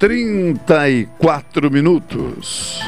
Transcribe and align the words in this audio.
34 0.00 1.70
minutos. 1.70 2.80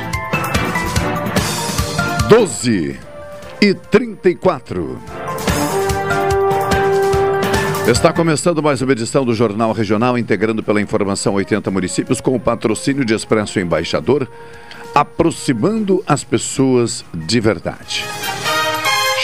12 2.26 2.98
e 3.60 3.74
34. 3.74 4.98
Está 7.86 8.14
começando 8.14 8.62
mais 8.62 8.80
uma 8.80 8.92
edição 8.92 9.26
do 9.26 9.34
Jornal 9.34 9.72
Regional, 9.72 10.16
integrando 10.16 10.62
pela 10.62 10.80
informação 10.80 11.34
80 11.34 11.70
municípios 11.70 12.18
com 12.18 12.34
o 12.34 12.40
patrocínio 12.40 13.04
de 13.04 13.12
Expresso 13.12 13.60
Embaixador, 13.60 14.26
aproximando 14.94 16.02
as 16.06 16.24
pessoas 16.24 17.04
de 17.12 17.38
verdade. 17.40 18.06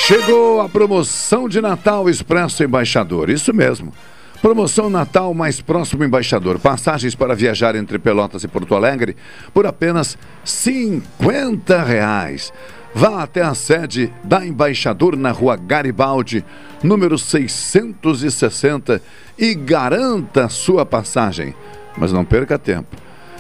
Chegou 0.07 0.61
a 0.61 0.69
promoção 0.69 1.49
de 1.49 1.63
Natal 1.63 2.07
Expresso 2.11 2.63
Embaixador, 2.63 3.31
isso 3.31 3.55
mesmo. 3.55 3.95
Promoção 4.41 4.89
Natal 4.89 5.35
mais 5.35 5.61
próximo 5.61 6.05
embaixador. 6.05 6.61
Passagens 6.61 7.15
para 7.15 7.35
viajar 7.35 7.75
entre 7.75 7.99
Pelotas 7.99 8.45
e 8.45 8.49
Porto 8.49 8.75
Alegre 8.75 9.17
por 9.53 9.67
apenas 9.67 10.17
50 10.45 11.83
reais. 11.83 12.53
Vá 12.95 13.23
até 13.23 13.43
a 13.43 13.55
sede 13.55 14.13
da 14.23 14.47
Embaixador 14.47 15.17
na 15.17 15.33
rua 15.33 15.57
Garibaldi, 15.57 16.45
número 16.83 17.19
660 17.19 19.03
e 19.37 19.55
garanta 19.55 20.49
sua 20.49 20.87
passagem. 20.87 21.53
Mas 21.97 22.13
não 22.13 22.25
perca 22.25 22.57
tempo. 22.59 22.97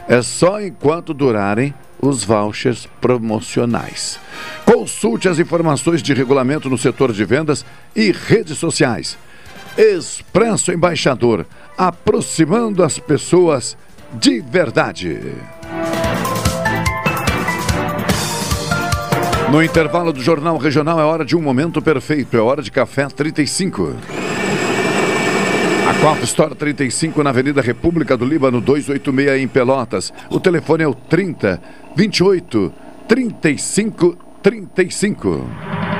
É 0.09 0.21
só 0.21 0.61
enquanto 0.61 1.15
durarem 1.15 1.73
os 2.01 2.25
vouchers 2.25 2.89
promocionais. 3.01 4.19
Consulte 4.65 5.29
as 5.29 5.39
informações 5.39 6.03
de 6.03 6.13
regulamento 6.13 6.69
no 6.69 6.79
setor 6.79 7.13
de 7.13 7.25
vendas 7.25 7.65
e 7.95 8.11
redes 8.11 8.59
sociais. 8.59 9.17
Expresso 9.78 10.72
Embaixador, 10.72 11.47
aproximando 11.77 12.83
as 12.83 12.99
pessoas 12.99 13.77
de 14.15 14.41
verdade. 14.41 15.21
No 19.53 19.62
intervalo 19.62 20.12
do 20.12 20.21
Jornal 20.21 20.59
Regional 20.59 20.99
é 20.99 21.05
hora 21.05 21.25
de 21.25 21.37
um 21.37 21.41
momento 21.41 21.81
perfeito, 21.81 22.37
é 22.37 22.41
hora 22.41 22.61
de 22.61 22.72
café 22.72 23.06
35. 23.06 23.94
A 25.88 25.94
Copa 26.00 26.25
Store 26.25 26.56
35 26.56 27.22
na 27.22 27.31
Avenida 27.31 27.62
República 27.62 28.17
do 28.17 28.25
Líbano 28.25 28.61
286 28.61 29.41
em 29.41 29.47
Pelotas. 29.47 30.12
O 30.28 30.41
telefone 30.41 30.83
é 30.83 30.88
o 30.88 30.94
30 30.94 31.62
28 31.94 32.72
35 33.06 34.19
35. 34.43 35.98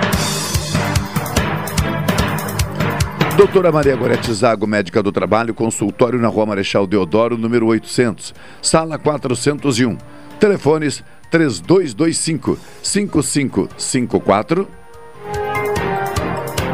Doutora 3.39 3.71
Maria 3.71 3.95
Gorete 3.95 4.33
Zago, 4.33 4.67
médica 4.67 5.01
do 5.01 5.13
trabalho, 5.13 5.55
consultório 5.55 6.19
na 6.19 6.27
Rua 6.27 6.45
Marechal 6.45 6.89
Deodoro, 6.89 7.39
número 7.39 7.67
800, 7.67 8.35
sala 8.61 8.99
401. 8.99 9.97
Telefones 10.41 11.05
3225 11.31 12.59
5554 12.83 14.69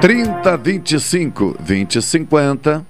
3025 0.01 1.57
2050 1.61 2.87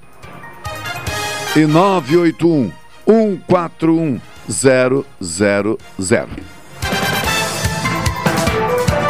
e 1.56 1.66
981 1.66 2.70
141 3.04 4.20
000. 4.48 6.28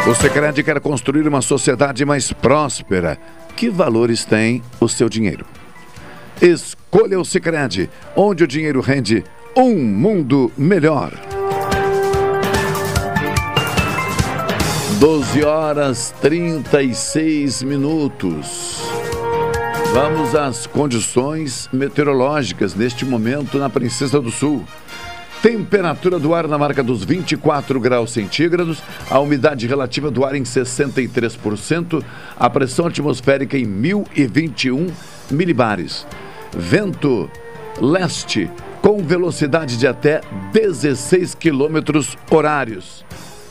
O 0.07 0.15
Secred 0.15 0.63
quer 0.63 0.79
construir 0.79 1.27
uma 1.27 1.41
sociedade 1.43 2.03
mais 2.03 2.33
próspera 2.33 3.19
que 3.55 3.69
valores 3.69 4.25
tem 4.25 4.61
o 4.79 4.87
seu 4.87 5.07
dinheiro? 5.07 5.45
Escolha 6.41 7.19
o 7.19 7.25
Sicredi, 7.25 7.89
onde 8.15 8.43
o 8.43 8.47
dinheiro 8.47 8.81
rende 8.81 9.23
um 9.55 9.75
mundo 9.75 10.51
melhor. 10.57 11.13
12 14.99 15.43
horas 15.43 16.13
36 16.21 17.63
minutos. 17.63 18.81
Vamos 19.93 20.35
às 20.35 20.67
condições 20.67 21.69
meteorológicas 21.71 22.75
neste 22.75 23.05
momento 23.05 23.57
na 23.57 23.69
Princesa 23.69 24.19
do 24.19 24.31
Sul. 24.31 24.65
Temperatura 25.45 26.17
do 26.17 26.33
ar 26.33 26.47
na 26.47 26.57
marca 26.57 26.81
dos 26.81 27.03
24 27.03 27.79
graus 27.79 28.09
centígrados, 28.09 28.81
a 29.11 29.19
umidade 29.19 29.67
relativa 29.67 30.09
do 30.09 30.25
ar 30.25 30.33
em 30.33 30.41
63%, 30.41 32.03
a 32.35 32.49
pressão 32.49 32.87
atmosférica 32.87 33.55
em 33.55 33.63
1021 33.63 34.87
milibares. 35.29 36.07
Vento 36.51 37.29
leste 37.79 38.49
com 38.81 39.03
velocidade 39.03 39.77
de 39.77 39.85
até 39.85 40.21
16 40.51 41.35
quilômetros 41.35 42.17
horários. 42.31 43.05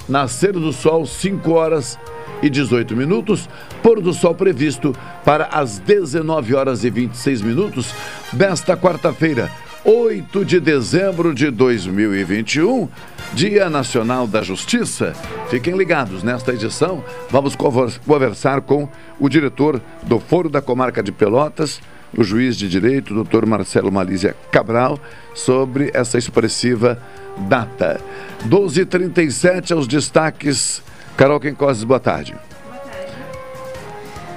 Nascer 0.08 0.52
do 0.52 0.73
sol 0.73 1.06
5 1.06 1.49
horas 1.52 1.96
e 2.43 2.50
18 2.50 2.96
minutos, 2.96 3.49
pôr 3.85 4.00
do 4.00 4.12
sol 4.12 4.35
previsto 4.35 4.93
para 5.25 5.44
as 5.44 5.79
19 5.79 6.56
horas 6.56 6.82
e 6.82 6.91
26 6.91 7.41
minutos 7.41 7.94
desta 8.32 8.76
quarta-feira, 8.76 9.49
8 9.84 10.46
de 10.46 10.60
dezembro 10.60 11.34
de 11.34 11.50
2021, 11.50 12.88
Dia 13.34 13.69
Nacional 13.69 14.26
da 14.26 14.40
Justiça. 14.40 15.12
Fiquem 15.50 15.76
ligados, 15.76 16.22
nesta 16.22 16.54
edição 16.54 17.04
vamos 17.31 17.54
conversar 17.54 18.62
com 18.62 18.88
o 19.20 19.28
diretor 19.28 19.78
do 20.02 20.19
Foro 20.19 20.48
da 20.48 20.62
Comarca 20.62 21.02
de 21.02 21.12
Pelotas, 21.12 21.82
o 22.16 22.25
juiz 22.25 22.56
de 22.56 22.66
direito, 22.66 23.12
doutor 23.12 23.44
Marcelo 23.44 23.92
Malísia 23.92 24.34
Cabral, 24.50 24.98
sobre 25.34 25.90
essa 25.92 26.16
expressiva 26.16 26.98
data. 27.36 28.00
12h37 28.48 29.72
aos 29.72 29.86
destaques. 29.86 30.82
Carol 31.14 31.38
Quencoses, 31.38 31.84
boa 31.84 32.00
tarde. 32.00 32.34
Boa 32.64 32.78
tarde. 32.78 33.12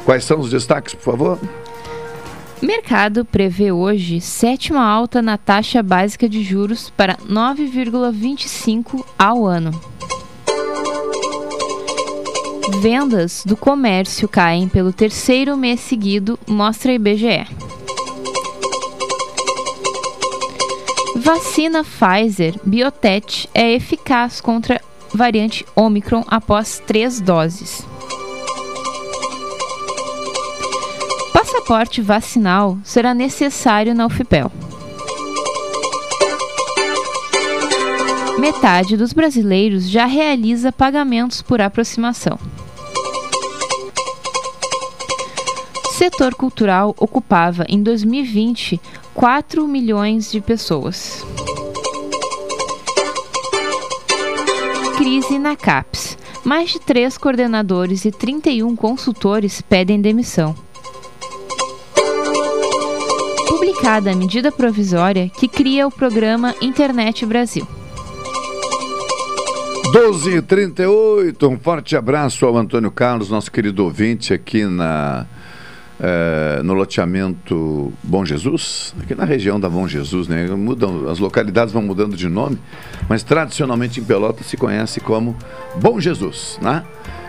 Quais 0.03 0.25
são 0.25 0.41
os 0.41 0.49
destaques, 0.49 0.94
por 0.94 1.03
favor? 1.03 1.39
Mercado 2.62 3.24
prevê 3.24 3.71
hoje 3.71 4.19
sétima 4.19 4.83
alta 4.83 5.21
na 5.21 5.38
taxa 5.38 5.83
básica 5.83 6.27
de 6.27 6.42
juros 6.42 6.89
para 6.89 7.15
9,25 7.18 9.06
ao 9.18 9.45
ano. 9.45 9.71
Vendas 12.81 13.44
do 13.45 13.56
comércio 13.56 14.27
caem 14.27 14.68
pelo 14.68 14.92
terceiro 14.92 15.56
mês 15.56 15.80
seguido, 15.80 16.38
mostra 16.48 16.92
IBGE. 16.92 17.48
Vacina 21.15 21.83
Pfizer 21.83 22.56
Biotech 22.63 23.48
é 23.54 23.71
eficaz 23.74 24.42
contra 24.42 24.81
variante 25.13 25.65
Omicron 25.75 26.24
após 26.27 26.81
três 26.86 27.21
doses. 27.21 27.86
Passaporte 31.47 32.01
vacinal 32.01 32.77
será 32.83 33.13
necessário 33.13 33.95
na 33.95 34.05
UFPEL. 34.05 34.51
Metade 38.38 38.97
dos 38.97 39.13
brasileiros 39.13 39.89
já 39.89 40.05
realiza 40.05 40.73
pagamentos 40.73 41.41
por 41.41 41.61
aproximação. 41.61 42.38
Setor 45.94 46.35
cultural 46.35 46.94
ocupava 46.99 47.63
em 47.69 47.81
2020 47.81 48.81
4 49.13 49.65
milhões 49.69 50.29
de 50.29 50.41
pessoas. 50.41 51.25
Crise 54.97 55.39
na 55.39 55.55
CAPES. 55.55 56.17
Mais 56.44 56.71
de 56.71 56.79
três 56.79 57.17
coordenadores 57.17 58.03
e 58.03 58.11
31 58.11 58.75
consultores 58.75 59.61
pedem 59.61 60.01
demissão. 60.01 60.67
Publicada 63.77 64.12
a 64.12 64.15
medida 64.15 64.51
provisória 64.51 65.29
que 65.29 65.47
cria 65.47 65.88
o 65.88 65.91
programa 65.91 66.53
Internet 66.62 67.25
Brasil. 67.25 67.68
12h38, 69.94 71.50
um 71.50 71.57
forte 71.57 71.95
abraço 71.95 72.45
ao 72.45 72.57
Antônio 72.57 72.91
Carlos, 72.91 73.29
nosso 73.29 73.51
querido 73.51 73.83
ouvinte 73.83 74.33
aqui 74.33 74.65
na, 74.65 75.25
é, 75.99 76.61
no 76.63 76.73
loteamento 76.73 77.91
Bom 78.03 78.23
Jesus, 78.23 78.94
aqui 79.01 79.15
na 79.15 79.25
região 79.25 79.59
da 79.59 79.69
Bom 79.69 79.88
Jesus, 79.88 80.27
né? 80.27 80.47
Mudam, 80.47 81.09
as 81.09 81.19
localidades 81.19 81.73
vão 81.73 81.81
mudando 81.81 82.15
de 82.15 82.27
nome, 82.27 82.57
mas 83.09 83.23
tradicionalmente 83.23 83.99
em 83.99 84.03
Pelotas 84.03 84.45
se 84.45 84.57
conhece 84.57 84.99
como 84.99 85.35
Bom 85.75 85.99
Jesus, 85.99 86.59
né? 86.61 86.83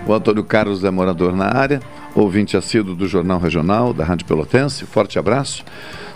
O 0.06 0.12
Antônio 0.12 0.44
Carlos 0.44 0.84
é 0.84 0.90
morador 0.90 1.34
na 1.34 1.46
área, 1.46 1.80
ouvinte 2.14 2.56
assíduo 2.56 2.94
do 2.94 3.06
Jornal 3.06 3.38
Regional, 3.38 3.92
da 3.92 4.04
Rádio 4.04 4.26
Pelotense, 4.26 4.84
forte 4.84 5.18
abraço. 5.18 5.64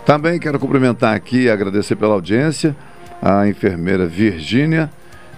Também 0.05 0.39
quero 0.39 0.59
cumprimentar 0.59 1.15
aqui 1.15 1.43
e 1.43 1.49
agradecer 1.49 1.95
pela 1.95 2.13
audiência 2.13 2.75
a 3.21 3.47
enfermeira 3.47 4.05
Virgínia 4.05 4.91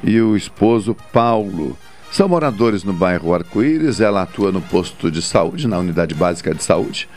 e 0.03 0.19
o 0.19 0.35
esposo 0.35 0.95
Paulo. 1.13 1.77
São 2.15 2.29
moradores 2.29 2.85
no 2.85 2.93
bairro 2.93 3.33
Arco-Íris, 3.33 3.99
ela 3.99 4.21
atua 4.21 4.49
no 4.49 4.61
posto 4.61 5.11
de 5.11 5.21
saúde, 5.21 5.67
na 5.67 5.77
unidade 5.77 6.15
básica 6.15 6.55
de 6.55 6.63
saúde, 6.63 7.09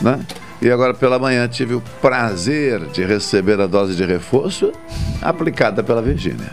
né? 0.00 0.20
E 0.62 0.70
agora 0.70 0.94
pela 0.94 1.18
manhã 1.18 1.48
tive 1.48 1.74
o 1.74 1.80
prazer 2.00 2.86
de 2.90 3.04
receber 3.04 3.60
a 3.60 3.66
dose 3.66 3.96
de 3.96 4.04
reforço 4.04 4.70
aplicada 5.20 5.82
pela 5.82 6.00
Virgínia. 6.00 6.52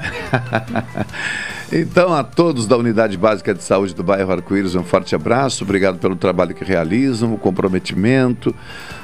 então, 1.72 2.12
a 2.12 2.24
todos 2.24 2.66
da 2.66 2.76
Unidade 2.76 3.20
Básica 3.20 3.54
de 3.54 3.62
Saúde 3.62 3.94
do 3.94 4.02
bairro 4.04 4.32
Arco-Íris, 4.32 4.74
um 4.74 4.84
forte 4.84 5.14
abraço. 5.14 5.64
Obrigado 5.64 6.00
pelo 6.00 6.16
trabalho 6.16 6.56
que 6.56 6.66
realizam, 6.66 7.36
o 7.36 7.38
comprometimento. 7.38 8.56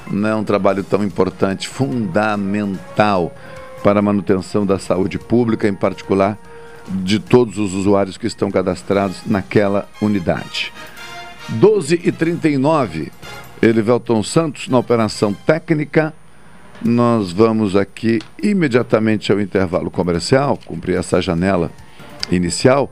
Não 0.10 0.28
é 0.28 0.36
um 0.36 0.44
trabalho 0.44 0.84
tão 0.84 1.04
importante, 1.04 1.70
fundamental 1.70 3.32
para 3.84 4.00
a 4.00 4.02
manutenção 4.02 4.66
da 4.66 4.80
saúde 4.80 5.20
pública, 5.20 5.68
em 5.68 5.76
particular 5.76 6.36
de 6.88 7.20
todos 7.20 7.58
os 7.58 7.74
usuários 7.74 8.18
que 8.18 8.28
estão 8.28 8.52
cadastrados 8.52 9.22
naquela 9.26 9.88
unidade. 10.02 10.74
12 11.50 12.02
e 12.04 12.12
39 12.12 13.12
Elivelton 13.62 14.24
Santos 14.24 14.68
na 14.68 14.78
operação 14.78 15.34
técnica. 15.34 16.14
Nós 16.84 17.32
vamos 17.32 17.76
aqui 17.76 18.20
imediatamente 18.42 19.32
ao 19.32 19.40
intervalo 19.40 19.92
comercial, 19.92 20.58
cumprir 20.66 20.98
essa 20.98 21.22
janela 21.22 21.72
inicial, 22.32 22.92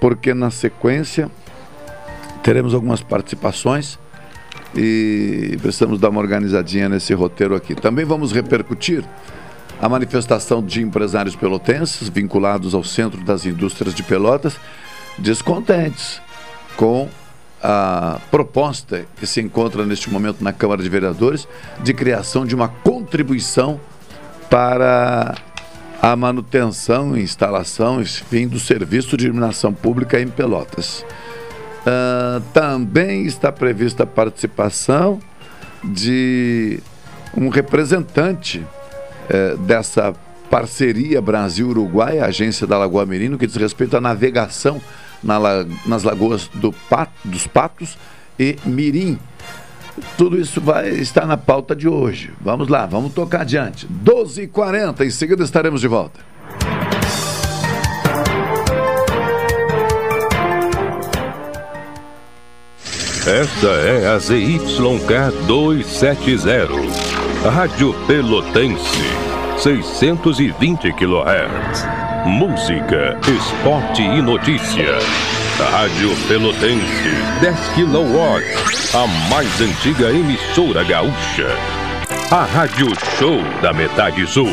porque 0.00 0.32
na 0.32 0.50
sequência 0.50 1.30
teremos 2.42 2.72
algumas 2.72 3.02
participações 3.02 3.98
e 4.74 5.58
precisamos 5.60 5.98
dar 5.98 6.08
uma 6.08 6.20
organizadinha 6.20 6.88
nesse 6.88 7.12
roteiro 7.12 7.54
aqui. 7.54 7.74
Também 7.74 8.04
vamos 8.04 8.32
repercutir 8.32 9.04
a 9.80 9.88
manifestação 9.88 10.62
de 10.62 10.82
empresários 10.82 11.34
pelotenses 11.34 12.08
vinculados 12.08 12.74
ao 12.74 12.84
Centro 12.84 13.24
das 13.24 13.46
Indústrias 13.46 13.94
de 13.94 14.02
Pelotas, 14.02 14.56
descontentes 15.18 16.20
com 16.76 17.08
a 17.62 18.18
proposta 18.30 19.06
que 19.16 19.26
se 19.26 19.40
encontra 19.40 19.84
neste 19.84 20.10
momento 20.10 20.42
na 20.42 20.52
Câmara 20.52 20.82
de 20.82 20.88
Vereadores 20.88 21.46
de 21.82 21.92
criação 21.92 22.46
de 22.46 22.54
uma 22.54 22.68
contribuição 22.68 23.80
para 24.48 25.34
a 26.00 26.16
manutenção, 26.16 27.16
instalação, 27.16 28.00
enfim, 28.00 28.48
do 28.48 28.58
serviço 28.58 29.16
de 29.16 29.26
iluminação 29.26 29.72
pública 29.72 30.20
em 30.20 30.28
Pelotas. 30.28 31.04
Uh, 31.80 32.40
também 32.52 33.24
está 33.24 33.52
prevista 33.52 34.02
a 34.02 34.06
participação 34.06 35.18
de 35.82 36.80
um 37.36 37.48
representante 37.48 38.64
uh, 39.30 39.56
dessa 39.58 40.14
parceria 40.50 41.22
Brasil-Uruguai, 41.22 42.18
agência 42.18 42.66
da 42.66 42.76
Lagoa 42.76 43.06
Merino, 43.06 43.38
que 43.38 43.46
diz 43.46 43.56
respeito 43.56 43.96
à 43.96 44.00
navegação 44.00 44.80
na, 45.22 45.38
nas 45.86 46.02
lagoas 46.02 46.50
do 46.54 46.72
Pato, 46.72 47.12
dos 47.24 47.46
Patos 47.46 47.96
e 48.38 48.56
Mirim. 48.64 49.18
Tudo 50.16 50.40
isso 50.40 50.60
vai 50.60 50.88
estar 50.90 51.26
na 51.26 51.36
pauta 51.36 51.76
de 51.76 51.88
hoje. 51.88 52.32
Vamos 52.40 52.68
lá, 52.68 52.86
vamos 52.86 53.12
tocar 53.12 53.42
adiante. 53.42 53.86
12h40, 54.04 55.02
em 55.02 55.10
seguida 55.10 55.44
estaremos 55.44 55.80
de 55.80 55.88
volta. 55.88 56.20
Esta 63.26 63.68
é 63.68 64.08
a 64.08 64.18
ZYK 64.18 65.46
270, 65.46 67.50
Rádio 67.50 67.94
Pelotense, 68.06 69.19
620 69.60 70.90
kHz. 70.94 71.84
Música, 72.24 73.18
esporte 73.28 74.00
e 74.00 74.22
notícia. 74.22 74.94
Rádio 75.70 76.16
Pelotense, 76.26 77.10
10 77.42 77.58
kW, 77.74 78.40
a 78.94 79.06
mais 79.28 79.60
antiga 79.60 80.10
emissora 80.10 80.82
gaúcha. 80.82 81.48
A 82.30 82.44
Rádio 82.44 82.86
Show 83.18 83.36
da 83.60 83.74
Metade 83.74 84.26
Sul. 84.26 84.48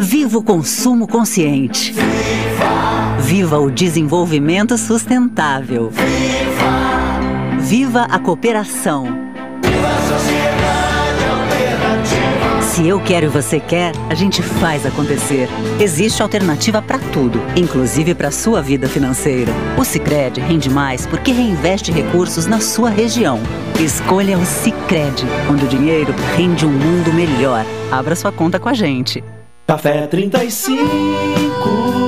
Viva 0.00 0.38
o 0.38 0.42
consumo 0.42 1.06
consciente. 1.06 1.92
Viva! 1.92 3.20
Viva 3.20 3.58
o 3.60 3.70
desenvolvimento 3.70 4.76
sustentável. 4.76 5.90
Viva! 5.90 7.60
Viva 7.60 8.02
a 8.10 8.18
cooperação. 8.18 9.27
Se 12.78 12.86
eu 12.86 13.00
quero 13.00 13.26
e 13.26 13.28
você 13.28 13.58
quer, 13.58 13.90
a 14.08 14.14
gente 14.14 14.40
faz 14.40 14.86
acontecer. 14.86 15.48
Existe 15.80 16.22
alternativa 16.22 16.80
para 16.80 17.00
tudo, 17.12 17.40
inclusive 17.56 18.14
para 18.14 18.30
sua 18.30 18.62
vida 18.62 18.88
financeira. 18.88 19.50
O 19.76 19.84
Sicredi 19.84 20.40
rende 20.40 20.70
mais 20.70 21.04
porque 21.04 21.32
reinveste 21.32 21.90
recursos 21.90 22.46
na 22.46 22.60
sua 22.60 22.88
região. 22.88 23.40
Escolha 23.80 24.38
o 24.38 24.46
Sicredi, 24.46 25.26
onde 25.50 25.64
o 25.64 25.68
dinheiro 25.68 26.14
rende 26.36 26.64
um 26.64 26.70
mundo 26.70 27.12
melhor. 27.12 27.66
Abra 27.90 28.14
sua 28.14 28.30
conta 28.30 28.60
com 28.60 28.68
a 28.68 28.74
gente. 28.74 29.24
Café 29.66 30.06
35 30.06 32.07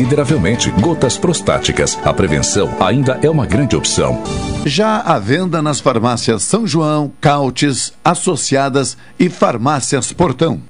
consideravelmente. 0.01 0.71
Gotas 0.71 1.17
prostáticas. 1.17 1.97
A 2.03 2.11
prevenção 2.11 2.69
ainda 2.79 3.19
é 3.21 3.29
uma 3.29 3.45
grande 3.45 3.75
opção. 3.75 4.21
Já 4.65 4.97
à 4.99 5.19
venda 5.19 5.61
nas 5.61 5.79
farmácias 5.79 6.43
São 6.43 6.65
João, 6.65 7.11
Cautes, 7.21 7.93
Associadas 8.03 8.97
e 9.19 9.29
Farmácias 9.29 10.11
Portão. 10.11 10.61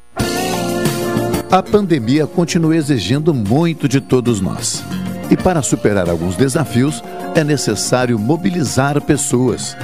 A 1.49 1.63
pandemia 1.63 2.27
continua 2.27 2.75
exigindo 2.75 3.33
muito 3.33 3.87
de 3.87 3.99
todos 3.99 4.39
nós. 4.39 4.83
E 5.29 5.37
para 5.37 5.61
superar 5.61 6.09
alguns 6.09 6.35
desafios, 6.35 7.01
é 7.35 7.43
necessário 7.43 8.19
mobilizar 8.19 9.01
pessoas. 9.01 9.75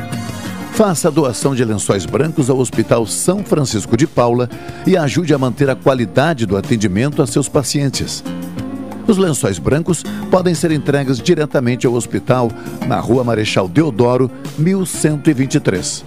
Faça 0.74 1.08
a 1.08 1.12
doação 1.12 1.56
de 1.56 1.66
lençóis 1.66 2.06
brancos 2.06 2.50
ao 2.50 2.60
Hospital 2.60 3.08
São 3.08 3.44
Francisco 3.44 3.98
de 3.98 4.06
Paula 4.06 4.50
e 4.86 4.96
ajude 4.96 5.34
a 5.34 5.38
manter 5.38 5.70
a 5.70 5.76
qualidade 5.76 6.46
do 6.46 6.56
atendimento 6.56 7.22
a 7.22 7.28
seus 7.28 7.50
pacientes. 7.50 8.24
Os 9.08 9.18
lençóis 9.18 9.58
brancos 9.58 10.04
podem 10.30 10.54
ser 10.54 10.72
entregues 10.72 11.18
diretamente 11.18 11.88
ao 11.88 11.94
hospital 11.94 12.52
na 12.88 13.00
Rua 13.00 13.24
Marechal 13.24 13.68
Deodoro, 13.68 14.30
1123. 14.58 16.04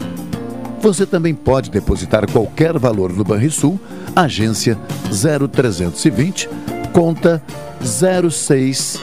Você 0.80 1.06
também 1.06 1.34
pode 1.34 1.70
depositar 1.70 2.30
qualquer 2.30 2.78
valor 2.78 3.12
no 3.12 3.24
Banrisul, 3.24 3.80
agência 4.14 4.78
0320, 5.10 6.48
conta 6.92 7.42
06 7.82 9.00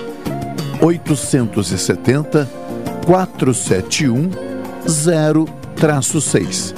870 0.82 2.50
471 3.06 4.30
0-6. 4.86 6.74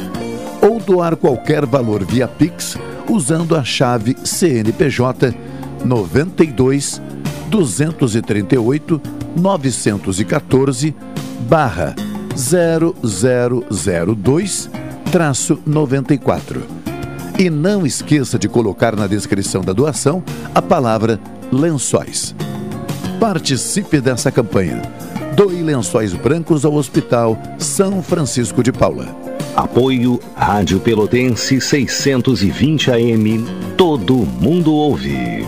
Ou 0.62 0.80
doar 0.80 1.16
qualquer 1.16 1.66
valor 1.66 2.04
via 2.04 2.28
Pix 2.28 2.78
usando 3.10 3.56
a 3.56 3.64
chave 3.64 4.16
CNPJ 4.24 5.34
92 5.84 7.02
238 7.50 9.02
914 9.36 10.96
barra 11.48 11.96
0002 12.36 14.70
traço 15.12 15.60
94. 15.66 16.64
E 17.38 17.50
não 17.50 17.86
esqueça 17.86 18.38
de 18.38 18.48
colocar 18.48 18.96
na 18.96 19.08
descrição 19.08 19.62
da 19.62 19.74
doação 19.74 20.24
a 20.54 20.62
palavra 20.62 21.20
lençóis. 21.52 22.36
Participe 23.20 24.00
dessa 24.00 24.32
campanha. 24.32 24.82
Doe 25.36 25.64
lençóis 25.64 26.14
brancos 26.14 26.66
ao 26.66 26.74
Hospital 26.74 27.38
São 27.58 28.04
Francisco 28.04 28.62
de 28.62 28.72
Paula. 28.72 29.08
Apoio 29.56 30.20
Rádio 30.36 30.80
Pelotense 30.80 31.60
620 31.60 32.92
AM. 32.92 33.46
Todo 33.76 34.16
mundo 34.16 34.74
ouve. 34.74 35.48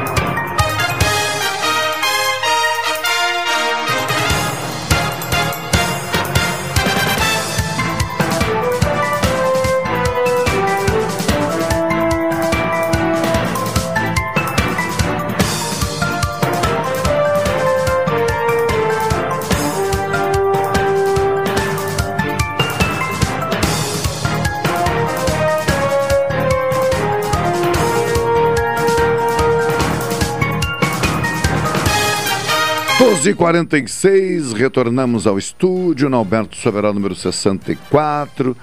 E 33.25 33.33
46 33.33 34.53
retornamos 34.53 35.27
ao 35.27 35.37
estúdio, 35.37 36.09
no 36.09 36.17
Alberto 36.17 36.55
Soberano, 36.55 36.95
número 36.95 37.13
64. 37.13 38.55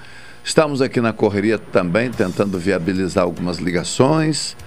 Estamos 0.43 0.81
aqui 0.81 0.99
na 0.99 1.13
correria 1.13 1.57
também, 1.57 2.09
tentando 2.09 2.57
viabilizar 2.57 3.23
algumas 3.23 3.59
ligações. 3.59 4.57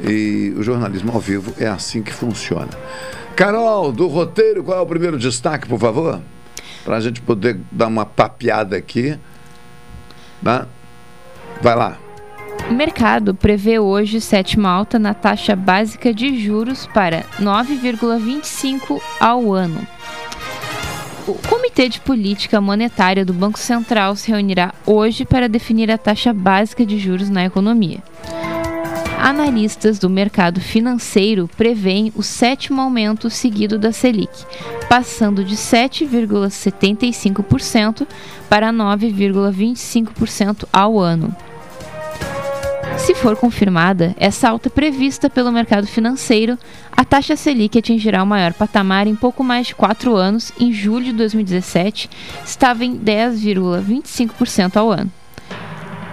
E 0.00 0.52
o 0.56 0.62
jornalismo 0.62 1.12
ao 1.12 1.20
vivo 1.20 1.52
é 1.58 1.66
assim 1.66 2.02
que 2.02 2.12
funciona. 2.12 2.68
Carol, 3.34 3.90
do 3.90 4.06
roteiro, 4.06 4.62
qual 4.62 4.78
é 4.78 4.80
o 4.80 4.86
primeiro 4.86 5.18
destaque, 5.18 5.66
por 5.66 5.80
favor? 5.80 6.20
Para 6.84 6.96
a 6.96 7.00
gente 7.00 7.20
poder 7.20 7.58
dar 7.70 7.86
uma 7.86 8.04
papeada 8.04 8.76
aqui. 8.76 9.18
Né? 10.42 10.66
Vai 11.60 11.74
lá. 11.74 12.01
O 12.70 12.74
mercado 12.74 13.34
prevê 13.34 13.78
hoje 13.78 14.18
sétima 14.20 14.68
alta 14.70 14.98
na 14.98 15.14
taxa 15.14 15.54
básica 15.54 16.12
de 16.14 16.38
juros 16.38 16.86
para 16.86 17.24
9,25 17.40 19.00
ao 19.20 19.52
ano. 19.52 19.86
O 21.26 21.34
Comitê 21.48 21.88
de 21.88 21.98
Política 22.00 22.60
Monetária 22.60 23.24
do 23.24 23.32
Banco 23.32 23.58
Central 23.58 24.14
se 24.16 24.30
reunirá 24.30 24.74
hoje 24.84 25.24
para 25.24 25.48
definir 25.48 25.90
a 25.90 25.98
taxa 25.98 26.32
básica 26.32 26.84
de 26.84 26.98
juros 26.98 27.30
na 27.30 27.44
economia. 27.44 28.02
analistas 29.18 29.98
do 30.00 30.10
mercado 30.10 30.60
financeiro 30.60 31.48
preveem 31.56 32.12
o 32.16 32.24
sétimo 32.24 32.80
aumento 32.80 33.30
seguido 33.30 33.78
da 33.78 33.92
Selic, 33.92 34.44
passando 34.88 35.44
de 35.44 35.54
7,75% 35.54 38.04
para 38.48 38.72
9,25% 38.72 40.66
ao 40.72 40.98
ano. 40.98 41.32
Se 43.04 43.16
for 43.16 43.36
confirmada, 43.36 44.14
essa 44.16 44.48
alta 44.48 44.70
prevista 44.70 45.28
pelo 45.28 45.50
mercado 45.50 45.88
financeiro, 45.88 46.56
a 46.92 47.04
taxa 47.04 47.34
Selic 47.34 47.76
atingirá 47.76 48.22
o 48.22 48.26
maior 48.26 48.52
patamar 48.52 49.08
em 49.08 49.16
pouco 49.16 49.42
mais 49.42 49.66
de 49.66 49.74
quatro 49.74 50.14
anos. 50.14 50.52
Em 50.58 50.72
julho 50.72 51.06
de 51.06 51.12
2017, 51.14 52.08
estava 52.44 52.84
em 52.84 52.96
10,25% 52.96 54.76
ao 54.76 54.92
ano. 54.92 55.10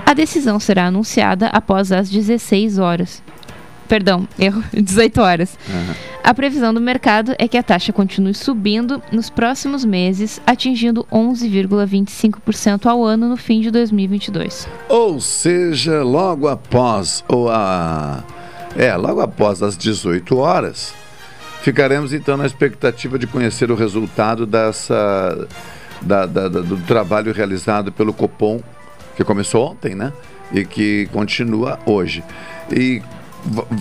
A 0.03 0.15
decisão 0.15 0.60
será 0.60 0.88
anunciada 0.88 1.50
após 1.50 1.91
as 1.91 2.10
16 2.10 2.79
horas. 2.79 3.22
Perdão, 3.89 4.27
erro, 4.38 4.63
18 4.72 5.19
horas. 5.19 5.58
Uhum. 5.67 5.93
A 6.24 6.34
previsão 6.34 6.72
do 6.72 6.79
mercado 6.79 7.34
é 7.39 7.48
que 7.48 7.58
a 7.58 7.63
taxa 7.63 7.91
continue 7.91 8.36
subindo 8.36 9.01
nos 9.12 9.31
próximos 9.31 9.84
meses, 9.84 10.39
atingindo 10.46 11.05
11,25% 11.12 12.86
ao 12.86 13.03
ano 13.03 13.27
no 13.27 13.36
fim 13.36 13.62
de 13.62 13.72
2022. 13.72 14.67
Ou 14.88 15.19
seja, 15.19 16.03
logo 16.03 16.48
após 16.48 17.24
ou 17.27 17.50
a 17.50 18.24
é, 18.77 18.96
logo 18.96 19.19
após 19.19 19.63
as 19.63 19.75
18 19.75 20.38
horas, 20.38 20.93
ficaremos 21.63 22.13
então 22.13 22.38
na 22.38 22.46
expectativa 22.46 23.17
de 23.17 23.25
conhecer 23.25 23.72
o 23.72 23.75
resultado 23.75 24.46
dessa 24.46 25.48
da, 26.00 26.27
da, 26.27 26.48
da, 26.48 26.62
do 26.62 26.77
trabalho 26.81 27.34
realizado 27.34 27.91
pelo 27.91 28.13
Copom, 28.13 28.62
que 29.17 29.24
começou 29.24 29.72
ontem, 29.72 29.96
né? 29.96 30.13
E 30.53 30.63
que 30.63 31.08
continua 31.12 31.79
hoje. 31.86 32.24
E 32.72 33.01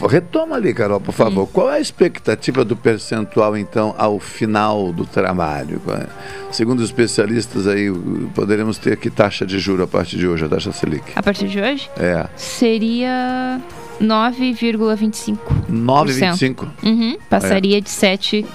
Retoma 0.08 0.56
ali, 0.56 0.72
Carol, 0.72 1.00
por 1.00 1.12
favor. 1.12 1.46
Sim. 1.46 1.52
Qual 1.52 1.70
é 1.70 1.76
a 1.76 1.80
expectativa 1.80 2.64
do 2.64 2.76
percentual, 2.76 3.56
então, 3.56 3.94
ao 3.98 4.18
final 4.18 4.92
do 4.92 5.04
trabalho? 5.04 5.80
É? 5.88 6.06
Segundo 6.52 6.80
os 6.80 6.86
especialistas 6.86 7.66
aí, 7.66 7.92
poderemos 8.34 8.78
ter 8.78 8.96
que 8.96 9.10
taxa 9.10 9.44
de 9.44 9.58
juro 9.58 9.82
a 9.82 9.86
partir 9.86 10.16
de 10.16 10.26
hoje, 10.26 10.44
a 10.44 10.48
taxa 10.48 10.72
Selic? 10.72 11.12
A 11.14 11.22
partir 11.22 11.48
de 11.48 11.60
hoje? 11.60 11.90
É. 11.98 12.26
Seria 12.36 13.60
9,25%. 14.00 15.38
9,25%? 15.70 16.68
Uhum, 16.82 17.18
passaria 17.28 17.78
é. 17.78 17.80
de 17.80 17.90
7 17.90 18.46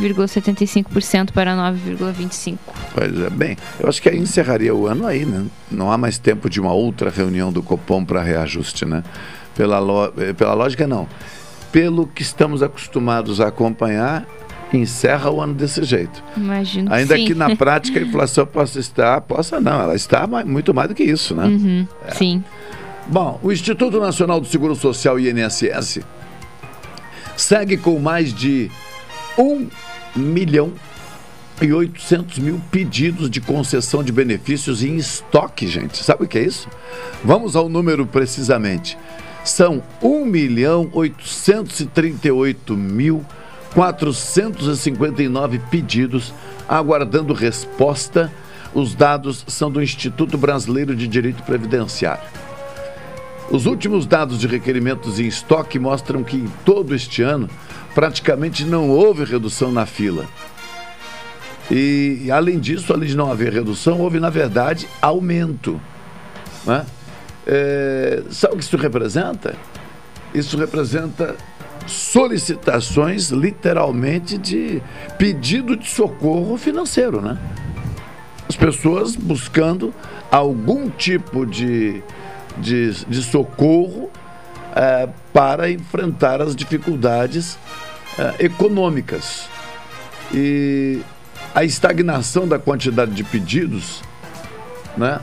0,75% 0.00 1.32
para 1.32 1.54
9,25%. 1.54 2.58
Pois 2.94 3.20
é, 3.20 3.30
bem, 3.30 3.56
eu 3.78 3.88
acho 3.88 4.00
que 4.00 4.08
aí 4.08 4.18
encerraria 4.18 4.74
o 4.74 4.86
ano 4.86 5.06
aí, 5.06 5.24
né? 5.24 5.44
Não 5.70 5.92
há 5.92 5.98
mais 5.98 6.18
tempo 6.18 6.48
de 6.48 6.60
uma 6.60 6.72
outra 6.72 7.10
reunião 7.10 7.52
do 7.52 7.62
Copom 7.62 8.04
para 8.04 8.22
reajuste, 8.22 8.84
né? 8.84 9.02
Pela, 9.54 9.78
lo... 9.78 10.12
Eh, 10.16 10.32
pela 10.32 10.54
lógica, 10.54 10.86
não. 10.86 11.08
Pelo 11.70 12.06
que 12.06 12.22
estamos 12.22 12.62
acostumados 12.62 13.40
a 13.40 13.48
acompanhar, 13.48 14.26
encerra 14.72 15.30
o 15.30 15.40
ano 15.40 15.54
desse 15.54 15.82
jeito. 15.84 16.22
Imagino 16.36 16.92
Ainda 16.92 17.16
sim. 17.16 17.26
que 17.26 17.34
na 17.34 17.54
prática 17.56 17.98
a 17.98 18.02
inflação 18.02 18.46
possa 18.46 18.78
estar, 18.78 19.20
possa 19.22 19.60
não, 19.60 19.80
ela 19.82 19.94
está 19.94 20.26
muito 20.26 20.72
mais 20.72 20.88
do 20.88 20.94
que 20.94 21.02
isso, 21.02 21.34
né? 21.34 21.46
Uhum, 21.46 21.86
é. 22.06 22.14
Sim. 22.14 22.44
Bom, 23.06 23.38
o 23.42 23.50
Instituto 23.50 23.98
Nacional 24.00 24.40
do 24.40 24.46
Seguro 24.46 24.74
Social, 24.74 25.18
INSS, 25.18 26.00
segue 27.36 27.76
com 27.76 27.98
mais 27.98 28.32
de 28.32 28.70
1 29.36 29.68
milhão 30.14 30.72
e 31.60 31.72
800 31.72 32.38
mil 32.38 32.60
pedidos 32.70 33.28
de 33.30 33.40
concessão 33.40 34.02
de 34.02 34.12
benefícios 34.12 34.82
em 34.82 34.96
estoque, 34.96 35.66
gente. 35.66 36.02
Sabe 36.02 36.24
o 36.24 36.28
que 36.28 36.38
é 36.38 36.42
isso? 36.42 36.68
Vamos 37.24 37.54
ao 37.54 37.68
número 37.68 38.06
precisamente. 38.06 38.96
São 39.44 39.82
1 40.00 40.24
milhão 40.24 40.88
838 40.92 42.76
mil 42.76 43.24
459 43.74 45.58
pedidos 45.70 46.32
aguardando 46.68 47.32
resposta. 47.32 48.32
Os 48.74 48.94
dados 48.94 49.44
são 49.48 49.70
do 49.70 49.82
Instituto 49.82 50.38
Brasileiro 50.38 50.94
de 50.94 51.06
Direito 51.06 51.42
Previdenciário. 51.42 52.24
Os 53.50 53.66
últimos 53.66 54.06
dados 54.06 54.38
de 54.38 54.46
requerimentos 54.46 55.20
em 55.20 55.26
estoque 55.26 55.78
mostram 55.78 56.24
que 56.24 56.36
em 56.36 56.48
todo 56.64 56.94
este 56.94 57.20
ano 57.22 57.50
praticamente 57.94 58.64
não 58.64 58.88
houve 58.88 59.24
redução 59.24 59.70
na 59.70 59.84
fila. 59.84 60.24
E, 61.70 62.30
além 62.30 62.58
disso, 62.58 62.92
além 62.92 63.08
de 63.08 63.16
não 63.16 63.30
haver 63.30 63.52
redução, 63.52 64.00
houve, 64.00 64.18
na 64.18 64.30
verdade, 64.30 64.88
aumento. 65.00 65.80
Né? 66.66 66.86
É, 67.46 68.22
sabe 68.30 68.54
o 68.54 68.58
que 68.58 68.64
isso 68.64 68.76
representa? 68.76 69.54
Isso 70.34 70.56
representa 70.56 71.36
solicitações, 71.86 73.30
literalmente, 73.30 74.38
de 74.38 74.82
pedido 75.18 75.76
de 75.76 75.88
socorro 75.88 76.56
financeiro, 76.56 77.20
né? 77.20 77.38
As 78.48 78.56
pessoas 78.56 79.16
buscando 79.16 79.92
algum 80.30 80.88
tipo 80.88 81.44
de, 81.44 82.02
de, 82.58 82.92
de 83.04 83.22
socorro 83.22 84.10
é, 84.74 85.08
para 85.32 85.70
enfrentar 85.70 86.40
as 86.40 86.54
dificuldades 86.54 87.58
é, 88.18 88.44
econômicas. 88.44 89.48
E 90.32 91.00
a 91.54 91.64
estagnação 91.64 92.48
da 92.48 92.58
quantidade 92.58 93.12
de 93.12 93.24
pedidos 93.24 94.02
né, 94.96 95.20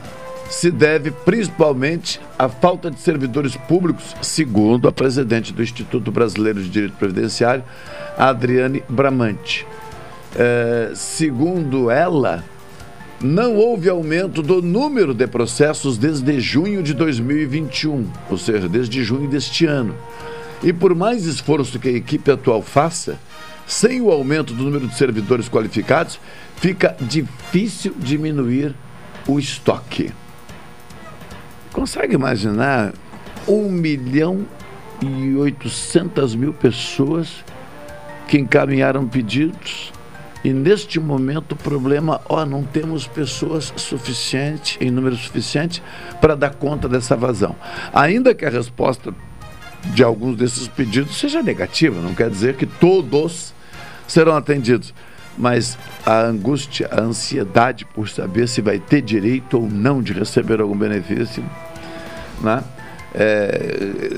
se 0.50 0.68
deve 0.70 1.12
principalmente 1.12 2.20
à 2.36 2.48
falta 2.48 2.90
de 2.90 2.98
servidores 2.98 3.56
públicos, 3.56 4.16
segundo 4.20 4.88
a 4.88 4.92
presidente 4.92 5.52
do 5.52 5.62
Instituto 5.62 6.10
Brasileiro 6.10 6.60
de 6.60 6.68
Direito 6.68 6.96
Previdenciário, 6.96 7.62
Adriane 8.18 8.82
Bramante. 8.88 9.64
É, 10.36 10.90
segundo 10.94 11.88
ela, 11.88 12.44
não 13.20 13.56
houve 13.56 13.88
aumento 13.88 14.42
do 14.42 14.60
número 14.60 15.14
de 15.14 15.26
processos 15.28 15.96
desde 15.96 16.40
junho 16.40 16.82
de 16.82 16.94
2021, 16.94 18.10
ou 18.28 18.36
seja, 18.36 18.68
desde 18.68 19.04
junho 19.04 19.28
deste 19.28 19.66
ano. 19.66 19.94
E 20.64 20.72
por 20.72 20.94
mais 20.96 21.26
esforço 21.26 21.78
que 21.78 21.88
a 21.88 21.92
equipe 21.92 22.30
atual 22.30 22.60
faça, 22.60 23.18
sem 23.66 24.00
o 24.00 24.10
aumento 24.10 24.52
do 24.52 24.64
número 24.64 24.88
de 24.88 24.96
servidores 24.96 25.48
qualificados, 25.48 26.18
fica 26.56 26.96
difícil 27.00 27.94
diminuir 27.96 28.74
o 29.28 29.38
estoque. 29.38 30.12
Consegue 31.72 32.14
imaginar 32.14 32.92
1 33.46 33.70
milhão 33.70 34.46
e 35.00 35.36
800 35.36 36.34
mil 36.34 36.52
pessoas 36.52 37.44
que 38.28 38.38
encaminharam 38.38 39.06
pedidos 39.06 39.92
e 40.42 40.52
neste 40.52 40.98
momento 40.98 41.52
o 41.52 41.56
problema, 41.56 42.20
ó, 42.28 42.46
não 42.46 42.62
temos 42.62 43.06
pessoas 43.06 43.72
suficientes, 43.76 44.78
em 44.80 44.90
número 44.90 45.14
suficiente, 45.16 45.82
para 46.20 46.34
dar 46.34 46.54
conta 46.54 46.88
dessa 46.88 47.14
vazão. 47.14 47.54
Ainda 47.92 48.34
que 48.34 48.46
a 48.46 48.50
resposta 48.50 49.14
de 49.84 50.02
alguns 50.02 50.36
desses 50.36 50.66
pedidos 50.66 51.18
seja 51.18 51.42
negativa, 51.42 52.00
não 52.00 52.14
quer 52.14 52.30
dizer 52.30 52.56
que 52.56 52.64
todos 52.64 53.52
serão 54.06 54.34
atendidos. 54.34 54.94
Mas 55.38 55.78
a 56.04 56.20
angústia, 56.22 56.88
a 56.90 57.00
ansiedade 57.00 57.84
por 57.84 58.08
saber 58.08 58.48
se 58.48 58.60
vai 58.60 58.78
ter 58.78 59.00
direito 59.00 59.58
ou 59.58 59.68
não 59.68 60.02
de 60.02 60.12
receber 60.12 60.60
algum 60.60 60.76
benefício, 60.76 61.42
né? 62.40 62.62
É, 63.12 64.12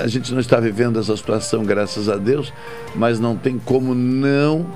a 0.00 0.06
gente 0.06 0.32
não 0.32 0.38
está 0.40 0.60
vivendo 0.60 1.00
essa 1.00 1.16
situação, 1.16 1.64
graças 1.64 2.08
a 2.08 2.16
Deus, 2.16 2.52
mas 2.94 3.18
não 3.18 3.36
tem 3.36 3.58
como 3.58 3.94
não 3.94 4.66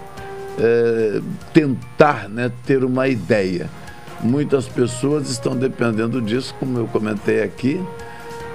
é, 0.59 1.21
tentar 1.53 2.29
né, 2.29 2.51
ter 2.67 2.85
uma 2.85 3.07
ideia. 3.07 3.69
Muitas 4.21 4.67
pessoas 4.67 5.31
estão 5.31 5.57
dependendo 5.57 6.21
disso, 6.21 6.55
como 6.59 6.79
eu 6.79 6.87
comentei 6.89 7.43
aqui, 7.43 7.81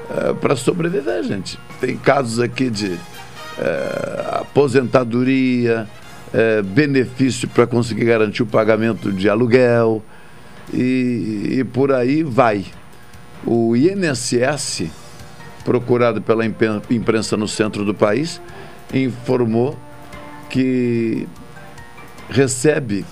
é, 0.10 0.34
para 0.34 0.56
sobreviver, 0.56 1.24
gente. 1.24 1.58
Tem 1.80 1.98
casos 1.98 2.40
aqui 2.40 2.70
de 2.70 3.00
é, 3.58 4.40
aposentadoria, 4.42 5.88
é, 6.36 6.62
benefício 6.62 7.48
para 7.48 7.66
conseguir 7.66 8.04
garantir 8.04 8.44
o 8.44 8.46
pagamento 8.46 9.10
de 9.10 9.30
aluguel 9.30 10.04
e, 10.74 11.60
e 11.60 11.64
por 11.64 11.94
aí 11.94 12.24
vai. 12.24 12.66
O 13.46 13.74
INSS, 13.74 14.90
procurado 15.64 16.22
pela 16.22 16.46
imprensa 16.46 17.38
no 17.38 17.48
centro 17.48 17.86
do 17.86 17.94
país, 17.94 18.42
informou 18.94 19.80
que 20.50 21.26
recebe 22.30 23.06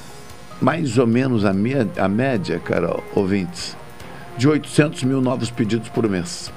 mais 0.61 0.97
ou 0.97 1.07
menos 1.07 1.45
a, 1.45 1.53
me, 1.53 1.73
a 1.97 2.09
média, 2.09 2.59
Carol, 2.59 3.01
ouvintes, 3.15 3.77
de 4.37 4.49
800 4.49 5.03
mil 5.03 5.21
novos 5.21 5.49
pedidos 5.49 5.87
por 5.87 6.09
mês. 6.09 6.51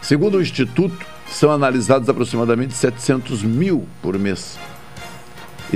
Segundo 0.00 0.36
o 0.36 0.42
Instituto, 0.42 1.04
são 1.26 1.50
analisados 1.50 2.08
aproximadamente 2.08 2.74
700 2.74 3.42
mil 3.42 3.88
por 4.00 4.16
mês. 4.16 4.58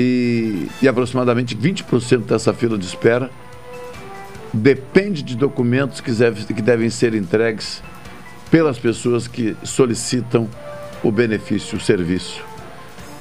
E, 0.01 0.69
e 0.81 0.87
aproximadamente 0.87 1.57
20% 1.57 2.27
dessa 2.27 2.55
fila 2.55 2.79
de 2.79 2.87
espera 2.87 3.29
depende 4.53 5.25
de 5.25 5.37
documentos 5.37 6.01
que, 6.01 6.13
deve, 6.13 6.55
que 6.55 6.63
devem 6.63 6.89
ser 6.89 7.15
entregues 7.15 7.83
pelas 8.49 8.79
pessoas 8.79 9.27
que 9.27 9.57
solicitam 9.65 10.49
o 11.03 11.11
benefício, 11.11 11.77
o 11.77 11.81
serviço. 11.81 12.41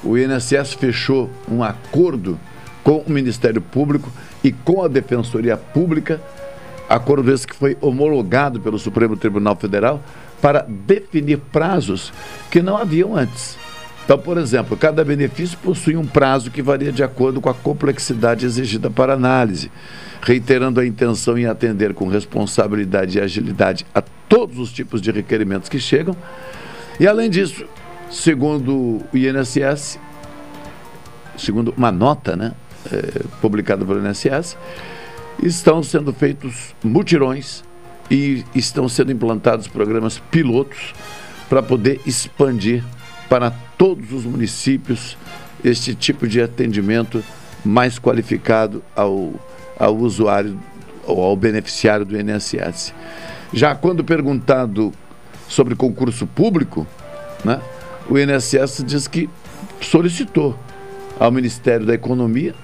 O 0.04 0.16
INSS 0.16 0.74
fechou 0.74 1.28
um 1.50 1.64
acordo 1.64 2.38
com 2.84 2.98
o 2.98 3.10
Ministério 3.10 3.60
Público 3.60 4.08
e 4.44 4.52
com 4.52 4.84
a 4.84 4.86
Defensoria 4.86 5.56
Pública, 5.56 6.20
acordo 6.88 7.32
esse 7.32 7.44
que 7.44 7.56
foi 7.56 7.76
homologado 7.80 8.60
pelo 8.60 8.78
Supremo 8.78 9.16
Tribunal 9.16 9.56
Federal 9.56 10.00
para 10.40 10.64
definir 10.68 11.38
prazos 11.50 12.12
que 12.52 12.62
não 12.62 12.76
haviam 12.76 13.16
antes. 13.16 13.58
Então, 14.08 14.16
por 14.16 14.38
exemplo, 14.38 14.74
cada 14.74 15.04
benefício 15.04 15.58
possui 15.58 15.94
um 15.94 16.06
prazo 16.06 16.50
que 16.50 16.62
varia 16.62 16.90
de 16.90 17.02
acordo 17.02 17.42
com 17.42 17.50
a 17.50 17.54
complexidade 17.54 18.46
exigida 18.46 18.88
para 18.90 19.12
análise, 19.12 19.70
reiterando 20.22 20.80
a 20.80 20.86
intenção 20.86 21.36
em 21.36 21.44
atender 21.44 21.92
com 21.92 22.08
responsabilidade 22.08 23.18
e 23.18 23.20
agilidade 23.20 23.84
a 23.94 24.00
todos 24.00 24.58
os 24.58 24.72
tipos 24.72 25.02
de 25.02 25.10
requerimentos 25.10 25.68
que 25.68 25.78
chegam. 25.78 26.16
E, 26.98 27.06
além 27.06 27.28
disso, 27.28 27.66
segundo 28.10 28.72
o 28.72 29.04
INSS, 29.12 30.00
segundo 31.36 31.74
uma 31.76 31.92
nota 31.92 32.34
né, 32.34 32.54
é, 32.90 33.24
publicada 33.42 33.84
pelo 33.84 34.00
INSS, 34.08 34.56
estão 35.42 35.82
sendo 35.82 36.14
feitos 36.14 36.74
mutirões 36.82 37.62
e 38.10 38.42
estão 38.54 38.88
sendo 38.88 39.12
implantados 39.12 39.68
programas 39.68 40.18
pilotos 40.30 40.94
para 41.46 41.62
poder 41.62 42.00
expandir 42.06 42.82
para 43.28 43.50
todos 43.76 44.12
os 44.12 44.24
municípios 44.24 45.16
este 45.64 45.94
tipo 45.94 46.26
de 46.26 46.40
atendimento 46.40 47.22
mais 47.64 47.98
qualificado 47.98 48.82
ao, 48.94 49.32
ao 49.78 49.96
usuário 49.96 50.58
ou 51.04 51.22
ao 51.22 51.36
beneficiário 51.36 52.04
do 52.04 52.18
INSS. 52.18 52.94
Já 53.52 53.74
quando 53.74 54.04
perguntado 54.04 54.92
sobre 55.48 55.74
concurso 55.74 56.26
público, 56.26 56.86
né, 57.44 57.60
o 58.08 58.18
INSS 58.18 58.84
diz 58.86 59.08
que 59.08 59.28
solicitou 59.80 60.58
ao 61.18 61.30
Ministério 61.30 61.86
da 61.86 61.94
Economia 61.94 62.54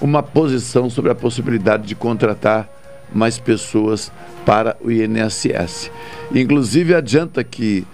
uma 0.00 0.22
posição 0.22 0.88
sobre 0.88 1.10
a 1.10 1.14
possibilidade 1.14 1.86
de 1.86 1.94
contratar 1.94 2.68
mais 3.12 3.38
pessoas 3.38 4.12
para 4.44 4.76
o 4.80 4.90
INSS. 4.90 5.90
Inclusive, 6.32 6.94
adianta 6.94 7.42
que 7.42 7.86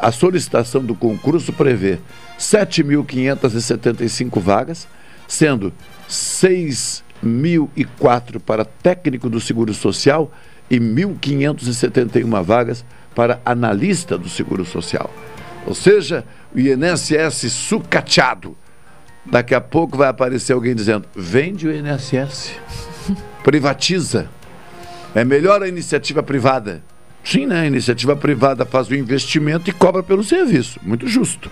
a 0.00 0.12
solicitação 0.12 0.84
do 0.84 0.94
concurso 0.94 1.52
prevê 1.52 1.98
7.575 2.38 4.40
vagas, 4.40 4.86
sendo 5.26 5.72
6.004 6.08 8.38
para 8.40 8.64
técnico 8.64 9.28
do 9.28 9.40
Seguro 9.40 9.74
Social 9.74 10.30
e 10.70 10.78
1.571 10.78 12.42
vagas 12.42 12.84
para 13.14 13.40
analista 13.44 14.16
do 14.16 14.28
Seguro 14.28 14.64
Social. 14.64 15.10
Ou 15.66 15.74
seja, 15.74 16.24
o 16.54 16.58
INSS 16.58 17.52
sucateado. 17.52 18.56
Daqui 19.24 19.54
a 19.54 19.60
pouco 19.60 19.96
vai 19.96 20.08
aparecer 20.08 20.52
alguém 20.52 20.74
dizendo: 20.74 21.06
vende 21.14 21.68
o 21.68 21.72
INSS, 21.72 22.52
privatiza. 23.44 24.28
É 25.14 25.24
melhor 25.24 25.62
a 25.62 25.68
iniciativa 25.68 26.22
privada. 26.22 26.82
Sim, 27.24 27.46
né? 27.46 27.60
A 27.60 27.66
iniciativa 27.66 28.16
privada 28.16 28.64
faz 28.66 28.88
o 28.88 28.94
investimento 28.94 29.70
e 29.70 29.72
cobra 29.72 30.02
pelo 30.02 30.24
serviço. 30.24 30.80
Muito 30.82 31.06
justo. 31.06 31.50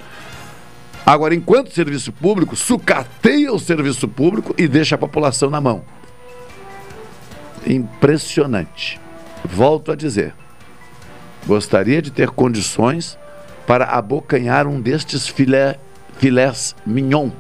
Agora, 1.06 1.34
enquanto 1.34 1.72
serviço 1.72 2.12
público, 2.12 2.56
sucateia 2.56 3.52
o 3.52 3.58
serviço 3.58 4.06
público 4.06 4.54
e 4.58 4.68
deixa 4.68 4.94
a 4.94 4.98
população 4.98 5.48
na 5.48 5.60
mão. 5.60 5.82
Impressionante. 7.66 9.00
Volto 9.44 9.92
a 9.92 9.96
dizer. 9.96 10.34
Gostaria 11.46 12.02
de 12.02 12.10
ter 12.10 12.30
condições 12.30 13.18
para 13.66 13.84
abocanhar 13.86 14.66
um 14.66 14.80
destes 14.80 15.26
filé, 15.26 15.78
filés 16.18 16.76
mignon, 16.84 17.30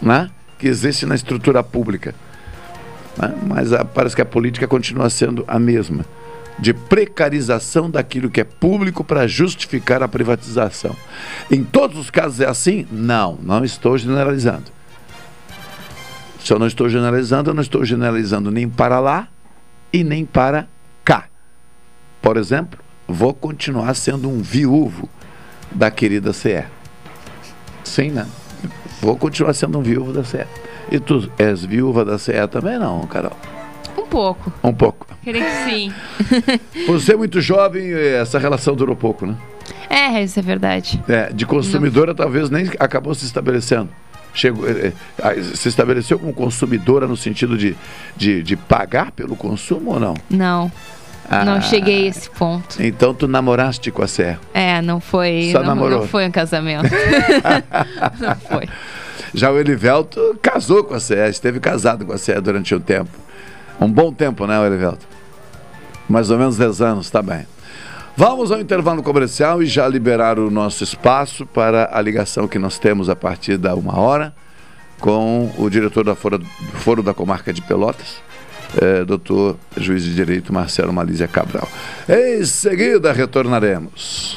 né? 0.00 0.30
que 0.58 0.68
existe 0.68 1.04
na 1.06 1.14
estrutura 1.14 1.62
pública. 1.62 2.14
Né? 3.18 3.34
Mas 3.46 3.72
a, 3.72 3.84
parece 3.84 4.14
que 4.14 4.22
a 4.22 4.26
política 4.26 4.68
continua 4.68 5.10
sendo 5.10 5.44
a 5.48 5.58
mesma 5.58 6.04
de 6.58 6.72
precarização 6.72 7.90
daquilo 7.90 8.30
que 8.30 8.40
é 8.40 8.44
público 8.44 9.04
para 9.04 9.26
justificar 9.26 10.02
a 10.02 10.08
privatização. 10.08 10.96
Em 11.50 11.62
todos 11.62 11.98
os 11.98 12.10
casos 12.10 12.40
é 12.40 12.46
assim? 12.46 12.86
Não, 12.90 13.38
não 13.42 13.64
estou 13.64 13.96
generalizando. 13.98 14.64
Se 16.40 16.52
eu 16.52 16.58
não 16.58 16.66
estou 16.66 16.88
generalizando, 16.88 17.50
eu 17.50 17.54
não 17.54 17.62
estou 17.62 17.84
generalizando 17.84 18.50
nem 18.50 18.68
para 18.68 19.00
lá 19.00 19.28
e 19.92 20.04
nem 20.04 20.24
para 20.24 20.68
cá. 21.04 21.26
Por 22.22 22.36
exemplo, 22.36 22.78
vou 23.06 23.34
continuar 23.34 23.94
sendo 23.94 24.28
um 24.28 24.40
viúvo 24.40 25.08
da 25.70 25.90
querida 25.90 26.32
CE. 26.32 26.64
Sim, 27.84 28.10
né? 28.10 28.26
Vou 29.00 29.16
continuar 29.16 29.52
sendo 29.52 29.78
um 29.78 29.82
viúvo 29.82 30.12
da 30.12 30.24
CE. 30.24 30.46
E 30.90 31.00
tu 31.00 31.30
és 31.36 31.64
viúva 31.64 32.04
da 32.04 32.18
CE 32.18 32.46
também 32.48 32.78
não, 32.78 33.06
Carol? 33.06 33.36
Um 33.96 34.06
pouco. 34.06 34.52
Um 34.62 34.72
pouco. 34.72 35.06
Creio 35.22 35.44
que 35.44 35.70
sim. 35.70 35.92
Você 36.86 37.12
é 37.12 37.16
muito 37.16 37.40
jovem, 37.40 37.92
essa 37.92 38.38
relação 38.38 38.74
durou 38.74 38.94
pouco, 38.94 39.26
né? 39.26 39.36
É, 39.88 40.22
isso 40.22 40.38
é 40.38 40.42
verdade. 40.42 41.02
É, 41.08 41.32
de 41.32 41.46
consumidora 41.46 42.08
Não. 42.08 42.14
talvez 42.16 42.50
nem 42.50 42.70
acabou 42.78 43.14
se 43.14 43.24
estabelecendo. 43.24 43.88
Chegou, 44.34 44.68
é, 44.68 44.92
é, 45.18 45.42
se 45.42 45.68
estabeleceu 45.68 46.18
como 46.18 46.32
consumidora 46.32 47.06
no 47.06 47.16
sentido 47.16 47.56
de, 47.56 47.74
de, 48.16 48.42
de 48.42 48.56
pagar 48.56 49.10
pelo 49.12 49.34
consumo 49.34 49.92
ou 49.92 50.00
não? 50.00 50.14
Não. 50.28 50.70
Ah, 51.28 51.44
não 51.44 51.60
cheguei 51.60 52.06
a 52.06 52.10
esse 52.10 52.30
ponto. 52.30 52.80
Então 52.80 53.12
tu 53.12 53.26
namoraste 53.26 53.90
com 53.90 54.02
a 54.02 54.06
Sé? 54.06 54.38
É, 54.54 54.80
não 54.80 55.00
foi. 55.00 55.50
Só 55.50 55.60
não, 55.60 55.68
namorou. 55.68 56.00
não 56.00 56.06
foi 56.06 56.26
um 56.26 56.30
casamento. 56.30 56.88
não 58.20 58.36
foi. 58.36 58.68
Já 59.34 59.50
o 59.50 59.58
Elivelto 59.58 60.38
casou 60.40 60.84
com 60.84 60.94
a 60.94 61.00
Sé, 61.00 61.28
esteve 61.28 61.58
casado 61.58 62.06
com 62.06 62.12
a 62.12 62.18
Sé 62.18 62.40
durante 62.40 62.74
um 62.74 62.80
tempo. 62.80 63.10
Um 63.80 63.90
bom 63.90 64.12
tempo, 64.12 64.46
né, 64.46 64.66
Elivelto? 64.66 65.06
Mais 66.08 66.30
ou 66.30 66.38
menos 66.38 66.56
10 66.56 66.80
anos, 66.80 67.10
tá 67.10 67.20
bem. 67.20 67.46
Vamos 68.16 68.50
ao 68.50 68.58
intervalo 68.58 69.02
comercial 69.02 69.62
e 69.62 69.66
já 69.66 69.86
liberar 69.86 70.38
o 70.38 70.50
nosso 70.50 70.82
espaço 70.82 71.44
para 71.44 71.90
a 71.92 72.00
ligação 72.00 72.48
que 72.48 72.58
nós 72.58 72.78
temos 72.78 73.10
a 73.10 73.16
partir 73.16 73.58
da 73.58 73.74
uma 73.74 73.98
hora 73.98 74.34
com 74.98 75.52
o 75.58 75.68
diretor 75.68 76.04
da 76.04 76.14
Foro, 76.14 76.40
Foro 76.76 77.02
da 77.02 77.12
Comarca 77.12 77.52
de 77.52 77.60
Pelotas, 77.60 78.16
é, 78.80 79.04
doutor 79.04 79.58
juiz 79.76 80.02
de 80.02 80.14
direito 80.14 80.52
Marcelo 80.52 80.92
Malísia 80.92 81.28
Cabral. 81.28 81.68
Em 82.08 82.42
seguida, 82.44 83.12
retornaremos. 83.12 84.36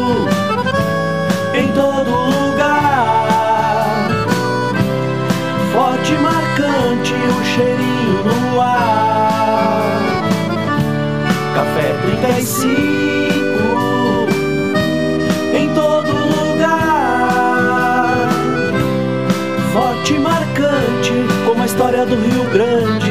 do 22.05 22.15
Rio 22.15 22.43
Grande. 22.51 23.10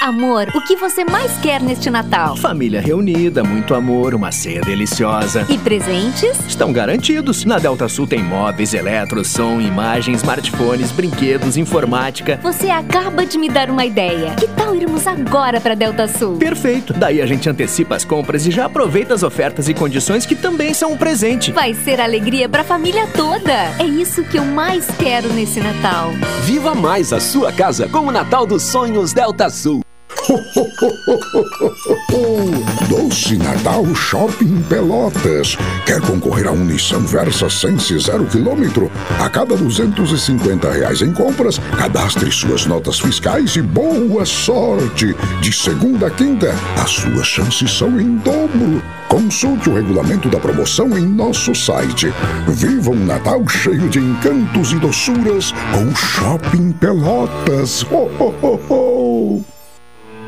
Amor, 0.00 0.46
o 0.54 0.60
que 0.60 0.76
você 0.76 1.04
mais 1.04 1.36
quer 1.38 1.60
neste 1.60 1.90
Natal? 1.90 2.36
Família 2.36 2.80
reunida, 2.80 3.42
muito 3.42 3.74
amor, 3.74 4.14
uma 4.14 4.30
ceia 4.30 4.60
deliciosa. 4.60 5.44
E 5.48 5.58
presentes? 5.58 6.38
Estão 6.46 6.72
garantidos. 6.72 7.44
Na 7.44 7.58
Delta 7.58 7.88
Sul 7.88 8.06
tem 8.06 8.22
móveis, 8.22 8.74
eletro, 8.74 9.24
som, 9.24 9.60
imagens, 9.60 10.18
smartphones, 10.18 10.92
brinquedos, 10.92 11.56
informática. 11.56 12.38
Você 12.42 12.70
acaba 12.70 13.26
de 13.26 13.36
me 13.36 13.48
dar 13.48 13.70
uma 13.70 13.84
ideia. 13.84 14.34
Que 14.36 14.46
tal 14.46 14.74
irmos 14.74 15.04
agora 15.06 15.60
para 15.60 15.74
Delta 15.74 16.06
Sul? 16.06 16.36
Perfeito. 16.36 16.92
Daí 16.92 17.20
a 17.20 17.26
gente 17.26 17.48
antecipa 17.50 17.96
as 17.96 18.04
compras 18.04 18.46
e 18.46 18.52
já 18.52 18.66
aproveita 18.66 19.14
as 19.14 19.24
ofertas 19.24 19.68
e 19.68 19.74
condições 19.74 20.24
que 20.24 20.36
também 20.36 20.72
são 20.74 20.92
um 20.92 20.96
presente. 20.96 21.50
Vai 21.50 21.74
ser 21.74 22.00
alegria 22.00 22.48
para 22.48 22.62
a 22.62 22.64
família 22.64 23.08
toda. 23.16 23.52
É 23.80 23.84
isso 23.84 24.22
que 24.22 24.38
eu 24.38 24.44
mais 24.44 24.86
quero 24.98 25.32
nesse 25.32 25.58
Natal. 25.58 26.12
Viva 26.44 26.72
mais 26.74 27.12
a 27.12 27.18
sua 27.18 27.52
casa 27.52 27.88
com 27.88 28.06
o 28.06 28.12
Natal 28.12 28.46
dos 28.46 28.62
Sonhos 28.62 29.12
Delta 29.12 29.50
Sul. 29.50 29.82
Doce 32.88 33.38
Natal 33.38 33.82
Shopping 33.94 34.60
Pelotas. 34.68 35.56
Quer 35.86 36.02
concorrer 36.02 36.46
a 36.46 36.52
um 36.52 36.66
Nissan 36.66 37.00
Versa 37.00 37.48
Sense 37.48 37.98
0 37.98 38.26
km? 38.26 38.90
A 39.18 39.30
cada 39.30 39.56
250 39.56 40.70
reais 40.70 41.00
em 41.00 41.14
compras, 41.14 41.58
cadastre 41.78 42.30
suas 42.30 42.66
notas 42.66 43.00
fiscais 43.00 43.56
e 43.56 43.62
boa 43.62 44.26
sorte! 44.26 45.16
De 45.40 45.50
segunda 45.50 46.08
a 46.08 46.10
quinta, 46.10 46.54
as 46.76 46.90
suas 46.90 47.26
chances 47.26 47.72
são 47.72 47.98
em 47.98 48.16
dobro. 48.16 48.82
Consulte 49.08 49.70
o 49.70 49.74
regulamento 49.74 50.28
da 50.28 50.38
promoção 50.38 50.98
em 50.98 51.06
nosso 51.06 51.54
site. 51.54 52.12
Viva 52.46 52.90
um 52.90 53.06
Natal 53.06 53.48
cheio 53.48 53.88
de 53.88 53.98
encantos 53.98 54.72
e 54.72 54.78
doçuras 54.78 55.54
com 55.72 55.94
Shopping 55.94 56.72
Pelotas. 56.72 57.82
Ho, 57.84 58.10
ho, 58.20 58.34
ho, 58.42 58.60
ho. 58.68 59.57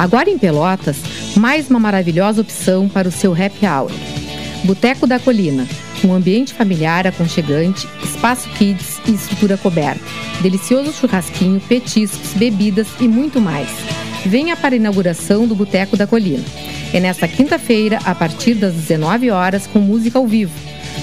Agora 0.00 0.30
em 0.30 0.38
Pelotas, 0.38 0.96
mais 1.36 1.68
uma 1.68 1.78
maravilhosa 1.78 2.40
opção 2.40 2.88
para 2.88 3.06
o 3.06 3.12
seu 3.12 3.34
happy 3.34 3.66
hour. 3.66 3.92
Boteco 4.64 5.06
da 5.06 5.18
Colina, 5.18 5.68
um 6.02 6.14
ambiente 6.14 6.54
familiar 6.54 7.06
aconchegante, 7.06 7.86
espaço 8.02 8.48
kids 8.56 8.98
e 9.06 9.10
estrutura 9.10 9.58
coberta. 9.58 10.00
Delicioso 10.40 10.94
churrasquinho, 10.94 11.60
petiscos, 11.60 12.32
bebidas 12.32 12.88
e 12.98 13.06
muito 13.06 13.42
mais. 13.42 13.68
Venha 14.24 14.56
para 14.56 14.74
a 14.74 14.76
inauguração 14.76 15.46
do 15.46 15.54
Boteco 15.54 15.98
da 15.98 16.06
Colina. 16.06 16.44
É 16.94 16.98
nesta 16.98 17.28
quinta-feira, 17.28 17.98
a 18.02 18.14
partir 18.14 18.54
das 18.54 18.72
19 18.72 19.30
horas, 19.30 19.66
com 19.66 19.80
música 19.80 20.18
ao 20.18 20.26
vivo. 20.26 20.54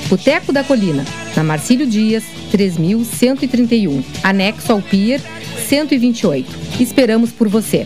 Boteco 0.10 0.52
da 0.52 0.64
Colina, 0.64 1.06
na 1.36 1.44
Marcílio 1.44 1.86
Dias, 1.86 2.24
3131, 2.50 4.04
anexo 4.24 4.72
ao 4.72 4.82
Pier 4.82 5.22
128. 5.68 6.82
Esperamos 6.82 7.32
por 7.32 7.48
você. 7.48 7.86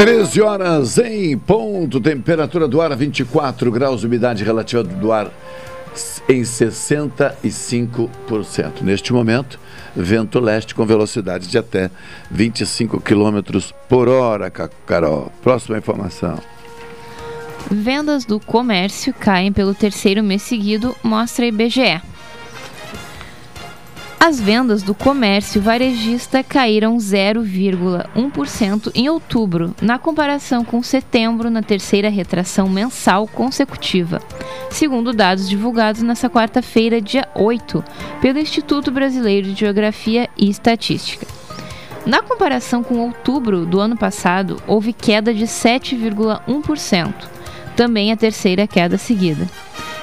Treze 0.00 0.40
horas 0.40 0.96
em 0.96 1.36
ponto, 1.36 2.00
temperatura 2.00 2.66
do 2.66 2.80
ar 2.80 2.96
24 2.96 3.70
graus, 3.70 4.02
umidade 4.02 4.42
relativa 4.42 4.82
do 4.82 5.12
ar 5.12 5.30
em 6.26 6.40
65%. 6.40 8.80
Neste 8.80 9.12
momento, 9.12 9.60
vento 9.94 10.40
leste 10.40 10.74
com 10.74 10.86
velocidade 10.86 11.48
de 11.48 11.58
até 11.58 11.90
25 12.30 12.98
km 12.98 13.42
por 13.90 14.08
hora, 14.08 14.50
Carol. 14.86 15.30
Próxima 15.42 15.76
informação. 15.76 16.38
Vendas 17.70 18.24
do 18.24 18.40
comércio 18.40 19.12
caem 19.12 19.52
pelo 19.52 19.74
terceiro 19.74 20.22
mês 20.22 20.40
seguido, 20.40 20.96
mostra 21.02 21.44
IBGE. 21.44 22.00
As 24.22 24.38
vendas 24.38 24.82
do 24.82 24.94
comércio 24.94 25.62
varejista 25.62 26.44
caíram 26.44 26.98
0,1% 26.98 28.92
em 28.94 29.08
outubro, 29.08 29.74
na 29.80 29.98
comparação 29.98 30.62
com 30.62 30.82
setembro, 30.82 31.48
na 31.48 31.62
terceira 31.62 32.10
retração 32.10 32.68
mensal 32.68 33.26
consecutiva, 33.26 34.20
segundo 34.68 35.14
dados 35.14 35.48
divulgados 35.48 36.02
nesta 36.02 36.28
quarta-feira, 36.28 37.00
dia 37.00 37.26
8, 37.34 37.82
pelo 38.20 38.38
Instituto 38.38 38.90
Brasileiro 38.90 39.54
de 39.54 39.58
Geografia 39.58 40.28
e 40.36 40.50
Estatística. 40.50 41.26
Na 42.04 42.20
comparação 42.20 42.82
com 42.82 42.98
outubro 42.98 43.64
do 43.64 43.80
ano 43.80 43.96
passado, 43.96 44.62
houve 44.66 44.92
queda 44.92 45.32
de 45.32 45.46
7,1%, 45.46 47.14
também 47.74 48.12
a 48.12 48.16
terceira 48.18 48.66
queda 48.66 48.98
seguida. 48.98 49.48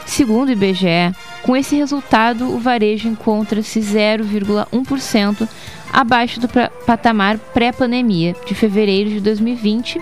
Segundo 0.08 0.50
o 0.50 0.54
IBGE, 0.54 1.14
com 1.48 1.56
esse 1.56 1.78
resultado, 1.78 2.54
o 2.54 2.60
varejo 2.60 3.08
encontra-se 3.08 3.80
0,1% 3.80 5.48
abaixo 5.94 6.42
do 6.42 6.50
patamar 6.86 7.38
pré-pandemia 7.38 8.36
de 8.46 8.54
fevereiro 8.54 9.10
de 9.10 9.22
2020 9.22 10.02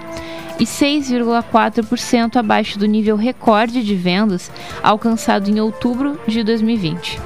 e 0.59 0.63
6,4% 0.63 2.37
abaixo 2.37 2.79
do 2.79 2.87
nível 2.87 3.15
recorde 3.15 3.83
de 3.83 3.93
vendas 3.93 4.51
alcançado 4.81 5.47
em 5.47 5.59
outubro 5.59 6.19
de 6.27 6.43
2020. 6.43 7.21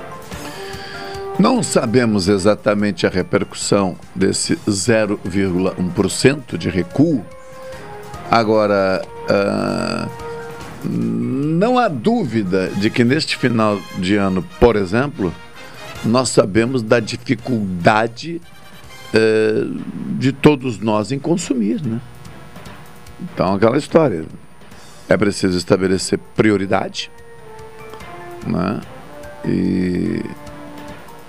Não 1.39 1.63
sabemos 1.63 2.27
exatamente 2.27 3.07
a 3.07 3.09
repercussão 3.09 3.95
desse 4.13 4.57
0,1% 4.67 6.57
de 6.57 6.69
recuo. 6.69 7.23
Agora, 8.29 9.01
uh, 9.29 10.28
não 10.83 11.77
há 11.77 11.87
dúvida 11.87 12.67
de 12.67 12.89
que 12.89 13.03
neste 13.03 13.35
final 13.35 13.79
de 13.97 14.15
ano, 14.15 14.45
por 14.59 14.75
exemplo, 14.75 15.33
nós 16.05 16.29
sabemos 16.29 16.81
da 16.81 16.99
dificuldade 16.99 18.41
eh, 19.13 19.65
de 20.17 20.31
todos 20.31 20.79
nós 20.79 21.11
em 21.11 21.19
consumir, 21.19 21.81
né? 21.81 21.99
Então, 23.21 23.55
aquela 23.55 23.77
história. 23.77 24.25
É 25.07 25.17
preciso 25.17 25.57
estabelecer 25.57 26.19
prioridade, 26.35 27.11
né? 28.45 28.79
E 29.43 30.23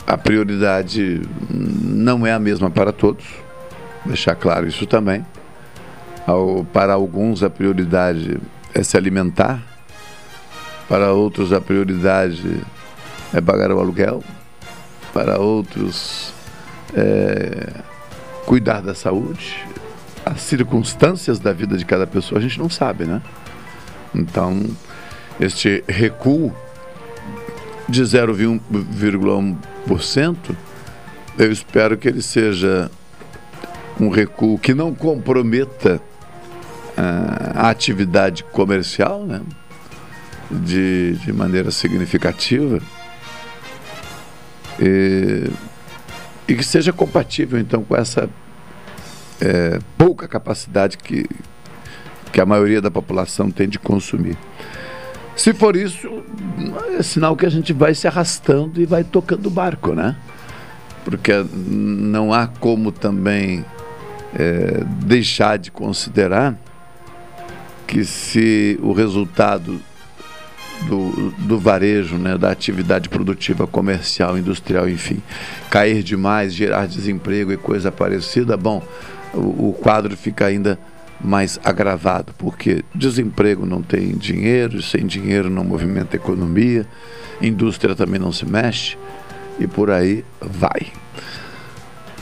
a 0.07 0.19
prioridade 0.19 1.23
não 1.49 2.27
é 2.27 2.33
a 2.33 2.39
mesma 2.39 2.71
para 2.71 2.93
todos, 2.93 3.25
deixar 4.05 4.35
claro 4.35 4.69
isso 4.69 4.87
também. 4.87 5.25
Ao, 6.27 6.65
para 6.73 6.93
alguns, 6.93 7.43
a 7.43 7.49
prioridade 7.49 8.39
é 8.74 8.83
se 8.83 8.96
alimentar, 8.96 9.62
para 10.88 11.12
outros, 11.12 11.52
a 11.52 11.61
prioridade 11.61 12.61
é 13.33 13.40
pagar 13.40 13.70
o 13.70 13.78
aluguel, 13.78 14.24
para 15.12 15.38
outros, 15.38 16.33
é 16.94 17.68
cuidar 18.44 18.80
da 18.80 18.92
saúde. 18.94 19.64
As 20.26 20.40
circunstâncias 20.40 21.38
da 21.38 21.52
vida 21.52 21.76
de 21.76 21.85
cada 21.85 22.04
pessoa 22.06 22.40
a 22.40 22.42
gente 22.42 22.59
não 22.59 22.68
sabe, 22.68 23.04
né? 23.04 23.22
Então, 24.14 24.66
este 25.38 25.85
recuo 25.88 26.52
de 27.88 28.02
0,1%, 28.02 30.37
eu 31.38 31.52
espero 31.52 31.96
que 31.96 32.09
ele 32.09 32.20
seja 32.20 32.90
um 33.98 34.09
recuo 34.09 34.59
que 34.59 34.74
não 34.74 34.94
comprometa 34.94 36.00
a 36.96 37.70
atividade 37.70 38.44
comercial, 38.44 39.24
né? 39.24 39.40
De, 40.50 41.12
de 41.24 41.33
maneira 41.33 41.70
significativa. 41.70 42.81
E, 44.81 45.50
e 46.48 46.55
que 46.55 46.64
seja 46.64 46.92
compatível, 46.92 47.59
então, 47.59 47.85
com 47.85 47.96
essa 47.96 48.29
é, 49.40 49.79
pouca 49.96 50.26
capacidade 50.26 50.98
que, 50.98 51.26
que 52.33 52.40
a 52.40 52.46
maioria 52.46 52.81
da 52.81 52.90
população 52.90 53.50
tem 53.50 53.68
de 53.68 53.79
consumir. 53.79 54.37
Se 55.37 55.55
for 55.55 55.76
isso, 55.76 56.22
é 56.98 57.03
sinal 57.03 57.37
que 57.37 57.46
a 57.46 57.50
gente 57.50 57.72
vai 57.72 57.94
se 57.94 58.07
arrastando 58.07 58.81
e 58.81 58.85
vai 58.85 59.05
tocando 59.05 59.46
o 59.46 59.50
barco, 59.50 59.94
né? 59.94 60.16
Porque 61.05 61.33
não 61.55 62.33
há 62.33 62.46
como 62.46 62.92
também 62.92 63.64
é, 64.35 64.85
deixar 65.03 65.59
de 65.59 65.70
considerar 65.70 66.59
que 67.90 68.05
se 68.05 68.79
o 68.81 68.92
resultado 68.92 69.81
do, 70.87 71.31
do 71.38 71.59
varejo, 71.59 72.16
né, 72.16 72.38
da 72.38 72.53
atividade 72.53 73.09
produtiva 73.09 73.66
comercial, 73.66 74.38
industrial, 74.38 74.88
enfim, 74.88 75.20
cair 75.68 76.05
demais, 76.05 76.55
gerar 76.55 76.87
desemprego 76.87 77.53
e 77.53 77.57
coisa 77.57 77.90
parecida, 77.90 78.57
bom, 78.57 78.81
o, 79.35 79.70
o 79.70 79.72
quadro 79.72 80.16
fica 80.16 80.46
ainda 80.46 80.79
mais 81.20 81.59
agravado, 81.64 82.33
porque 82.38 82.85
desemprego 82.94 83.66
não 83.66 83.83
tem 83.83 84.16
dinheiro, 84.16 84.81
sem 84.81 85.05
dinheiro 85.05 85.50
não 85.50 85.64
movimenta 85.64 86.16
a 86.16 86.20
economia, 86.20 86.87
indústria 87.42 87.96
também 87.96 88.20
não 88.20 88.33
se 88.33 88.46
mexe 88.46 88.96
e 89.59 89.66
por 89.66 89.90
aí 89.90 90.24
vai. 90.40 90.87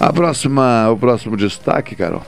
A 0.01 0.11
próxima, 0.11 0.89
o 0.91 0.97
próximo 0.97 1.37
destaque, 1.37 1.95
Carol. 1.95 2.25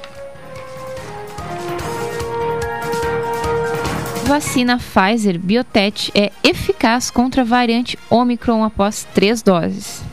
Vacina 4.31 4.79
Pfizer 4.79 5.41
Biotech 5.41 6.13
é 6.15 6.31
eficaz 6.45 7.11
contra 7.11 7.43
a 7.43 7.45
variante 7.45 7.99
Omicron 8.09 8.63
após 8.63 9.05
três 9.13 9.43
doses. 9.43 10.05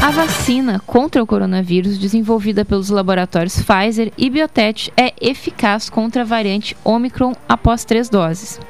A 0.00 0.12
vacina 0.12 0.80
contra 0.86 1.20
o 1.20 1.26
coronavírus 1.26 1.98
desenvolvida 1.98 2.64
pelos 2.64 2.88
laboratórios 2.88 3.60
Pfizer 3.60 4.12
e 4.16 4.30
Biotech 4.30 4.92
é 4.96 5.12
eficaz 5.20 5.90
contra 5.90 6.22
a 6.22 6.24
variante 6.24 6.76
Omicron 6.84 7.34
após 7.48 7.84
três 7.84 8.08
doses. 8.08 8.60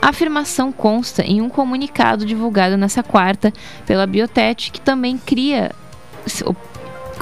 A 0.00 0.08
afirmação 0.08 0.72
consta 0.72 1.22
em 1.22 1.40
um 1.40 1.48
comunicado 1.48 2.26
divulgado 2.26 2.76
nesta 2.76 3.04
quarta 3.04 3.52
pela 3.86 4.04
Biotech, 4.04 4.72
que 4.72 4.80
também 4.80 5.16
cria. 5.16 5.70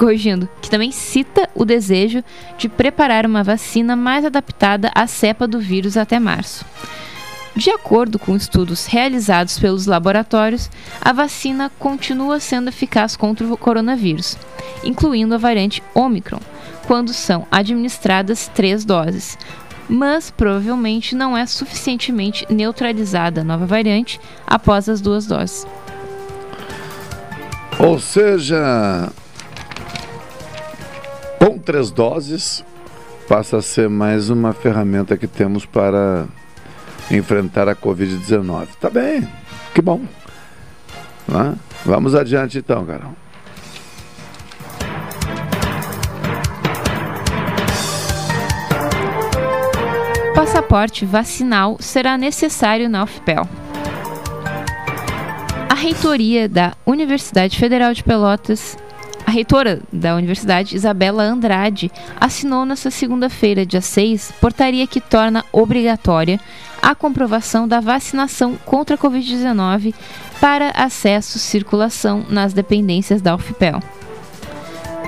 Corrigindo, 0.01 0.49
que 0.59 0.67
também 0.67 0.91
cita 0.91 1.47
o 1.53 1.63
desejo 1.63 2.23
de 2.57 2.67
preparar 2.67 3.23
uma 3.23 3.43
vacina 3.43 3.95
mais 3.95 4.25
adaptada 4.25 4.89
à 4.95 5.05
cepa 5.05 5.47
do 5.47 5.59
vírus 5.59 5.95
até 5.95 6.19
março. 6.19 6.65
De 7.55 7.69
acordo 7.69 8.17
com 8.17 8.35
estudos 8.35 8.87
realizados 8.87 9.59
pelos 9.59 9.85
laboratórios, 9.85 10.71
a 10.99 11.13
vacina 11.13 11.71
continua 11.77 12.39
sendo 12.39 12.69
eficaz 12.69 13.15
contra 13.15 13.45
o 13.45 13.55
coronavírus, 13.55 14.35
incluindo 14.83 15.35
a 15.35 15.37
variante 15.37 15.83
Omicron, 15.93 16.39
quando 16.87 17.13
são 17.13 17.45
administradas 17.51 18.49
três 18.55 18.83
doses, 18.83 19.37
mas 19.87 20.31
provavelmente 20.31 21.13
não 21.13 21.37
é 21.37 21.45
suficientemente 21.45 22.43
neutralizada 22.49 23.41
a 23.41 23.43
nova 23.43 23.67
variante 23.67 24.19
após 24.47 24.89
as 24.89 24.99
duas 24.99 25.27
doses. 25.27 25.67
Ou 27.77 27.99
seja, 27.99 29.11
três 31.61 31.91
doses, 31.91 32.65
passa 33.27 33.57
a 33.57 33.61
ser 33.61 33.87
mais 33.87 34.29
uma 34.29 34.51
ferramenta 34.51 35.15
que 35.15 35.27
temos 35.27 35.65
para 35.65 36.25
enfrentar 37.09 37.69
a 37.69 37.75
Covid-19. 37.75 38.67
Tá 38.79 38.89
bem, 38.89 39.27
que 39.73 39.81
bom. 39.81 40.01
Né? 41.27 41.55
Vamos 41.85 42.15
adiante 42.15 42.57
então, 42.57 42.85
Carol. 42.85 43.13
Passaporte 50.35 51.05
vacinal 51.05 51.77
será 51.79 52.17
necessário 52.17 52.89
na 52.89 53.03
UFPEL. 53.03 53.47
A 55.69 55.73
reitoria 55.73 56.49
da 56.49 56.73
Universidade 56.85 57.57
Federal 57.57 57.93
de 57.93 58.03
Pelotas 58.03 58.77
a 59.31 59.33
reitora 59.33 59.79
da 59.93 60.13
universidade, 60.13 60.75
Isabela 60.75 61.23
Andrade, 61.23 61.89
assinou 62.19 62.65
nesta 62.65 62.91
segunda-feira, 62.91 63.65
dia 63.65 63.79
6, 63.79 64.33
portaria 64.41 64.85
que 64.85 64.99
torna 64.99 65.45
obrigatória 65.53 66.37
a 66.81 66.93
comprovação 66.93 67.65
da 67.65 67.79
vacinação 67.79 68.57
contra 68.65 68.95
a 68.95 68.99
Covid-19 68.99 69.93
para 70.41 70.71
acesso 70.71 71.37
e 71.37 71.39
circulação 71.39 72.25
nas 72.29 72.51
dependências 72.51 73.21
da 73.21 73.33
UFPEL. 73.33 73.79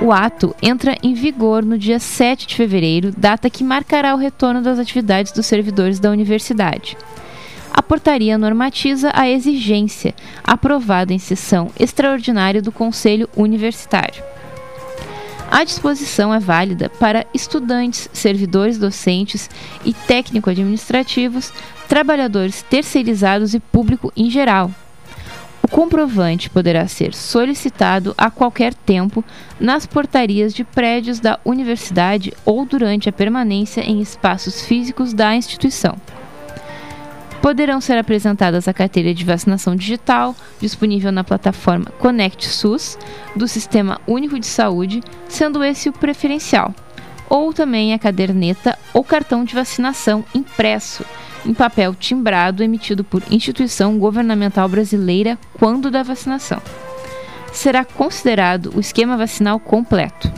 O 0.01 0.09
ato 0.09 0.55
entra 0.61 0.97
em 1.03 1.13
vigor 1.13 1.65
no 1.65 1.77
dia 1.77 1.99
7 1.99 2.47
de 2.47 2.55
fevereiro, 2.55 3.11
data 3.17 3.49
que 3.49 3.61
marcará 3.63 4.15
o 4.15 4.17
retorno 4.17 4.61
das 4.61 4.79
atividades 4.79 5.33
dos 5.33 5.45
servidores 5.45 5.99
da 5.99 6.09
universidade. 6.09 6.95
A 7.73 7.81
portaria 7.81 8.37
normatiza 8.37 9.09
a 9.15 9.27
exigência, 9.27 10.13
aprovada 10.43 11.11
em 11.11 11.17
sessão 11.17 11.71
extraordinária 11.79 12.61
do 12.61 12.71
Conselho 12.71 13.27
Universitário. 13.35 14.23
A 15.49 15.63
disposição 15.63 16.31
é 16.31 16.39
válida 16.39 16.89
para 16.99 17.25
estudantes, 17.33 18.07
servidores 18.13 18.77
docentes 18.77 19.49
e 19.83 19.91
técnico-administrativos, 19.91 21.51
trabalhadores 21.89 22.61
terceirizados 22.61 23.55
e 23.55 23.59
público 23.59 24.13
em 24.15 24.29
geral. 24.29 24.69
O 25.63 25.67
comprovante 25.67 26.51
poderá 26.51 26.87
ser 26.87 27.15
solicitado 27.15 28.13
a 28.15 28.29
qualquer 28.29 28.75
tempo 28.75 29.23
nas 29.59 29.87
portarias 29.87 30.53
de 30.53 30.63
prédios 30.63 31.19
da 31.19 31.39
universidade 31.43 32.33
ou 32.45 32.65
durante 32.65 33.09
a 33.09 33.13
permanência 33.13 33.81
em 33.81 33.99
espaços 33.99 34.61
físicos 34.61 35.11
da 35.11 35.35
instituição 35.35 35.97
poderão 37.43 37.81
ser 37.81 37.97
apresentadas 37.97 38.69
a 38.69 38.73
carteira 38.73 39.13
de 39.13 39.25
vacinação 39.25 39.75
digital, 39.75 40.33
disponível 40.61 41.11
na 41.11 41.25
plataforma 41.25 41.91
Conect 41.99 42.47
SUS, 42.47 42.97
do 43.35 43.49
Sistema 43.49 43.99
Único 44.07 44.39
de 44.39 44.45
Saúde, 44.45 45.03
sendo 45.27 45.61
esse 45.61 45.89
o 45.89 45.93
preferencial, 45.93 46.73
ou 47.29 47.51
também 47.51 47.93
a 47.93 47.99
caderneta 47.99 48.79
ou 48.93 49.03
cartão 49.03 49.43
de 49.43 49.53
vacinação 49.53 50.23
impresso, 50.33 51.03
em 51.45 51.53
papel 51.53 51.93
timbrado 51.93 52.63
emitido 52.63 53.03
por 53.03 53.21
instituição 53.29 53.99
governamental 53.99 54.69
brasileira 54.69 55.37
quando 55.59 55.91
da 55.91 56.01
vacinação. 56.01 56.61
Será 57.51 57.83
considerado 57.83 58.71
o 58.73 58.79
esquema 58.79 59.17
vacinal 59.17 59.59
completo. 59.59 60.31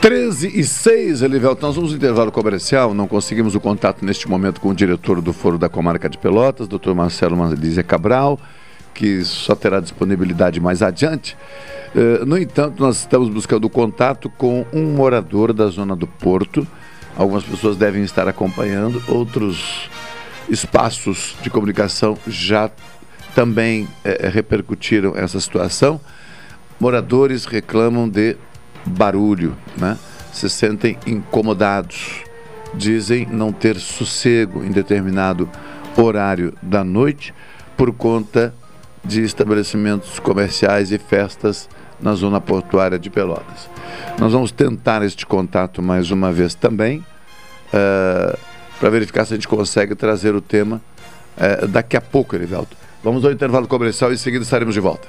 13 0.00 0.52
e 0.54 0.62
6, 0.62 1.22
Elivelton, 1.22 1.66
nós 1.66 1.74
vamos 1.74 1.92
intervalo 1.92 2.30
comercial, 2.30 2.94
não 2.94 3.08
conseguimos 3.08 3.56
o 3.56 3.60
contato 3.60 4.04
neste 4.04 4.28
momento 4.28 4.60
com 4.60 4.68
o 4.68 4.74
diretor 4.74 5.20
do 5.20 5.32
Foro 5.32 5.58
da 5.58 5.68
Comarca 5.68 6.08
de 6.08 6.16
Pelotas, 6.16 6.68
Dr. 6.68 6.92
Marcelo 6.94 7.36
Mandelizia 7.36 7.82
Cabral, 7.82 8.38
que 8.94 9.24
só 9.24 9.56
terá 9.56 9.80
disponibilidade 9.80 10.60
mais 10.60 10.82
adiante. 10.82 11.36
Uh, 11.94 12.24
no 12.24 12.38
entanto, 12.38 12.80
nós 12.80 13.00
estamos 13.00 13.28
buscando 13.28 13.68
contato 13.68 14.30
com 14.30 14.64
um 14.72 14.84
morador 14.84 15.52
da 15.52 15.66
zona 15.66 15.96
do 15.96 16.06
Porto. 16.06 16.64
Algumas 17.16 17.42
pessoas 17.42 17.76
devem 17.76 18.04
estar 18.04 18.28
acompanhando, 18.28 19.02
outros 19.08 19.90
espaços 20.48 21.34
de 21.42 21.50
comunicação 21.50 22.16
já 22.26 22.70
também 23.34 23.88
eh, 24.04 24.30
repercutiram 24.32 25.14
essa 25.16 25.40
situação. 25.40 26.00
Moradores 26.78 27.44
reclamam 27.44 28.08
de 28.08 28.36
barulho, 28.88 29.56
né? 29.76 29.96
se 30.32 30.48
sentem 30.48 30.96
incomodados, 31.06 32.22
dizem 32.74 33.26
não 33.26 33.52
ter 33.52 33.76
sossego 33.76 34.64
em 34.64 34.70
determinado 34.70 35.48
horário 35.96 36.54
da 36.62 36.84
noite 36.84 37.34
por 37.76 37.92
conta 37.92 38.54
de 39.04 39.22
estabelecimentos 39.22 40.18
comerciais 40.18 40.92
e 40.92 40.98
festas 40.98 41.68
na 42.00 42.14
zona 42.14 42.40
portuária 42.40 42.98
de 42.98 43.10
Pelotas. 43.10 43.68
Nós 44.18 44.32
vamos 44.32 44.52
tentar 44.52 45.02
este 45.02 45.26
contato 45.26 45.82
mais 45.82 46.10
uma 46.10 46.30
vez 46.30 46.54
também, 46.54 47.04
uh, 47.68 48.38
para 48.78 48.90
verificar 48.90 49.24
se 49.24 49.34
a 49.34 49.36
gente 49.36 49.48
consegue 49.48 49.94
trazer 49.94 50.34
o 50.34 50.40
tema 50.40 50.80
uh, 51.36 51.66
daqui 51.66 51.96
a 51.96 52.00
pouco, 52.00 52.36
Erivelto. 52.36 52.76
Vamos 53.02 53.24
ao 53.24 53.32
intervalo 53.32 53.66
comercial 53.66 54.10
e 54.10 54.14
em 54.14 54.18
seguida 54.18 54.44
estaremos 54.44 54.74
de 54.74 54.80
volta. 54.80 55.08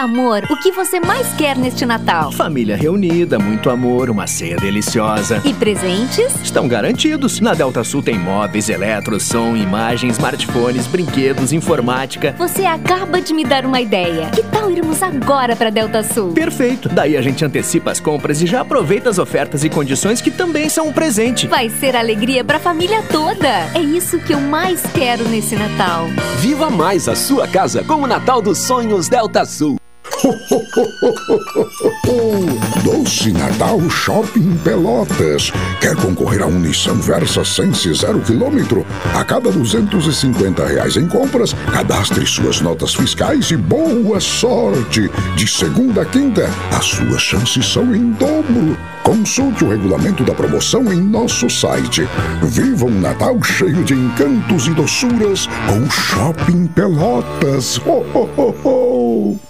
Amor, 0.00 0.44
o 0.48 0.56
que 0.56 0.72
você 0.72 0.98
mais 0.98 1.30
quer 1.34 1.58
neste 1.58 1.84
Natal? 1.84 2.32
Família 2.32 2.74
reunida, 2.74 3.38
muito 3.38 3.68
amor, 3.68 4.08
uma 4.08 4.26
ceia 4.26 4.56
deliciosa. 4.56 5.42
E 5.44 5.52
presentes? 5.52 6.34
Estão 6.42 6.66
garantidos. 6.66 7.38
Na 7.38 7.52
Delta 7.52 7.84
Sul 7.84 8.02
tem 8.02 8.18
móveis, 8.18 8.70
eletro, 8.70 9.20
som, 9.20 9.54
imagens, 9.54 10.14
smartphones, 10.14 10.86
brinquedos, 10.86 11.52
informática. 11.52 12.34
Você 12.38 12.64
acaba 12.64 13.20
de 13.20 13.34
me 13.34 13.44
dar 13.44 13.66
uma 13.66 13.78
ideia. 13.78 14.30
Que 14.30 14.42
tal 14.42 14.70
irmos 14.70 15.02
agora 15.02 15.54
para 15.54 15.68
Delta 15.68 16.02
Sul? 16.02 16.32
Perfeito. 16.32 16.88
Daí 16.88 17.14
a 17.14 17.20
gente 17.20 17.44
antecipa 17.44 17.90
as 17.90 18.00
compras 18.00 18.40
e 18.40 18.46
já 18.46 18.62
aproveita 18.62 19.10
as 19.10 19.18
ofertas 19.18 19.64
e 19.64 19.68
condições 19.68 20.22
que 20.22 20.30
também 20.30 20.70
são 20.70 20.88
um 20.88 20.94
presente. 20.94 21.46
Vai 21.46 21.68
ser 21.68 21.94
alegria 21.94 22.42
para 22.42 22.56
a 22.56 22.60
família 22.60 23.02
toda. 23.12 23.48
É 23.74 23.82
isso 23.82 24.18
que 24.20 24.32
eu 24.32 24.40
mais 24.40 24.82
quero 24.94 25.28
nesse 25.28 25.56
Natal. 25.56 26.06
Viva 26.38 26.70
mais 26.70 27.06
a 27.06 27.14
sua 27.14 27.46
casa 27.46 27.84
com 27.84 27.96
o 27.96 28.06
Natal 28.06 28.40
dos 28.40 28.56
Sonhos 28.56 29.06
Delta 29.06 29.44
Sul. 29.44 29.78
Doce 32.84 33.32
Natal 33.32 33.80
Shopping 33.88 34.54
Pelotas. 34.62 35.50
Quer 35.80 35.96
concorrer 35.96 36.42
a 36.42 36.46
um 36.46 36.60
Nissan 36.60 36.96
Versa 36.96 37.42
Sense 37.42 37.90
zero 37.94 38.20
quilômetro? 38.20 38.86
A 39.14 39.24
cada 39.24 39.50
250 39.50 40.66
reais 40.66 40.96
em 40.96 41.08
compras, 41.08 41.54
cadastre 41.72 42.26
suas 42.26 42.60
notas 42.60 42.94
fiscais 42.94 43.50
e 43.50 43.56
boa 43.56 44.20
sorte! 44.20 45.10
De 45.36 45.46
segunda 45.46 46.02
a 46.02 46.04
quinta, 46.04 46.50
as 46.76 46.84
suas 46.84 47.22
chances 47.22 47.66
são 47.66 47.94
em 47.94 48.10
dobro. 48.12 48.76
Consulte 49.02 49.64
o 49.64 49.70
regulamento 49.70 50.22
da 50.22 50.34
promoção 50.34 50.92
em 50.92 51.00
nosso 51.00 51.48
site. 51.48 52.06
Viva 52.42 52.84
um 52.84 53.00
Natal 53.00 53.42
cheio 53.42 53.82
de 53.84 53.94
encantos 53.94 54.66
e 54.66 54.74
doçuras 54.74 55.46
com 55.66 55.88
Shopping 55.90 56.66
Pelotas. 56.66 57.78
Ho, 57.78 58.04
ho, 58.14 58.28
ho, 58.36 58.54
ho. 58.64 59.49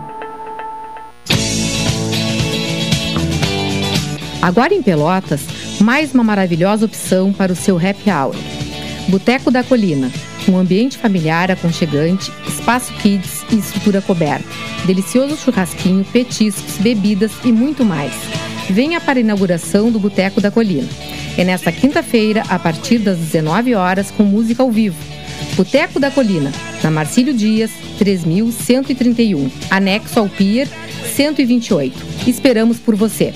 Agora 4.41 4.73
em 4.73 4.81
Pelotas, 4.81 5.41
mais 5.79 6.15
uma 6.15 6.23
maravilhosa 6.23 6.87
opção 6.87 7.31
para 7.31 7.53
o 7.53 7.55
seu 7.55 7.77
happy 7.77 8.09
hour. 8.09 8.35
Boteco 9.07 9.51
da 9.51 9.63
Colina, 9.63 10.11
um 10.49 10.57
ambiente 10.57 10.97
familiar 10.97 11.51
aconchegante, 11.51 12.31
espaço 12.47 12.91
kids 12.93 13.45
e 13.51 13.57
estrutura 13.57 14.01
coberta. 14.01 14.47
Delicioso 14.83 15.37
churrasquinho, 15.37 16.03
petiscos, 16.05 16.77
bebidas 16.79 17.31
e 17.43 17.51
muito 17.51 17.85
mais. 17.85 18.13
Venha 18.67 18.99
para 18.99 19.19
a 19.19 19.21
inauguração 19.21 19.91
do 19.91 19.99
Boteco 19.99 20.41
da 20.41 20.49
Colina. 20.49 20.89
É 21.37 21.43
nesta 21.43 21.71
quinta-feira, 21.71 22.43
a 22.49 22.57
partir 22.57 22.97
das 22.97 23.19
19 23.19 23.75
horas, 23.75 24.09
com 24.09 24.23
música 24.23 24.63
ao 24.63 24.71
vivo. 24.71 24.97
Boteco 25.55 25.99
da 25.99 26.09
Colina, 26.09 26.51
na 26.81 26.89
Marcílio 26.89 27.33
Dias, 27.33 27.69
3131, 27.99 29.51
anexo 29.69 30.19
ao 30.19 30.27
Pier 30.27 30.67
128. 31.15 31.95
Esperamos 32.25 32.79
por 32.79 32.95
você. 32.95 33.35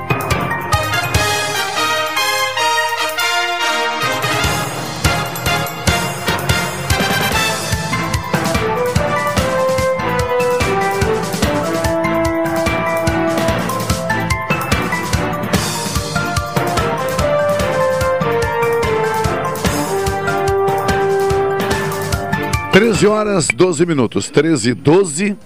13 22.71 23.05
horas 23.05 23.47
12 23.49 23.85
minutos, 23.85 24.29
13 24.29 24.69
e 24.69 24.73
12. 24.73 25.37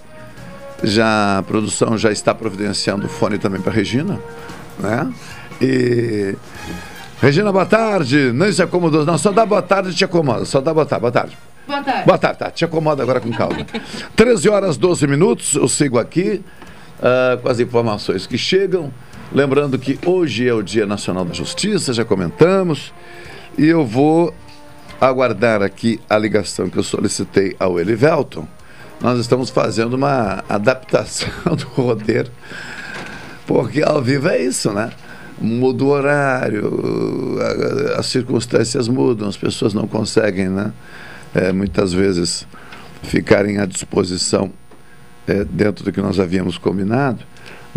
Já, 0.84 1.38
a 1.38 1.42
produção 1.42 1.98
já 1.98 2.12
está 2.12 2.32
providenciando 2.32 3.06
o 3.06 3.08
fone 3.08 3.36
também 3.36 3.60
para 3.60 3.72
Regina, 3.72 4.20
né? 4.78 5.12
E. 5.60 6.36
Regina, 7.20 7.50
boa 7.50 7.66
tarde. 7.66 8.30
Não 8.32 8.52
se 8.52 8.62
acomodou. 8.62 9.04
Não, 9.04 9.18
só 9.18 9.32
dá 9.32 9.44
boa 9.44 9.60
tarde 9.60 9.90
e 9.90 9.94
te 9.94 10.04
acomoda. 10.04 10.44
Só 10.44 10.60
dá 10.60 10.72
boa 10.72 10.86
tarde. 10.86 11.00
Boa 11.00 11.12
tarde. 11.12 11.38
Boa 11.66 11.82
tarde. 11.82 12.06
Boa 12.06 12.18
tarde, 12.18 12.38
tá. 12.38 12.50
Te 12.50 12.64
acomoda 12.64 13.02
agora 13.02 13.18
com 13.20 13.32
calma. 13.32 13.66
13 14.14 14.48
horas 14.48 14.76
12 14.76 15.06
minutos, 15.08 15.54
eu 15.54 15.66
sigo 15.66 15.98
aqui 15.98 16.44
ah, 17.02 17.38
com 17.42 17.48
as 17.48 17.58
informações 17.58 18.24
que 18.24 18.38
chegam. 18.38 18.92
Lembrando 19.32 19.76
que 19.78 19.98
hoje 20.06 20.46
é 20.46 20.54
o 20.54 20.62
Dia 20.62 20.86
Nacional 20.86 21.24
da 21.24 21.34
Justiça, 21.34 21.92
já 21.92 22.04
comentamos. 22.04 22.92
E 23.58 23.66
eu 23.66 23.84
vou 23.84 24.32
aguardar 25.00 25.62
aqui 25.62 26.00
a 26.08 26.18
ligação 26.18 26.68
que 26.68 26.78
eu 26.78 26.82
solicitei 26.82 27.54
ao 27.58 27.78
Elivelton. 27.78 28.46
Nós 29.00 29.18
estamos 29.18 29.50
fazendo 29.50 29.94
uma 29.94 30.42
adaptação 30.48 31.28
do 31.56 31.66
roteiro, 31.82 32.30
porque 33.46 33.82
ao 33.82 34.02
vivo 34.02 34.28
é 34.28 34.42
isso, 34.42 34.72
né? 34.72 34.90
Muda 35.38 35.84
o 35.84 35.88
horário, 35.88 37.36
as 37.98 38.06
circunstâncias 38.06 38.88
mudam, 38.88 39.28
as 39.28 39.36
pessoas 39.36 39.74
não 39.74 39.86
conseguem, 39.86 40.48
né? 40.48 40.72
É, 41.34 41.52
muitas 41.52 41.92
vezes 41.92 42.46
ficarem 43.02 43.58
à 43.58 43.66
disposição 43.66 44.50
é, 45.26 45.44
dentro 45.44 45.84
do 45.84 45.92
que 45.92 46.00
nós 46.00 46.18
havíamos 46.18 46.56
combinado, 46.56 47.18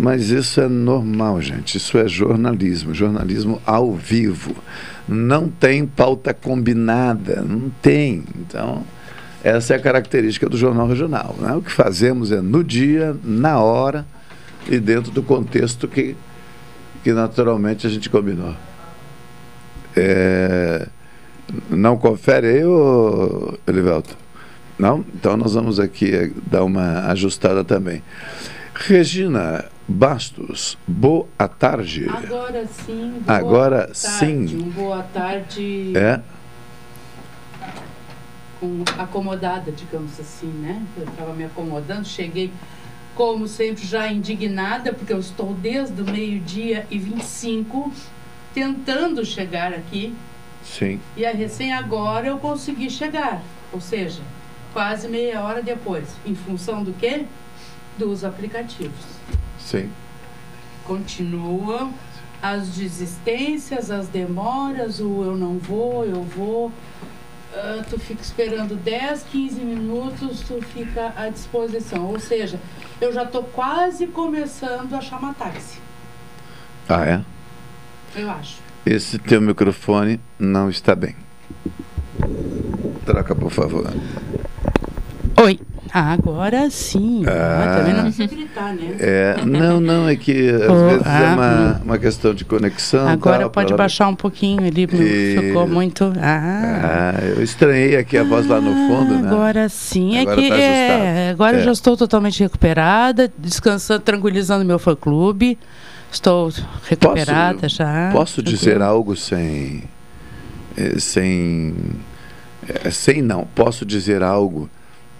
mas 0.00 0.30
isso 0.30 0.62
é 0.62 0.68
normal, 0.68 1.42
gente. 1.42 1.76
Isso 1.76 1.98
é 1.98 2.08
jornalismo, 2.08 2.94
jornalismo 2.94 3.60
ao 3.66 3.92
vivo. 3.92 4.56
Não 5.06 5.46
tem 5.46 5.86
pauta 5.86 6.32
combinada, 6.32 7.42
não 7.42 7.70
tem. 7.82 8.24
Então, 8.38 8.82
essa 9.44 9.74
é 9.74 9.76
a 9.76 9.80
característica 9.80 10.48
do 10.48 10.56
Jornal 10.56 10.88
Regional. 10.88 11.36
Né? 11.38 11.52
O 11.52 11.60
que 11.60 11.70
fazemos 11.70 12.32
é 12.32 12.40
no 12.40 12.64
dia, 12.64 13.14
na 13.22 13.60
hora 13.60 14.06
e 14.70 14.78
dentro 14.78 15.10
do 15.12 15.22
contexto 15.22 15.86
que, 15.86 16.16
que 17.04 17.12
naturalmente 17.12 17.86
a 17.86 17.90
gente 17.90 18.08
combinou. 18.08 18.56
É, 19.94 20.88
não 21.68 21.98
confere 21.98 22.46
aí, 22.46 22.64
ô, 22.64 23.58
Elivelto? 23.66 24.16
Não? 24.78 25.04
Então 25.14 25.36
nós 25.36 25.52
vamos 25.52 25.78
aqui 25.78 26.14
eh, 26.14 26.30
dar 26.46 26.64
uma 26.64 27.06
ajustada 27.08 27.62
também. 27.62 28.02
Regina 28.82 29.66
Bastos, 29.86 30.78
boa 30.88 31.26
tarde. 31.58 32.06
Agora 32.08 32.66
sim. 32.66 33.20
boa 33.26 33.36
Agora 33.38 33.78
tarde, 33.82 33.98
sim. 33.98 34.46
Boa 34.74 35.02
tarde 35.02 35.92
É? 35.94 36.20
com- 38.58 38.82
acomodada, 38.96 39.70
digamos 39.70 40.18
assim, 40.18 40.46
né? 40.46 40.82
Eu 40.96 41.04
estava 41.04 41.34
me 41.34 41.44
acomodando, 41.44 42.06
cheguei, 42.06 42.50
como 43.14 43.46
sempre, 43.46 43.84
já 43.86 44.10
indignada, 44.10 44.94
porque 44.94 45.12
eu 45.12 45.20
estou 45.20 45.52
desde 45.52 46.00
o 46.00 46.04
meio-dia 46.10 46.86
e 46.90 46.98
25 46.98 47.92
tentando 48.54 49.22
chegar 49.26 49.74
aqui. 49.74 50.14
Sim. 50.64 50.98
E 51.18 51.26
a 51.26 51.32
recém 51.32 51.74
agora 51.74 52.28
eu 52.28 52.38
consegui 52.38 52.88
chegar. 52.88 53.42
Ou 53.72 53.80
seja, 53.80 54.22
quase 54.72 55.06
meia 55.06 55.42
hora 55.42 55.62
depois. 55.62 56.08
Em 56.24 56.34
função 56.34 56.82
do 56.82 56.94
quê? 56.94 57.26
Dos 57.98 58.24
aplicativos. 58.24 59.04
Sim. 59.58 59.90
Continuam 60.84 61.92
as 62.42 62.68
desistências, 62.68 63.90
as 63.90 64.08
demoras, 64.08 65.00
o 65.00 65.22
eu 65.24 65.36
não 65.36 65.58
vou, 65.58 66.04
eu 66.04 66.22
vou. 66.22 66.72
Ah, 67.52 67.84
tu 67.88 67.98
fica 67.98 68.22
esperando 68.22 68.76
10, 68.76 69.24
15 69.24 69.60
minutos, 69.60 70.40
tu 70.40 70.60
fica 70.62 71.12
à 71.16 71.28
disposição. 71.28 72.06
Ou 72.06 72.18
seja, 72.18 72.58
eu 73.00 73.12
já 73.12 73.24
estou 73.24 73.42
quase 73.42 74.06
começando 74.06 74.94
a 74.94 75.00
chamar 75.00 75.34
táxi. 75.34 75.78
Ah, 76.88 77.04
é? 77.04 77.24
Eu 78.16 78.30
acho. 78.30 78.58
Esse 78.86 79.18
teu 79.18 79.40
microfone 79.40 80.20
não 80.38 80.70
está 80.70 80.94
bem. 80.94 81.14
Troca, 83.04 83.34
por 83.34 83.50
favor. 83.50 83.90
Oi. 85.42 85.58
Agora 85.92 86.70
sim. 86.70 87.24
Ah. 87.26 87.76
também 87.78 87.94
não 87.94 88.02
precisa 88.04 88.26
gritar, 88.28 88.72
né? 88.74 88.94
É, 89.00 89.36
não, 89.44 89.80
não, 89.80 90.08
é 90.08 90.14
que 90.14 90.48
às 90.50 90.70
Oh, 90.70 90.88
vezes 90.88 91.06
é 91.06 91.08
ah, 91.10 91.34
uma, 91.34 91.80
uma 91.84 91.98
questão 91.98 92.32
de 92.32 92.44
conexão. 92.44 93.08
Agora 93.08 93.40
tal, 93.40 93.50
pode 93.50 93.74
baixar 93.74 94.06
um 94.06 94.14
pouquinho, 94.14 94.64
ele 94.64 94.82
E- 94.84 95.36
ficou 95.40 95.66
muito. 95.66 96.12
Ah, 96.20 97.14
Ah, 97.18 97.24
eu 97.36 97.42
estranhei 97.42 97.96
aqui 97.96 98.16
a 98.16 98.22
voz 98.22 98.46
lá 98.46 98.60
no 98.60 98.70
fundo, 98.72 99.18
né? 99.18 99.28
Agora 99.28 99.68
sim, 99.68 100.16
é 100.16 100.20
Agora 100.20 100.36
que 100.36 100.48
tá 100.48 100.54
é, 100.56 101.30
agora 101.30 101.56
eu 101.56 101.60
É. 101.60 101.64
já 101.64 101.72
estou 101.72 101.96
totalmente 101.96 102.40
recuperada, 102.40 103.32
descansando, 103.36 104.00
tranquilizando 104.00 104.64
meu 104.64 104.78
fã 104.78 104.94
clube. 104.94 105.58
Estou 106.12 106.52
recuperada 106.88 107.68
já. 107.68 108.10
Posso 108.12 108.40
dizer 108.42 108.80
algo 108.80 109.16
sem. 109.16 109.82
eh, 110.76 111.00
sem. 111.00 111.74
eh, 112.68 112.90
sem 112.92 113.22
não. 113.22 113.44
Posso 113.56 113.84
dizer 113.84 114.22
algo 114.22 114.68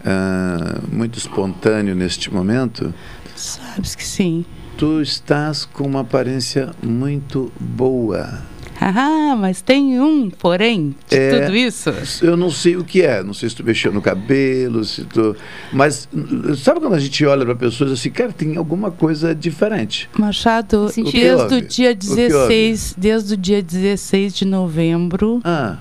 ah, 0.05 0.81
muito 0.91 1.19
espontâneo 1.19 1.95
neste 1.95 2.33
momento? 2.33 2.93
Sabes 3.35 3.95
que 3.95 4.05
sim. 4.05 4.45
Tu 4.77 5.01
estás 5.03 5.65
com 5.65 5.87
uma 5.87 6.01
aparência 6.01 6.71
muito 6.83 7.53
boa. 7.59 8.41
Ah, 8.83 9.37
mas 9.39 9.61
tem 9.61 10.01
um, 10.01 10.31
porém, 10.31 10.97
de 11.07 11.15
É, 11.15 11.41
tudo 11.41 11.55
isso. 11.55 11.93
Eu 12.23 12.35
não 12.35 12.51
sei 12.51 12.77
o 12.77 12.85
que 12.85 13.03
é, 13.03 13.23
não 13.23 13.35
sei 13.35 13.51
se 13.51 13.57
tu 13.57 13.63
mexeu 13.63 13.93
no 13.93 14.01
cabelo, 14.01 14.83
se 14.87 15.05
tu. 15.05 15.37
Mas 15.71 16.09
sabe 16.57 16.81
quando 16.81 16.95
a 16.95 16.99
gente 16.99 17.27
olha 17.27 17.45
para 17.45 17.55
pessoas 17.55 17.93
assim, 17.93 18.11
cara, 18.11 18.33
tem 18.33 18.57
alguma 18.57 18.91
coisa 18.91 19.35
diferente. 19.35 20.09
Machado, 20.19 20.87
O 20.87 20.87
desde 21.13 21.55
o 21.57 21.61
dia 21.61 21.91
O 21.91 21.97
que 21.97 22.07
16, 22.07 22.95
desde 22.97 23.35
o 23.35 23.37
dia 23.37 23.63
16 23.63 24.35
de 24.35 24.45
novembro, 24.47 25.43
Ah. 25.45 25.77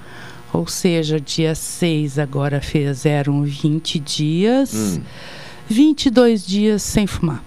Ou 0.54 0.66
seja, 0.68 1.20
dia 1.20 1.54
6 1.56 2.18
agora 2.20 2.60
fizeram 2.62 3.44
20 3.44 4.00
dias, 4.00 4.74
Hum. 4.98 5.02
22 5.68 6.46
dias 6.46 6.82
sem 6.82 7.06
fumar. 7.06 7.44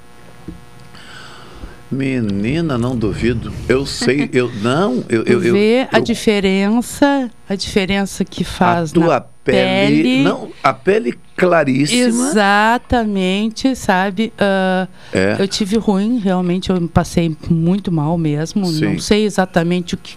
Menina, 1.90 2.78
não 2.78 2.96
duvido. 2.96 3.52
Eu 3.68 3.84
sei, 3.84 4.28
eu 4.32 4.50
não, 4.62 5.04
eu, 5.10 5.22
eu, 5.24 5.42
eu, 5.44 5.52
Vê 5.52 5.86
a 5.92 5.98
eu- 5.98 6.02
diferença, 6.02 7.30
a 7.46 7.54
diferença 7.54 8.24
que 8.24 8.44
faz 8.44 8.92
tua 8.92 9.06
na 9.06 9.20
pele, 9.20 10.02
pele. 10.02 10.22
não, 10.22 10.48
a 10.62 10.72
pele 10.72 11.18
claríssima. 11.36 12.00
Exatamente, 12.06 13.74
sabe? 13.76 14.32
Ah, 14.38 14.88
É. 15.12 15.36
Eu 15.38 15.46
tive 15.46 15.76
ruim, 15.76 16.18
realmente, 16.18 16.70
eu 16.70 16.88
passei 16.88 17.36
muito 17.50 17.92
mal 17.92 18.16
mesmo. 18.16 18.64
Sim. 18.66 18.84
Não 18.86 18.98
sei 18.98 19.24
exatamente 19.26 19.94
o 19.94 19.98
que, 19.98 20.16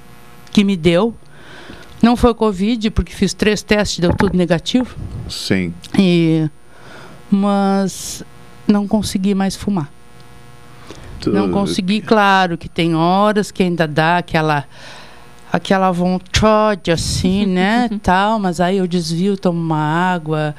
que 0.53 0.63
me 0.63 0.77
deu. 0.77 1.13
Não 2.05 2.15
foi 2.15 2.33
Covid, 2.35 2.91
porque 2.91 3.11
fiz 3.11 3.33
três 3.33 3.63
testes 3.63 3.97
e 3.97 4.01
deu 4.01 4.13
tudo 4.13 4.37
negativo. 4.37 4.95
Sim. 5.27 5.73
E, 5.97 6.47
mas 7.31 8.23
não 8.67 8.87
consegui 8.87 9.33
mais 9.33 9.55
fumar. 9.55 9.89
Tu- 11.19 11.31
Não 11.31 11.49
consegui, 11.49 12.01
claro, 12.01 12.57
que 12.57 12.69
tem 12.69 12.93
horas 12.95 13.49
que 13.49 13.63
ainda 13.63 13.87
dá 13.87 14.17
aquela 14.19 14.65
aquela 15.51 15.89
vontade 15.89 16.91
assim, 16.91 17.45
né, 17.47 17.89
tal, 18.03 18.37
mas 18.39 18.59
aí 18.59 18.77
eu 18.77 18.85
desvio, 18.85 19.37
tomo 19.37 19.57
uma 19.59 19.79
água, 20.13 20.53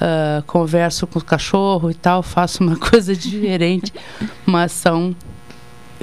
ah, 0.00 0.42
converso 0.46 1.06
com 1.06 1.18
o 1.20 1.24
cachorro 1.24 1.90
e 1.90 1.94
tal, 1.94 2.20
faço 2.22 2.62
uma 2.62 2.74
coisa 2.90 3.14
diferente, 3.16 3.92
mas 4.44 4.72
são 4.72 5.14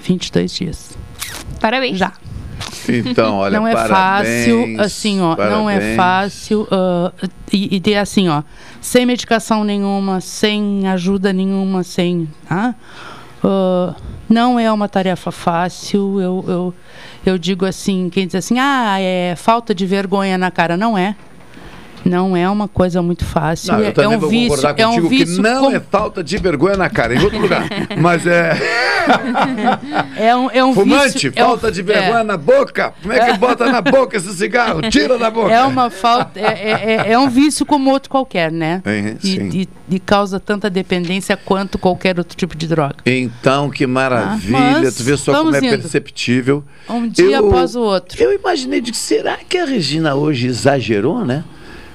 22 0.01 0.51
dias. 0.53 0.97
Parabéns. 1.59 1.97
Já. 1.99 2.13
Então, 2.89 3.37
olha, 3.37 3.59
não 3.59 3.67
é 3.67 3.73
parabéns, 3.73 4.45
fácil, 4.45 4.81
assim, 4.81 5.21
ó, 5.21 5.35
não 5.35 5.69
é 5.69 5.75
parabéns. 5.75 5.95
fácil 5.95 6.67
ah, 6.71 7.11
e, 7.51 7.75
e 7.75 7.79
ter 7.79 7.95
assim, 7.95 8.29
ó, 8.29 8.43
sem 8.81 9.05
medicação 9.05 9.63
nenhuma, 9.63 10.21
sem 10.21 10.87
ajuda 10.87 11.33
nenhuma, 11.33 11.83
sem, 11.83 12.27
tá? 12.47 12.75
Ah, 13.43 13.95
não 14.29 14.59
é 14.59 14.71
uma 14.71 14.89
tarefa 14.89 15.31
fácil. 15.31 16.19
Eu, 16.19 16.45
eu, 16.47 16.73
eu 17.25 17.37
digo 17.37 17.65
assim, 17.65 18.09
quem 18.09 18.25
diz 18.25 18.35
assim, 18.35 18.59
ah, 18.59 18.99
é 18.99 19.35
falta 19.35 19.73
de 19.73 19.85
vergonha 19.85 20.37
na 20.37 20.51
cara, 20.51 20.75
não 20.75 20.97
é. 20.97 21.15
Não 22.09 22.35
é 22.35 22.49
uma 22.49 22.67
coisa 22.67 23.01
muito 23.01 23.25
fácil. 23.25 23.73
Não, 23.73 23.79
é, 23.83 23.87
eu 23.89 23.93
também 23.93 24.13
é 24.13 24.17
um 24.17 24.19
vou 24.19 24.29
vício, 24.29 24.47
concordar 24.49 24.79
é 24.79 24.85
contigo 24.85 25.05
um 25.05 25.09
vício 25.09 25.35
que 25.35 25.41
não 25.41 25.61
com- 25.65 25.71
é 25.75 25.79
falta 25.79 26.23
de 26.23 26.37
vergonha 26.37 26.77
na 26.77 26.89
cara, 26.89 27.15
em 27.15 27.19
outro 27.23 27.39
lugar. 27.39 27.63
Mas 27.99 28.25
é. 28.25 28.57
é 30.17 30.35
um, 30.35 30.49
é 30.51 30.63
um 30.63 30.73
Fumante, 30.73 31.13
vício, 31.13 31.33
é 31.35 31.43
um- 31.43 31.47
falta 31.47 31.71
de 31.71 31.81
vergonha 31.81 32.19
é. 32.19 32.23
na 32.23 32.37
boca. 32.37 32.93
Como 33.01 33.13
é 33.13 33.31
que 33.31 33.37
bota 33.39 33.71
na 33.71 33.81
boca 33.81 34.17
esse 34.17 34.33
cigarro? 34.35 34.81
Tira 34.89 35.17
da 35.17 35.29
boca. 35.29 35.51
É 35.53 35.63
uma 35.63 35.89
falta, 35.89 36.39
é, 36.39 36.43
é, 36.43 36.91
é- 37.07 37.11
é 37.13 37.19
um 37.19 37.29
vício 37.29 37.65
como 37.65 37.89
outro 37.91 38.09
qualquer, 38.09 38.51
né? 38.51 38.81
É, 38.85 39.15
sim. 39.19 39.49
E, 39.53 39.61
e, 39.89 39.95
e 39.95 39.99
causa 39.99 40.39
tanta 40.39 40.69
dependência 40.69 41.37
quanto 41.37 41.77
qualquer 41.77 42.17
outro 42.17 42.35
tipo 42.35 42.55
de 42.55 42.67
droga. 42.67 42.95
Então, 43.05 43.69
que 43.69 43.85
maravilha. 43.87 44.89
Ah, 44.89 44.91
tu 44.95 45.03
vê 45.03 45.15
só 45.17 45.33
como 45.33 45.55
é 45.55 45.59
indo. 45.59 45.69
perceptível. 45.69 46.63
Um 46.89 47.07
dia 47.07 47.39
após 47.39 47.75
o 47.75 47.81
outro. 47.81 48.21
Eu 48.21 48.33
imaginei 48.33 48.81
de 48.81 48.91
que 48.91 48.97
será 48.97 49.37
que 49.37 49.57
a 49.57 49.65
Regina 49.65 50.15
hoje 50.15 50.47
exagerou, 50.47 51.25
né? 51.25 51.43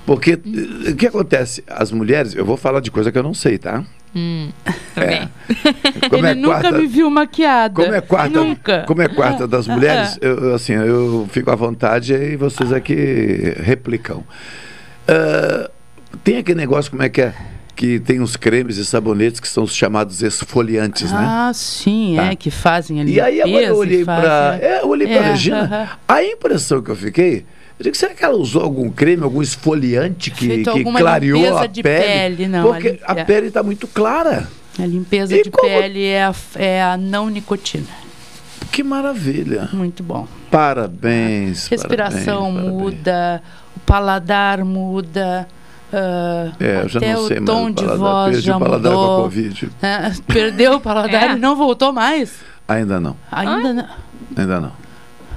Porque 0.07 0.33
eh, 0.33 0.91
o 0.91 0.97
que 0.97 1.07
acontece? 1.07 1.63
As 1.67 1.93
mulheres, 1.93 2.35
eu 2.35 2.45
vou 2.45 2.57
falar 2.57 2.81
de 2.81 2.91
coisa 2.91 3.13
que 3.13 3.19
eu 3.19 3.23
não 3.23 3.35
sei, 3.35 3.57
tá? 3.59 3.85
Hum, 4.15 4.51
É. 4.97 5.27
Como 6.11 6.27
Ele 6.27 6.33
é 6.33 6.35
nunca 6.35 6.61
quarta- 6.61 6.79
me 6.79 6.87
viu 6.87 7.09
maquiada. 7.09 7.75
Como 7.75 7.95
é 7.95 8.01
quarta, 8.01 8.41
Nunca. 8.45 8.85
como 8.87 9.01
é 9.03 9.09
quarta 9.09 9.47
das 9.49 9.67
mulheres, 9.67 10.19
eu, 10.21 10.55
assim, 10.55 10.73
eu 10.75 11.27
fico 11.31 11.51
à 11.51 11.55
vontade 11.55 12.13
e 12.13 12.37
vocês 12.37 12.73
aqui 12.73 12.95
replicam. 13.63 14.23
Ah, 15.09 15.71
tem 16.23 16.37
aquele 16.39 16.59
negócio, 16.59 16.91
como 16.91 17.03
é 17.03 17.09
que 17.09 17.23
é? 17.23 17.35
Que 17.75 17.99
tem 17.99 18.21
os 18.21 18.37
cremes 18.37 18.77
e 18.77 18.85
sabonetes 18.85 19.41
que 19.41 19.49
são 19.49 19.65
os 19.65 19.75
chamados 19.75 20.23
esfoliantes, 20.23 21.11
né? 21.11 21.19
Ah, 21.21 21.51
sim, 21.55 22.15
Tá. 22.17 22.25
é, 22.27 22.37
que 22.37 22.51
fazem 22.51 23.01
ali. 23.01 23.15
E 23.15 23.21
aí 23.21 23.41
agora 23.41 23.65
eu 23.65 23.77
olhei 23.77 24.05
para 24.05 24.59
é, 24.61 24.81
eu 24.83 24.89
olhei 24.89 25.07
para 25.09 25.23
Regina, 25.23 25.63
aham. 25.65 25.89
a 26.07 26.23
impressão 26.23 26.83
que 26.83 26.91
eu 26.91 26.97
fiquei, 26.97 27.47
eu 27.79 27.85
digo, 27.85 27.97
será 27.97 28.15
que 28.15 28.25
ela 28.25 28.37
usou 28.37 28.63
algum 28.63 28.91
creme, 28.91 29.23
algum 29.23 29.43
esfoliante 29.43 30.31
que, 30.31 30.63
que 30.65 30.85
clareou 30.85 31.39
limpeza 31.41 31.61
a 31.63 31.67
de 31.67 31.83
pele? 31.83 32.05
pele, 32.37 32.49
não, 32.49 32.63
Porque 32.73 32.89
ali- 32.89 33.01
a 33.07 33.13
é. 33.21 33.25
pele 33.25 33.47
está 33.49 33.63
muito 33.63 33.87
clara. 33.89 34.49
A 34.79 34.87
limpeza 34.87 35.37
E 35.37 35.43
de 35.43 35.51
como- 35.51 35.69
pele 35.69 36.05
é 36.05 36.25
a, 36.25 36.35
é 36.57 36.83
a 36.83 36.97
não 36.97 37.29
nicotina. 37.29 37.87
Que 38.71 38.83
maravilha. 38.83 39.69
Muito 39.73 40.03
bom. 40.03 40.27
Parabéns. 40.51 41.67
Respiração 41.69 42.53
parabéns, 42.55 42.73
muda, 42.73 43.43
o 43.77 43.81
paladar 43.81 44.65
muda. 44.65 45.47
ah, 45.93 46.53
É, 46.59 46.81
eu 46.83 46.89
já 46.89 46.99
até 47.01 47.13
não 47.13 47.27
sei 47.29 47.39
o 47.39 47.43
mais 47.43 47.47
tom 47.47 47.67
o 47.67 47.71
de 47.75 47.85
voz 47.85 48.31
Perdi 48.33 48.47
já 48.47 48.57
o 48.57 48.61
paladar 48.61 48.93
com 48.93 48.99
a 48.99 49.03
mudou. 49.03 49.23
Covid. 49.25 49.71
É, 49.83 50.13
perdeu 50.27 50.73
o 50.75 50.81
paladar 50.81 51.23
É. 51.31 51.33
e 51.35 51.39
não 51.39 51.55
voltou 51.55 51.93
mais. 51.93 52.33
Ainda 52.67 52.99
não, 52.99 53.15
Ainda 53.31 53.75
não. 53.75 53.89
ainda 54.37 54.61
não. 54.61 54.73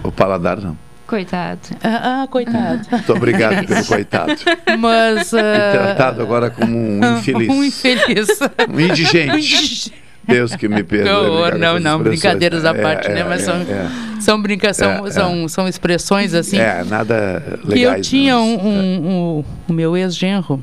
O 0.03 0.11
paladar 0.11 0.61
não. 0.61 0.77
Coitado. 1.07 1.59
Ah, 1.83 2.23
ah, 2.23 2.27
coitado. 2.27 2.81
Muito 2.91 3.13
obrigado 3.13 3.65
pelo 3.67 3.85
coitado. 3.85 4.33
Mas. 4.79 5.29
Fui 5.29 5.39
ah, 5.39 5.71
tratado 5.71 6.21
agora 6.21 6.49
como 6.49 6.75
um 6.75 6.99
infeliz. 7.19 7.49
Um 7.49 7.63
infeliz. 7.63 8.27
Um 8.73 8.79
indigente. 8.79 9.93
Deus 10.27 10.55
que 10.55 10.67
me 10.67 10.81
perdoe. 10.83 11.11
Não, 11.59 11.79
não, 11.79 11.97
expressões. 11.99 12.01
brincadeiras 12.03 12.65
à 12.65 12.71
É, 12.71 12.81
parte, 12.81 13.07
é, 13.07 13.13
né? 13.13 13.23
Mas 13.23 13.43
é, 13.43 13.45
são, 13.45 13.55
é. 13.57 13.87
são, 14.19 14.41
brinca, 14.41 14.73
são, 14.73 15.05
É, 15.05 15.07
é. 15.07 15.11
são, 15.11 15.47
são 15.47 15.67
expressões 15.67 16.33
assim. 16.33 16.57
É, 16.57 16.83
nada 16.83 17.59
que 17.61 17.67
legais. 17.67 17.97
eu 17.97 18.01
tinha 18.01 18.33
não. 18.33 18.43
um, 18.55 18.67
um- 18.67 19.07
um- 19.39 19.45
o 19.69 19.73
meu 19.73 19.95
ex-genro, 19.95 20.59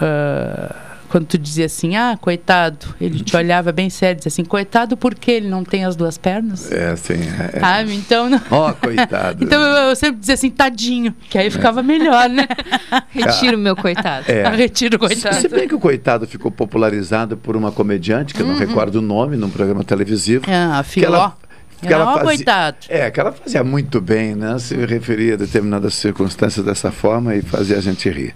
ah, 0.00 0.74
quando 1.06 1.26
tu 1.26 1.38
dizia 1.38 1.66
assim, 1.66 1.96
ah, 1.96 2.16
coitado, 2.20 2.94
ele 3.00 3.20
te 3.20 3.34
olhava 3.36 3.72
bem 3.72 3.88
sério, 3.90 4.16
dizia 4.16 4.28
assim, 4.28 4.44
coitado 4.44 4.96
porque 4.96 5.30
ele 5.30 5.48
não 5.48 5.64
tem 5.64 5.84
as 5.84 5.96
duas 5.96 6.18
pernas? 6.18 6.70
É, 6.70 6.90
assim. 6.90 7.14
É, 7.14 7.56
é. 7.56 7.60
Sabe? 7.60 7.94
Então, 7.94 8.28
não- 8.30 8.40
Ó, 8.50 8.72
coitado. 8.72 9.42
então 9.44 9.60
eu, 9.60 9.88
eu 9.90 9.96
sempre 9.96 10.20
dizia 10.20 10.34
assim, 10.34 10.50
tadinho, 10.50 11.14
que 11.30 11.38
aí 11.38 11.50
ficava 11.50 11.82
melhor, 11.82 12.28
né? 12.28 12.46
Retiro 13.10 13.58
meu 13.58 13.76
coitado. 13.76 14.30
É. 14.30 14.48
Retiro, 14.48 14.98
coitado. 14.98 15.36
Se 15.36 15.48
bem 15.48 15.68
que 15.68 15.74
o 15.74 15.80
coitado 15.80 16.26
ficou 16.26 16.50
popularizado 16.50 17.36
por 17.36 17.56
uma 17.56 17.70
comediante, 17.72 18.34
que 18.34 18.42
eu 18.42 18.46
não 18.46 18.56
recordo 18.56 18.96
o 18.96 19.02
nome, 19.02 19.36
num 19.36 19.50
programa 19.50 19.84
televisivo. 19.84 20.44
Uhum. 20.46 20.54
Ah, 20.54 20.78
a 20.80 20.84
que 20.84 20.90
Filó. 20.90 21.32
Que 21.80 21.92
ela 21.92 22.06
fazia, 22.06 22.22
coitado. 22.24 22.76
É, 22.88 23.10
que 23.10 23.20
ela 23.20 23.32
fazia 23.32 23.62
muito 23.62 24.00
bem, 24.00 24.34
né? 24.34 24.58
Se 24.58 24.74
referia 24.86 25.34
a 25.34 25.36
determinadas 25.36 25.94
circunstâncias 25.94 26.64
dessa 26.64 26.90
forma 26.90 27.34
e 27.34 27.42
fazia 27.42 27.76
a 27.76 27.80
gente 27.80 28.08
rir. 28.08 28.34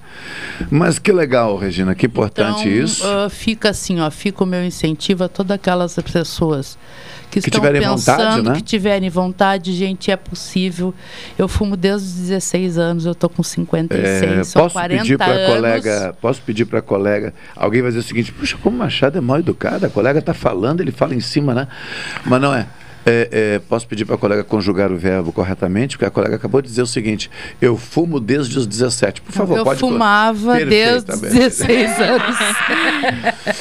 Mas 0.70 0.98
que 0.98 1.10
legal, 1.12 1.56
Regina, 1.56 1.94
que 1.94 2.06
importante 2.06 2.68
Então, 2.68 2.84
isso. 2.84 3.06
ah, 3.06 3.28
fica 3.30 3.70
assim, 3.70 4.00
ó, 4.00 4.10
fica 4.10 4.44
o 4.44 4.46
meu 4.46 4.64
incentivo 4.64 5.24
a 5.24 5.28
todas 5.28 5.54
aquelas 5.54 5.94
pessoas 5.96 6.78
que, 7.30 7.40
Que 7.40 7.48
estão 7.48 7.60
tiverem 7.60 7.80
pensando, 7.80 8.16
vontade, 8.18 8.42
né? 8.48 8.54
que 8.56 8.62
tiverem 8.62 9.08
vontade, 9.08 9.72
gente, 9.72 10.10
é 10.10 10.16
possível. 10.16 10.92
Eu 11.38 11.46
fumo 11.46 11.76
desde 11.76 12.06
os 12.08 12.14
16 12.28 12.76
anos, 12.76 13.06
eu 13.06 13.14
tô 13.14 13.28
com 13.28 13.42
56, 13.42 14.22
É, 14.32 14.44
são 14.44 14.62
posso 14.62 14.72
40 14.74 15.02
pedir 15.02 15.16
para 15.16 15.32
anos. 15.32 15.54
colega, 15.54 16.16
posso 16.20 16.42
pedir 16.42 16.64
para 16.64 16.82
colega, 16.82 17.32
alguém 17.54 17.82
vai 17.82 17.90
dizer 17.92 18.00
o 18.00 18.02
seguinte, 18.06 18.32
puxa, 18.32 18.58
como 18.60 18.74
o 18.76 18.78
Machado 18.80 19.16
é 19.16 19.20
mal 19.20 19.38
educado, 19.38 19.86
a 19.86 19.88
colega 19.88 20.18
está 20.18 20.34
falando, 20.34 20.80
ele 20.80 20.90
fala 20.92 21.14
em 21.14 21.20
cima, 21.20 21.54
né? 21.54 21.68
Mas 22.24 22.40
não 22.40 22.52
é. 22.52 22.66
É, 23.06 23.28
é, 23.32 23.58
posso 23.60 23.86
pedir 23.86 24.04
para 24.04 24.14
a 24.14 24.18
colega 24.18 24.44
conjugar 24.44 24.92
o 24.92 24.96
verbo 24.96 25.32
corretamente, 25.32 25.96
porque 25.96 26.04
a 26.04 26.10
colega 26.10 26.36
acabou 26.36 26.60
de 26.60 26.68
dizer 26.68 26.82
o 26.82 26.86
seguinte: 26.86 27.30
eu 27.60 27.76
fumo 27.76 28.20
desde 28.20 28.58
os 28.58 28.66
17. 28.66 29.22
Por 29.22 29.32
favor, 29.32 29.56
eu 29.58 29.64
pode 29.64 29.80
fumava 29.80 30.56
desde 30.64 31.12
os 31.12 31.20
Perfeitamente. 31.20 31.38
16 31.38 32.00
anos. 32.00 32.36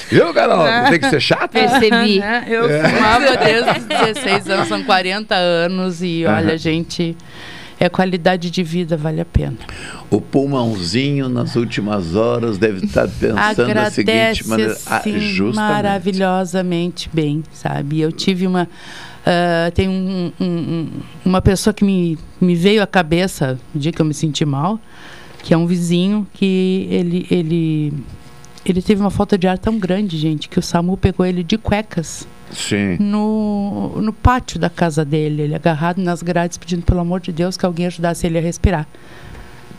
Viu, 0.12 0.34
Carol? 0.34 0.66
Tem 0.90 1.00
que 1.00 1.10
ser 1.10 1.22
chato? 1.22 1.52
Percebi. 1.52 2.20
Né? 2.20 2.46
Eu 2.50 2.70
É. 2.70 2.90
fumava 2.90 3.38
desde 3.38 3.70
os 3.80 3.86
16 3.86 4.50
anos, 4.50 4.68
são 4.68 4.84
40 4.84 5.34
anos 5.36 6.02
e 6.04 6.26
olha, 6.26 6.58
gente, 6.58 7.16
é 7.80 7.88
qualidade 7.88 8.52
de 8.52 8.62
vida, 8.62 8.98
vale 8.98 9.22
a 9.22 9.26
pena. 9.26 9.56
O 10.10 10.20
pulmãozinho 10.20 11.30
nas 11.30 11.56
últimas 11.56 12.14
horas 12.16 12.58
deve 12.58 12.86
estar 12.86 13.08
pensando 13.08 13.74
da 13.74 13.90
seguinte 13.90 14.48
maneira. 14.48 14.76
Ah, 14.86 14.98
assim, 14.98 15.18
justamente. 15.20 15.56
maravilhosamente 15.56 17.10
bem, 17.14 17.44
sabe? 17.54 18.02
Eu 18.02 18.12
tive 18.12 18.46
uma. 18.46 18.68
Ah, 19.26 19.72
tem 19.74 19.88
um- 19.90 20.32
um- 20.40 20.46
um- 20.46 20.90
uma 21.26 21.42
pessoa 21.42 21.74
que 21.74 21.84
me, 21.84 22.18
me 22.40 22.56
veio 22.56 22.82
à 22.82 22.88
cabeça 22.88 23.60
no 23.74 23.80
dia 23.80 23.92
que 23.92 24.02
eu 24.02 24.06
me 24.06 24.14
senti 24.14 24.46
mal, 24.46 24.80
que 25.44 25.54
é 25.54 25.58
um 25.58 25.66
vizinho 25.66 26.28
que 26.34 26.88
ele, 26.90 27.28
ele, 27.32 27.94
ele 28.66 28.82
teve 28.82 29.00
uma 29.02 29.10
falta 29.12 29.38
de 29.38 29.48
ar 29.48 29.58
tão 29.58 29.78
grande, 29.80 30.18
gente, 30.18 30.50
que 30.50 30.60
o 30.60 30.62
SAMU 30.62 30.98
pegou 30.98 31.26
ele 31.26 31.44
de 31.44 31.58
cuecas 31.58 32.28
Sim. 32.52 32.98
no, 33.00 34.02
no 34.02 34.12
pátio 34.12 34.60
da 34.60 34.70
casa 34.70 35.06
dele, 35.06 35.44
ele 35.44 35.56
agarrado 35.56 36.00
nas 36.00 36.22
grades, 36.22 36.58
pedindo 36.58 36.84
pelo 36.84 37.00
amor 37.00 37.20
de 37.22 37.32
Deus 37.32 37.56
que 37.56 37.66
alguém 37.66 37.86
ajudasse 37.86 38.26
ele 38.28 38.38
a 38.38 38.42
respirar. 38.42 38.88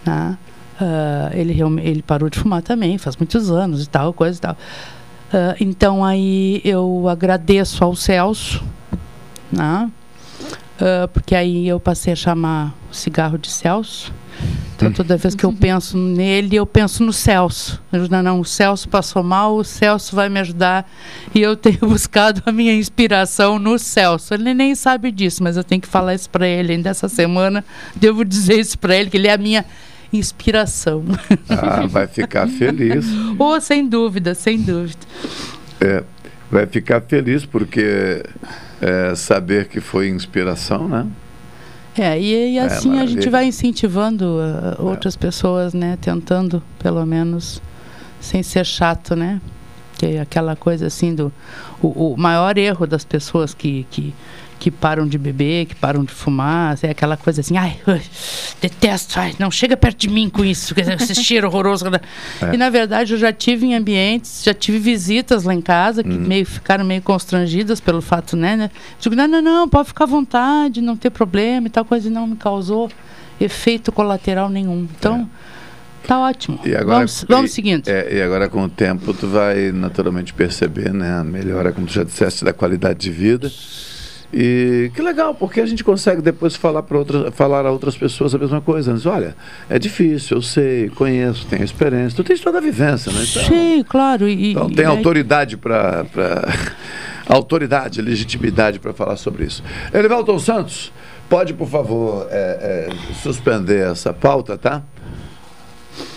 né? 0.07 0.39
Ah, 0.83 1.31
ele, 1.35 1.61
ele 1.83 2.01
parou 2.01 2.31
de 2.31 2.39
fumar 2.39 2.63
também, 2.63 2.97
faz 2.97 3.15
muitos 3.17 3.51
anos 3.51 3.85
e 3.85 3.89
tal, 3.89 4.15
coisa 4.15 4.39
e 4.39 4.41
tal. 4.41 4.57
Ah, 5.31 5.55
então 5.61 6.03
aí 6.03 6.63
eu 6.65 7.07
agradeço 7.07 7.85
ao 7.85 7.95
Celso, 7.95 8.65
né? 9.53 9.91
Ah, 10.81 11.09
porque 11.13 11.35
aí 11.35 11.69
eu 11.69 11.79
passei 11.79 12.13
a 12.13 12.17
chamar 12.17 12.75
o 12.91 12.95
cigarro 12.95 13.37
de 13.37 13.51
Celso. 13.51 14.13
Então 14.75 14.91
toda 14.91 15.15
vez 15.19 15.35
que 15.35 15.45
eu 15.45 15.53
penso 15.53 15.99
nele, 15.99 16.57
eu 16.57 16.65
penso 16.65 17.05
no 17.05 17.13
Celso. 17.13 17.83
Não, 17.93 18.23
não, 18.23 18.41
o 18.41 18.45
Celso 18.47 18.89
passou 18.89 19.23
mal, 19.23 19.57
o 19.57 19.63
Celso 19.63 20.17
vai 20.17 20.31
me 20.31 20.41
ajudar. 20.41 20.91
E 21.35 21.43
eu 21.43 21.55
tenho 21.55 21.81
buscado 21.87 22.43
a 22.47 22.51
minha 22.51 22.75
inspiração 22.75 23.59
no 23.59 23.79
Celso. 23.79 24.33
Ele 24.33 24.55
nem 24.55 24.75
sabe 24.75 25.13
disso, 25.13 25.43
mas 25.43 25.59
eu 25.59 25.65
tenho 25.65 25.83
que 25.83 25.89
falar 25.89 26.15
isso 26.15 26.31
para 26.31 26.49
ele 26.49 26.73
ainda 26.73 26.89
essa 26.89 27.11
semana. 27.11 27.63
Devo 27.95 28.25
dizer 28.25 28.59
isso 28.59 28.79
para 28.79 28.97
ele, 28.97 29.11
que 29.11 29.19
ele 29.19 29.29
é 29.29 29.35
a 29.35 29.39
minha 29.39 29.67
inspiração. 30.11 31.05
Ah, 31.51 31.87
vai 31.87 32.07
ficar 32.07 32.49
feliz. 32.49 33.05
oh, 33.39 33.61
sem 33.61 33.87
dúvida, 33.87 34.35
sem 34.35 34.59
dúvida. 34.63 35.07
É, 35.79 36.03
vai 36.51 36.67
ficar 36.67 37.03
feliz 37.03 37.45
porque 37.45 38.25
é, 38.81 39.15
saber 39.15 39.69
que 39.69 39.81
foi 39.81 40.09
inspiração, 40.09 40.89
né? 40.89 41.07
É, 41.99 42.19
e, 42.19 42.55
e 42.55 42.59
É, 42.59 42.63
assim 42.63 42.99
a 42.99 43.07
gente 43.07 43.29
vai 43.29 43.47
incentivando 43.47 44.25
uh, 44.25 44.85
outras 44.85 45.17
pessoas, 45.17 45.75
né? 45.75 45.99
Tentando, 46.01 46.63
pelo 46.79 47.05
menos, 47.05 47.61
sem 48.21 48.43
ser 48.43 48.65
chato, 48.65 49.17
né? 49.17 49.41
Que 49.99 50.07
é 50.07 50.21
aquela 50.21 50.57
coisa 50.57 50.87
assim 50.87 51.15
do... 51.15 51.33
O, 51.83 52.13
o 52.13 52.17
maior 52.17 52.57
erro 52.57 52.87
das 52.87 53.05
pessoas 53.05 53.53
que, 53.53 53.87
que, 53.91 54.15
que 54.61 54.71
param 54.71 55.09
de 55.09 55.17
beber, 55.17 55.65
que 55.65 55.75
param 55.75 56.05
de 56.05 56.13
fumar, 56.13 56.79
é 56.83 56.91
aquela 56.91 57.17
coisa 57.17 57.41
assim, 57.41 57.57
ai, 57.57 57.79
detesto, 58.61 59.19
ai, 59.19 59.35
não 59.39 59.51
chega 59.51 59.75
perto 59.75 60.01
de 60.01 60.11
mim 60.11 60.29
com 60.29 60.45
isso, 60.45 60.75
com 60.75 60.81
esse 60.83 61.15
cheiro 61.25 61.49
horroroso. 61.49 61.87
É. 62.43 62.55
E 62.55 62.59
na 62.59 62.69
verdade 62.69 63.15
eu 63.15 63.19
já 63.19 63.33
tive 63.33 63.67
em 63.67 63.75
ambientes, 63.75 64.43
já 64.45 64.53
tive 64.53 64.79
visitas 64.79 65.45
lá 65.45 65.55
em 65.55 65.63
casa 65.63 66.05
que 66.05 66.11
meio 66.11 66.45
ficaram 66.45 66.85
meio 66.85 67.01
constrangidas 67.01 67.81
pelo 67.81 68.03
fato, 68.03 68.37
né? 68.37 68.55
né? 68.55 68.71
Digo, 69.01 69.17
não, 69.17 69.27
não, 69.27 69.41
não, 69.41 69.69
pode 69.69 69.89
ficar 69.89 70.05
à 70.05 70.07
vontade, 70.07 70.83
não 70.83 70.95
ter 70.95 71.09
problema 71.09 71.67
e 71.67 71.71
tal 71.71 71.85
coisa, 71.85 72.09
e 72.09 72.11
não 72.11 72.27
me 72.27 72.37
causou 72.37 72.91
efeito 73.41 73.91
colateral 73.91 74.51
nenhum. 74.51 74.87
Então, 74.99 75.27
tá 76.07 76.21
ótimo. 76.21 76.61
E 76.67 76.75
agora, 76.75 76.99
vamos, 76.99 77.25
vamos 77.27 77.51
e- 77.51 77.55
seguindo. 77.55 77.89
é, 77.89 78.19
e 78.19 78.21
agora 78.21 78.47
com 78.47 78.63
o 78.63 78.69
tempo 78.69 79.15
tu 79.15 79.27
vai 79.27 79.73
naturalmente 79.73 80.35
perceber, 80.35 80.93
né? 80.93 81.15
A 81.15 81.25
melhora, 81.25 81.73
como 81.73 81.87
tu 81.87 81.95
já 81.95 82.05
disseste, 82.05 82.45
da 82.45 82.53
qualidade 82.53 82.99
de 82.99 83.11
vida. 83.11 83.51
E 84.33 84.93
que 84.95 85.03
legal, 85.03 85.35
porque 85.35 85.61
a 85.61 85.67
gente 85.67 85.83
consegue 85.83 86.23
depois 86.23 86.55
falar 86.55 86.85
para 86.85 86.97
outras, 86.97 87.35
falar 87.35 87.67
a 87.67 87.71
outras 87.71 87.97
pessoas 87.97 88.33
a 88.35 88.39
mesma 88.39 88.61
coisa. 88.61 88.95
Diz, 88.95 89.05
olha, 89.07 89.35
é 89.69 89.79
difícil, 89.79 90.37
eu 90.37 90.43
sei, 90.43 90.89
conheço, 90.91 91.47
tenho 91.47 91.65
experiência. 91.65 92.17
Tu 92.17 92.23
tens 92.23 92.41
toda 92.41 92.59
a 92.59 92.61
vivência, 92.61 93.11
né? 93.13 93.25
Então, 93.29 93.43
Sim, 93.45 93.85
claro. 93.89 94.29
E, 94.29 94.53
então 94.53 94.69
e 94.71 94.75
tem 94.75 94.87
aí- 94.87 94.91
autoridade 94.97 95.57
para 95.57 96.05
autoridade, 97.27 98.01
legitimidade 98.01 98.79
para 98.79 98.93
falar 98.93 99.17
sobre 99.17 99.45
isso. 99.45 99.65
Elivalton 99.93 100.39
Santos, 100.39 100.93
pode 101.29 101.53
por 101.53 101.69
favor 101.69 102.27
é, 102.31 102.89
é, 102.89 103.15
suspender 103.23 103.91
essa 103.91 104.13
pauta, 104.13 104.57
tá? 104.57 104.83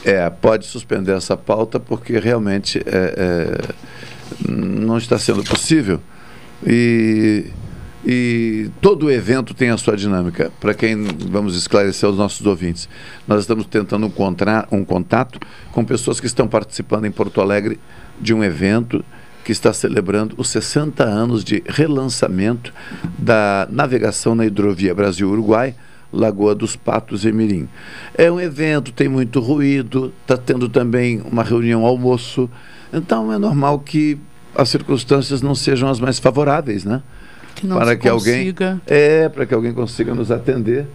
É, 0.05 0.29
pode 0.29 0.65
suspender 0.67 1.13
essa 1.13 1.35
pauta 1.35 1.79
porque 1.79 2.19
realmente 2.19 2.79
é, 2.85 3.13
é, 3.17 4.51
não 4.51 4.97
está 4.97 5.17
sendo 5.17 5.43
possível. 5.43 5.99
E 6.65 7.45
E 8.05 8.69
todo 8.81 9.09
evento 9.09 9.53
tem 9.53 9.69
a 9.69 9.77
sua 9.77 9.95
dinâmica. 9.95 10.51
Para 10.59 10.73
quem 10.73 11.03
vamos 11.29 11.55
esclarecer 11.55 12.07
aos 12.07 12.17
nossos 12.17 12.45
ouvintes, 12.45 12.89
nós 13.25 13.41
estamos 13.41 13.65
tentando 13.65 14.05
encontrar 14.05 14.67
um 14.71 14.83
contato 14.83 15.39
com 15.71 15.85
pessoas 15.85 16.19
que 16.19 16.25
estão 16.25 16.47
participando 16.47 17.05
em 17.05 17.11
Porto 17.11 17.39
Alegre 17.39 17.79
de 18.19 18.33
um 18.33 18.43
evento 18.43 19.03
que 19.43 19.51
está 19.51 19.73
celebrando 19.73 20.35
os 20.37 20.49
60 20.49 21.03
anos 21.03 21.43
de 21.43 21.63
relançamento 21.65 22.73
da 23.17 23.67
navegação 23.69 24.35
na 24.35 24.45
hidrovia 24.45 24.95
Brasil-Uruguai, 24.95 25.75
Lagoa 26.11 26.53
dos 26.53 26.75
Patos 26.75 27.25
e 27.25 27.31
Mirim. 27.31 27.67
É 28.15 28.31
um 28.31 28.39
evento, 28.39 28.91
tem 28.91 29.09
muito 29.09 29.39
ruído, 29.39 30.13
está 30.21 30.37
tendo 30.37 30.69
também 30.69 31.21
uma 31.29 31.43
reunião 31.43 31.85
almoço, 31.85 32.49
então 32.91 33.33
é 33.33 33.37
normal 33.37 33.79
que 33.79 34.17
as 34.55 34.69
circunstâncias 34.69 35.41
não 35.41 35.55
sejam 35.55 35.89
as 35.89 35.99
mais 35.99 36.19
favoráveis, 36.19 36.85
né? 36.85 37.01
Que 37.55 37.67
para 37.67 37.95
que 37.95 38.09
alguém 38.09 38.39
consiga. 38.39 38.81
é 38.87 39.29
para 39.29 39.45
que 39.45 39.53
alguém 39.53 39.73
consiga 39.73 40.13
nos 40.13 40.31
atender. 40.31 40.87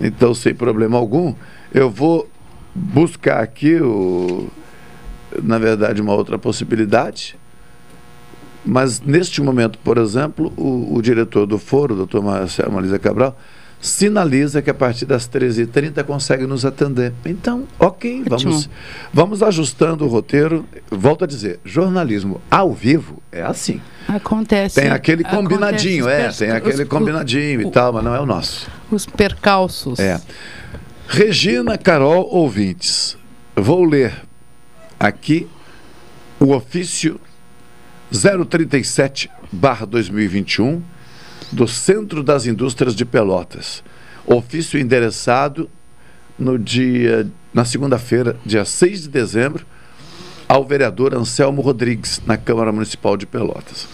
Então, 0.00 0.34
sem 0.34 0.54
problema 0.54 0.96
algum, 0.96 1.34
eu 1.72 1.90
vou 1.90 2.28
buscar 2.74 3.40
aqui 3.40 3.76
o 3.76 4.48
na 5.42 5.58
verdade 5.58 6.00
uma 6.00 6.14
outra 6.14 6.38
possibilidade. 6.38 7.36
Mas 8.64 9.00
neste 9.00 9.40
momento, 9.40 9.78
por 9.78 9.98
exemplo, 9.98 10.52
o, 10.56 10.96
o 10.96 11.02
diretor 11.02 11.46
do 11.46 11.58
foro, 11.58 11.94
o 11.94 11.96
doutor 11.96 12.22
Marcelo 12.22 12.72
Marisa 12.72 12.98
Cabral, 12.98 13.38
sinaliza 13.80 14.60
que 14.60 14.68
a 14.70 14.74
partir 14.74 15.04
das 15.06 15.28
13h30 15.28 16.02
consegue 16.04 16.46
nos 16.46 16.64
atender. 16.64 17.12
Então, 17.24 17.64
ok, 17.78 18.24
vamos, 18.28 18.68
vamos 19.12 19.42
ajustando 19.42 20.04
o 20.04 20.08
roteiro. 20.08 20.64
Volto 20.90 21.24
a 21.24 21.26
dizer, 21.26 21.60
jornalismo 21.64 22.40
ao 22.50 22.72
vivo 22.72 23.22
é 23.30 23.42
assim. 23.42 23.80
Acontece. 24.08 24.80
Tem 24.80 24.90
aquele 24.90 25.22
combinadinho, 25.22 26.08
é, 26.08 26.28
tem 26.30 26.50
aquele 26.50 26.82
os- 26.82 26.88
combinadinho 26.88 27.60
e 27.60 27.70
tal, 27.70 27.92
mas 27.92 28.02
não 28.04 28.14
é 28.14 28.20
o 28.20 28.26
nosso. 28.26 28.68
Os 28.90 29.06
percalços. 29.06 29.98
É. 30.00 30.20
Regina 31.06 31.78
Carol 31.78 32.28
Ouvintes, 32.30 33.16
vou 33.54 33.84
ler 33.84 34.12
aqui 34.98 35.46
o 36.40 36.52
ofício 36.54 37.20
037 38.10 39.30
2021 39.52 40.82
do 41.52 41.66
Centro 41.66 42.22
das 42.22 42.46
Indústrias 42.46 42.94
de 42.94 43.04
Pelotas. 43.04 43.82
Ofício 44.26 44.78
endereçado 44.78 45.68
no 46.38 46.58
dia 46.58 47.26
na 47.52 47.64
segunda-feira, 47.64 48.36
dia 48.44 48.64
6 48.64 49.02
de 49.02 49.08
dezembro, 49.08 49.64
ao 50.48 50.64
vereador 50.64 51.14
Anselmo 51.14 51.60
Rodrigues, 51.60 52.20
na 52.26 52.36
Câmara 52.36 52.70
Municipal 52.72 53.16
de 53.16 53.26
Pelotas. 53.26 53.88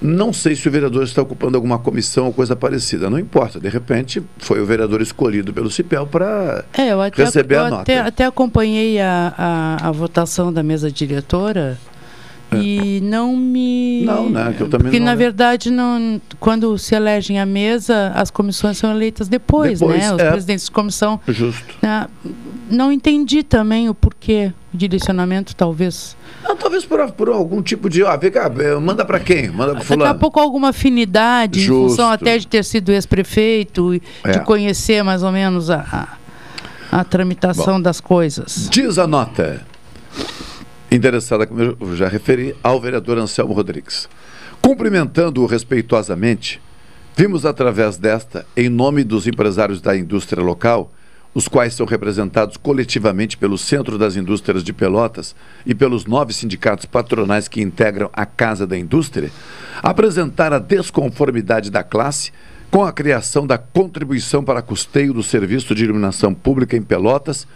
Não 0.00 0.32
sei 0.32 0.54
se 0.54 0.68
o 0.68 0.70
vereador 0.70 1.02
está 1.02 1.20
ocupando 1.20 1.56
alguma 1.56 1.78
comissão 1.78 2.26
ou 2.26 2.32
coisa 2.32 2.54
parecida, 2.54 3.10
não 3.10 3.18
importa. 3.18 3.58
De 3.58 3.68
repente, 3.68 4.22
foi 4.38 4.60
o 4.60 4.66
vereador 4.66 5.02
escolhido 5.02 5.52
pelo 5.52 5.70
CIPEL 5.70 6.06
para 6.06 6.64
É, 6.72 6.90
receber 7.14 7.56
a 7.56 7.68
nota. 7.70 7.82
até, 7.82 7.98
até 7.98 8.24
acompanhei 8.24 9.00
a, 9.00 9.34
a, 9.36 9.88
a 9.88 9.90
votação 9.90 10.52
da 10.52 10.62
mesa 10.62 10.90
diretora 10.90 11.76
e 12.56 13.00
não 13.02 13.36
me. 13.36 14.02
Não, 14.04 14.28
né, 14.30 14.54
que 14.56 14.62
eu 14.62 14.68
também 14.68 14.84
Porque, 14.86 14.98
não, 14.98 15.06
na 15.06 15.12
né? 15.12 15.16
verdade, 15.16 15.70
não, 15.70 16.20
quando 16.40 16.76
se 16.78 16.94
elegem 16.94 17.38
a 17.40 17.46
mesa, 17.46 18.12
as 18.14 18.30
comissões 18.30 18.78
são 18.78 18.90
eleitas 18.90 19.28
depois, 19.28 19.80
Depois, 19.80 19.98
né? 20.00 20.14
Os 20.14 20.18
é. 20.20 20.30
presidentes 20.30 20.64
de 20.66 20.70
comissão. 20.70 21.20
Justo. 21.28 21.74
Ah, 21.82 22.08
não 22.70 22.90
entendi 22.92 23.42
também 23.42 23.88
o 23.88 23.94
porquê, 23.94 24.52
o 24.72 24.76
direcionamento, 24.76 25.54
talvez. 25.56 26.16
Não, 26.44 26.56
talvez 26.56 26.84
por, 26.84 27.10
por 27.12 27.28
algum 27.28 27.60
tipo 27.62 27.88
de. 27.90 28.02
Ó, 28.02 28.16
vem 28.16 28.30
cá, 28.30 28.50
eh, 28.58 28.74
manda 28.76 29.04
para 29.04 29.18
quem? 29.20 29.48
Manda 29.50 29.72
para 29.72 29.80
Daqui 29.80 29.92
a 29.92 29.96
fulano. 29.96 30.18
pouco 30.18 30.38
alguma 30.40 30.68
afinidade, 30.70 31.60
em 31.60 31.62
Justo. 31.64 31.90
função 31.90 32.10
até 32.10 32.38
de 32.38 32.46
ter 32.46 32.64
sido 32.64 32.90
ex-prefeito 32.92 34.00
É. 34.24 34.32
de 34.32 34.40
conhecer 34.40 35.02
mais 35.02 35.22
ou 35.22 35.32
menos 35.32 35.70
a, 35.70 36.16
a, 36.92 37.00
a 37.00 37.04
tramitação 37.04 37.80
das 37.80 38.00
coisas. 38.00 38.68
Diz 38.70 38.98
a 38.98 39.06
nota, 39.06 39.62
endereçada, 40.90 41.46
como 41.46 41.60
eu 41.60 41.96
já 41.96 42.08
referi, 42.08 42.54
ao 42.62 42.80
vereador 42.80 43.18
Anselmo 43.18 43.52
Rodrigues. 43.52 44.08
Cumprimentando-o 44.60 45.46
respeitosamente, 45.46 46.60
vimos 47.16 47.44
através 47.44 47.96
desta, 47.96 48.46
em 48.56 48.68
nome 48.68 49.04
dos 49.04 49.26
empresários 49.26 49.80
da 49.80 49.96
indústria 49.96 50.42
local, 50.42 50.92
os 51.34 51.46
quais 51.46 51.74
são 51.74 51.86
representados 51.86 52.56
coletivamente 52.56 53.36
pelo 53.36 53.58
Centro 53.58 53.98
das 53.98 54.16
Indústrias 54.16 54.64
de 54.64 54.72
Pelotas 54.72 55.36
e 55.64 55.74
pelos 55.74 56.06
nove 56.06 56.32
sindicatos 56.32 56.86
patronais 56.86 57.46
que 57.46 57.60
integram 57.60 58.10
a 58.12 58.26
Casa 58.26 58.66
da 58.66 58.76
Indústria, 58.76 59.30
apresentar 59.82 60.52
a 60.52 60.58
desconformidade 60.58 61.70
da 61.70 61.82
classe 61.82 62.32
com 62.70 62.84
a 62.84 62.92
criação 62.92 63.46
da 63.46 63.56
contribuição 63.56 64.42
para 64.42 64.62
custeio 64.62 65.12
do 65.12 65.22
serviço 65.22 65.74
de 65.74 65.84
iluminação 65.84 66.34
pública 66.34 66.76
em 66.76 66.82
Pelotas, 66.82 67.46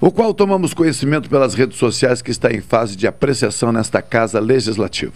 o 0.00 0.10
qual 0.10 0.32
tomamos 0.32 0.72
conhecimento 0.72 1.28
pelas 1.28 1.52
redes 1.52 1.76
sociais 1.78 2.22
que 2.22 2.30
está 2.30 2.50
em 2.50 2.62
fase 2.62 2.96
de 2.96 3.06
apreciação 3.06 3.70
nesta 3.70 4.00
Casa 4.00 4.40
Legislativa. 4.40 5.12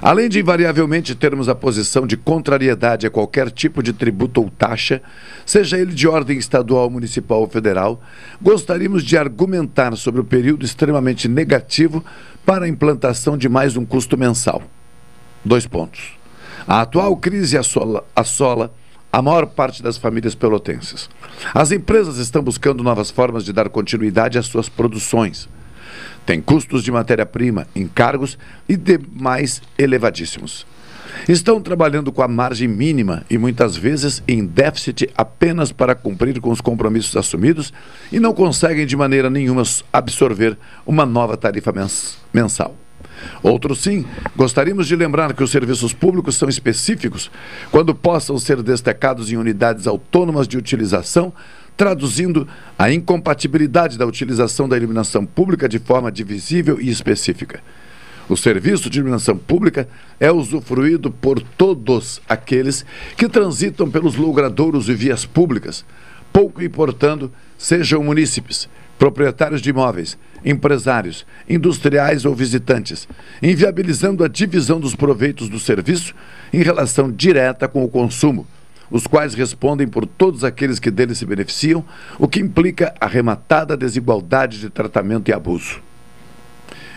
Além 0.00 0.30
de 0.30 0.40
invariavelmente 0.40 1.14
termos 1.14 1.46
a 1.46 1.54
posição 1.54 2.06
de 2.06 2.16
contrariedade 2.16 3.06
a 3.06 3.10
qualquer 3.10 3.50
tipo 3.50 3.82
de 3.82 3.92
tributo 3.92 4.40
ou 4.40 4.50
taxa, 4.50 5.02
seja 5.44 5.78
ele 5.78 5.92
de 5.92 6.08
ordem 6.08 6.38
estadual, 6.38 6.88
municipal 6.88 7.40
ou 7.40 7.46
federal, 7.46 8.00
gostaríamos 8.40 9.04
de 9.04 9.18
argumentar 9.18 9.94
sobre 9.96 10.22
o 10.22 10.24
período 10.24 10.64
extremamente 10.64 11.28
negativo 11.28 12.02
para 12.46 12.64
a 12.64 12.68
implantação 12.68 13.36
de 13.36 13.48
mais 13.48 13.76
um 13.76 13.84
custo 13.84 14.16
mensal. 14.16 14.62
Dois 15.44 15.66
pontos. 15.66 16.16
A 16.66 16.80
atual 16.80 17.14
crise 17.16 17.58
assola, 17.58 18.02
assola 18.16 18.72
a 19.12 19.20
maior 19.20 19.44
parte 19.46 19.82
das 19.82 19.98
famílias 19.98 20.34
pelotenses. 20.34 21.10
As 21.54 21.72
empresas 21.72 22.18
estão 22.18 22.42
buscando 22.42 22.82
novas 22.82 23.10
formas 23.10 23.44
de 23.44 23.52
dar 23.52 23.68
continuidade 23.68 24.38
às 24.38 24.46
suas 24.46 24.68
produções. 24.68 25.48
Tem 26.24 26.40
custos 26.40 26.82
de 26.82 26.92
matéria-prima, 26.92 27.66
encargos 27.74 28.38
e 28.68 28.76
demais 28.76 29.60
elevadíssimos. 29.76 30.64
Estão 31.28 31.60
trabalhando 31.60 32.10
com 32.10 32.22
a 32.22 32.28
margem 32.28 32.66
mínima 32.66 33.22
e 33.28 33.36
muitas 33.36 33.76
vezes 33.76 34.22
em 34.26 34.46
déficit 34.46 35.10
apenas 35.16 35.70
para 35.70 35.94
cumprir 35.94 36.40
com 36.40 36.50
os 36.50 36.60
compromissos 36.60 37.16
assumidos 37.16 37.72
e 38.10 38.18
não 38.18 38.32
conseguem 38.32 38.86
de 38.86 38.96
maneira 38.96 39.28
nenhuma 39.28 39.62
absorver 39.92 40.56
uma 40.86 41.04
nova 41.04 41.36
tarifa 41.36 41.70
mens- 41.72 42.16
mensal. 42.32 42.74
Outro 43.42 43.74
sim, 43.74 44.04
gostaríamos 44.36 44.86
de 44.86 44.96
lembrar 44.96 45.34
que 45.34 45.42
os 45.42 45.50
serviços 45.50 45.92
públicos 45.92 46.36
são 46.36 46.48
específicos 46.48 47.30
quando 47.70 47.94
possam 47.94 48.38
ser 48.38 48.62
destacados 48.62 49.30
em 49.32 49.36
unidades 49.36 49.86
autônomas 49.86 50.46
de 50.46 50.56
utilização, 50.56 51.32
traduzindo 51.76 52.46
a 52.78 52.92
incompatibilidade 52.92 53.98
da 53.98 54.06
utilização 54.06 54.68
da 54.68 54.76
iluminação 54.76 55.24
pública 55.24 55.68
de 55.68 55.78
forma 55.78 56.12
divisível 56.12 56.80
e 56.80 56.90
específica. 56.90 57.60
O 58.28 58.36
serviço 58.36 58.88
de 58.88 58.98
iluminação 58.98 59.36
pública 59.36 59.88
é 60.20 60.30
usufruído 60.30 61.10
por 61.10 61.40
todos 61.40 62.20
aqueles 62.28 62.84
que 63.16 63.28
transitam 63.28 63.90
pelos 63.90 64.14
logradouros 64.14 64.88
e 64.88 64.94
vias 64.94 65.26
públicas, 65.26 65.84
pouco 66.32 66.62
importando 66.62 67.30
sejam 67.58 68.02
munícipes, 68.02 68.68
proprietários 68.98 69.60
de 69.60 69.70
imóveis, 69.70 70.16
empresários, 70.44 71.26
industriais 71.48 72.24
ou 72.24 72.34
visitantes, 72.34 73.08
inviabilizando 73.42 74.24
a 74.24 74.28
divisão 74.28 74.78
dos 74.78 74.94
proveitos 74.94 75.48
do 75.48 75.58
serviço 75.58 76.14
em 76.52 76.62
relação 76.62 77.10
direta 77.10 77.66
com 77.66 77.84
o 77.84 77.88
consumo, 77.88 78.46
os 78.90 79.06
quais 79.06 79.34
respondem 79.34 79.88
por 79.88 80.06
todos 80.06 80.44
aqueles 80.44 80.78
que 80.78 80.90
dele 80.90 81.14
se 81.14 81.24
beneficiam, 81.24 81.84
o 82.18 82.28
que 82.28 82.40
implica 82.40 82.94
arrematada 83.00 83.76
desigualdade 83.76 84.60
de 84.60 84.68
tratamento 84.68 85.28
e 85.30 85.32
abuso. 85.32 85.80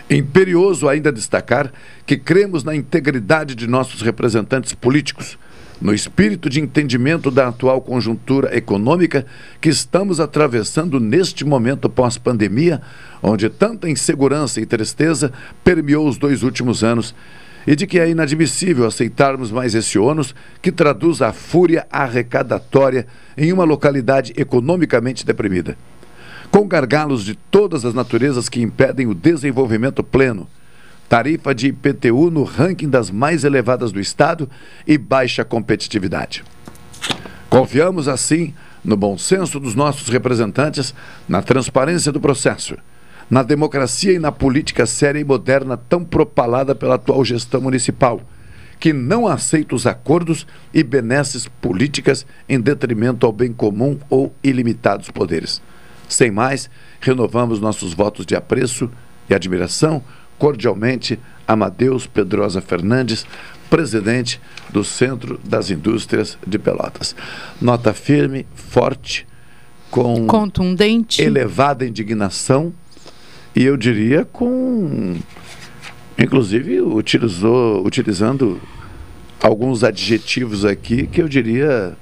Imperioso 0.08 0.88
ainda 0.88 1.10
destacar 1.10 1.72
que 2.04 2.16
cremos 2.16 2.62
na 2.62 2.76
integridade 2.76 3.56
de 3.56 3.66
nossos 3.66 4.02
representantes 4.02 4.72
políticos, 4.72 5.36
no 5.80 5.92
espírito 5.92 6.48
de 6.48 6.60
entendimento 6.60 7.30
da 7.30 7.48
atual 7.48 7.80
conjuntura 7.80 8.56
econômica 8.56 9.26
que 9.60 9.68
estamos 9.68 10.20
atravessando 10.20 10.98
neste 10.98 11.44
momento 11.44 11.88
pós-pandemia, 11.88 12.80
onde 13.22 13.48
tanta 13.48 13.88
insegurança 13.88 14.60
e 14.60 14.66
tristeza 14.66 15.32
permeou 15.62 16.08
os 16.08 16.16
dois 16.18 16.42
últimos 16.42 16.82
anos, 16.82 17.14
e 17.66 17.74
de 17.74 17.86
que 17.86 17.98
é 17.98 18.08
inadmissível 18.08 18.86
aceitarmos 18.86 19.50
mais 19.50 19.74
esse 19.74 19.98
ônus 19.98 20.34
que 20.62 20.70
traduz 20.70 21.20
a 21.20 21.32
fúria 21.32 21.86
arrecadatória 21.90 23.06
em 23.36 23.52
uma 23.52 23.64
localidade 23.64 24.32
economicamente 24.36 25.26
deprimida. 25.26 25.76
Com 26.50 26.68
gargalos 26.68 27.24
de 27.24 27.34
todas 27.34 27.84
as 27.84 27.92
naturezas 27.92 28.48
que 28.48 28.62
impedem 28.62 29.08
o 29.08 29.14
desenvolvimento 29.14 30.02
pleno, 30.02 30.48
tarifa 31.08 31.54
de 31.54 31.68
IPTU 31.68 32.30
no 32.30 32.44
ranking 32.44 32.88
das 32.88 33.10
mais 33.10 33.44
elevadas 33.44 33.92
do 33.92 34.00
Estado 34.00 34.48
e 34.86 34.98
baixa 34.98 35.44
competitividade. 35.44 36.44
Confiamos, 37.48 38.08
assim, 38.08 38.52
no 38.84 38.96
bom 38.96 39.16
senso 39.16 39.58
dos 39.58 39.74
nossos 39.74 40.08
representantes, 40.08 40.94
na 41.28 41.42
transparência 41.42 42.12
do 42.12 42.20
processo, 42.20 42.76
na 43.30 43.42
democracia 43.42 44.12
e 44.12 44.18
na 44.18 44.30
política 44.30 44.86
séria 44.86 45.18
e 45.18 45.24
moderna 45.24 45.76
tão 45.76 46.04
propalada 46.04 46.74
pela 46.74 46.94
atual 46.94 47.24
gestão 47.24 47.60
municipal, 47.60 48.20
que 48.78 48.92
não 48.92 49.26
aceita 49.26 49.74
os 49.74 49.86
acordos 49.86 50.46
e 50.72 50.82
benesses 50.82 51.48
políticas 51.60 52.26
em 52.48 52.60
detrimento 52.60 53.24
ao 53.24 53.32
bem 53.32 53.52
comum 53.52 53.98
ou 54.10 54.34
ilimitados 54.44 55.10
poderes. 55.10 55.62
Sem 56.08 56.30
mais, 56.30 56.70
renovamos 57.00 57.58
nossos 57.58 57.94
votos 57.94 58.26
de 58.26 58.36
apreço 58.36 58.90
e 59.28 59.34
admiração. 59.34 60.02
Cordialmente, 60.38 61.18
Amadeus 61.46 62.06
Pedrosa 62.06 62.60
Fernandes, 62.60 63.26
presidente 63.70 64.40
do 64.70 64.84
Centro 64.84 65.40
das 65.44 65.70
Indústrias 65.70 66.36
de 66.46 66.58
Pelotas. 66.58 67.14
Nota 67.60 67.92
firme, 67.94 68.46
forte, 68.54 69.26
com 69.90 70.26
Contundente. 70.26 71.22
elevada 71.22 71.86
indignação 71.86 72.72
e 73.54 73.62
eu 73.64 73.76
diria 73.76 74.24
com 74.24 75.16
inclusive 76.18 76.80
utilizou 76.80 77.84
utilizando 77.86 78.60
alguns 79.42 79.84
adjetivos 79.84 80.64
aqui 80.64 81.06
que 81.06 81.22
eu 81.22 81.28
diria 81.28 81.96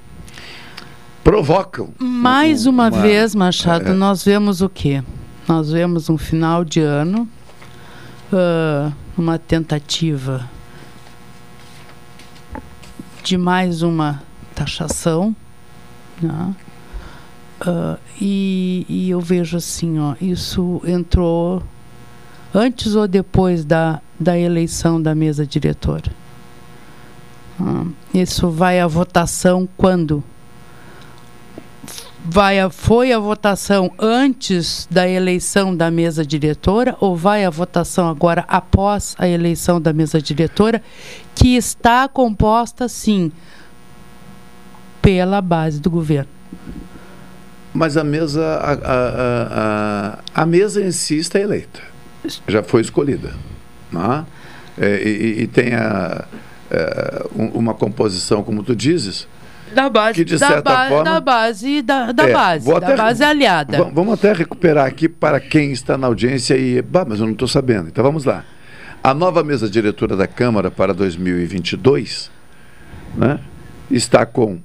provocam 1.23 1.89
Mais 1.99 2.65
uma, 2.65 2.87
uma- 2.89 3.01
vez, 3.01 3.33
Machado, 3.35 3.89
é. 3.89 3.93
nós 3.93 4.23
vemos 4.23 4.61
o 4.61 4.69
quê? 4.69 5.03
Nós 5.47 5.71
vemos 5.71 6.09
um 6.09 6.17
final 6.17 6.63
de 6.65 6.79
ano, 6.79 7.27
ah, 8.31 8.91
uma 9.17 9.37
tentativa 9.37 10.49
de 13.23 13.37
mais 13.37 13.81
uma 13.81 14.21
taxação, 14.53 15.35
né? 16.21 16.55
Ah, 17.61 17.97
e, 18.19 18.85
e 18.87 19.09
eu 19.09 19.19
vejo 19.19 19.57
assim, 19.57 19.99
ó, 19.99 20.15
isso 20.21 20.81
entrou 20.85 21.63
antes 22.53 22.95
ou 22.95 23.07
depois 23.07 23.65
da, 23.65 24.01
da 24.19 24.37
eleição 24.37 25.01
da 25.01 25.15
mesa 25.15 25.45
diretora. 25.45 26.11
Ah, 27.59 27.85
isso 28.13 28.49
vai 28.49 28.79
à 28.79 28.87
votação 28.87 29.67
quando? 29.77 30.23
Vai 32.27 32.59
a, 32.59 32.69
foi 32.69 33.11
a 33.11 33.19
votação 33.19 33.91
antes 33.99 34.87
da 34.89 35.07
eleição 35.07 35.75
da 35.75 35.91
mesa 35.91 36.25
diretora 36.25 36.95
ou 36.99 37.15
vai 37.15 37.45
a 37.45 37.49
votação 37.49 38.09
agora 38.09 38.43
após 38.47 39.15
a 39.17 39.27
eleição 39.27 39.79
da 39.79 39.93
mesa 39.93 40.21
diretora, 40.21 40.81
que 41.35 41.55
está 41.55 42.07
composta, 42.07 42.89
sim, 42.89 43.31
pela 45.01 45.41
base 45.41 45.79
do 45.79 45.89
governo? 45.89 46.29
Mas 47.73 47.97
a 47.97 48.03
mesa, 48.03 48.41
a, 48.43 48.71
a, 48.71 50.17
a, 50.35 50.41
a 50.43 50.45
mesa 50.45 50.81
em 50.81 50.91
si 50.91 51.17
está 51.17 51.39
eleita. 51.39 51.81
Já 52.47 52.63
foi 52.63 52.81
escolhida. 52.81 53.33
Né? 53.91 54.25
É, 54.77 55.03
e, 55.07 55.41
e 55.43 55.47
tem 55.47 55.73
a, 55.73 56.25
é, 56.71 57.25
um- 57.35 57.49
uma 57.49 57.73
composição, 57.73 58.41
como 58.43 58.63
tu 58.63 58.75
dizes, 58.75 59.27
Da 59.75 59.89
base, 59.89 60.13
que 60.15 60.25
de 60.25 60.37
da, 60.37 60.47
certa 60.47 60.61
ba- 60.73 60.87
forma. 60.89 61.03
da 61.03 61.19
base, 61.19 61.81
da, 61.81 62.11
da 62.11 62.29
É, 62.29 62.33
base, 62.33 62.67
da 62.67 62.77
até- 62.77 62.95
base 62.95 63.23
aliada. 63.23 63.77
Va- 63.83 63.89
Vamos 63.93 64.13
até 64.13 64.33
recuperar 64.33 64.85
aqui 64.87 65.07
para 65.09 65.39
quem 65.39 65.71
está 65.71 65.97
na 65.97 66.07
audiência 66.07 66.55
e. 66.57 66.81
Bah, 66.81 67.05
mas 67.07 67.19
eu 67.19 67.25
não 67.25 67.33
estou 67.33 67.47
sabendo. 67.47 67.87
Então 67.89 68.03
vamos 68.03 68.25
lá. 68.25 68.43
A 69.03 69.13
nova 69.13 69.43
mesa 69.43 69.69
diretora 69.69 70.15
da 70.17 70.25
Câmara 70.27 70.71
para 70.71 70.93
2022 70.93 72.31
né, 73.15 73.39
está 73.91 74.25
com 74.25 74.59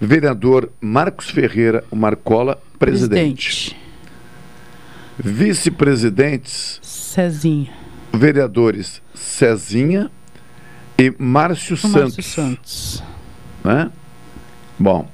vereador 0.00 0.70
Marcos 0.80 1.30
Ferreira, 1.30 1.84
o 1.90 1.94
Marcola, 1.94 2.60
presidente. 2.78 3.76
Vice-presidentes, 5.40 6.80
Cezinha. 6.82 7.70
vereadores 8.12 9.02
Cezinha 9.14 10.10
e 10.98 11.14
Márcio 11.18 11.76
Santos. 11.76 11.92
Márcio 12.16 12.22
Santos. 12.22 13.02
né? 13.62 13.90
Bom, 14.80 15.06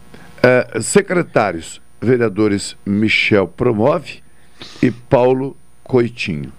eh, 0.44 0.80
secretários, 0.80 1.80
vereadores 2.00 2.76
Michel 2.86 3.48
Promove 3.48 4.20
e 4.80 4.92
Paulo 4.92 5.56
Coitinho. 5.82 6.52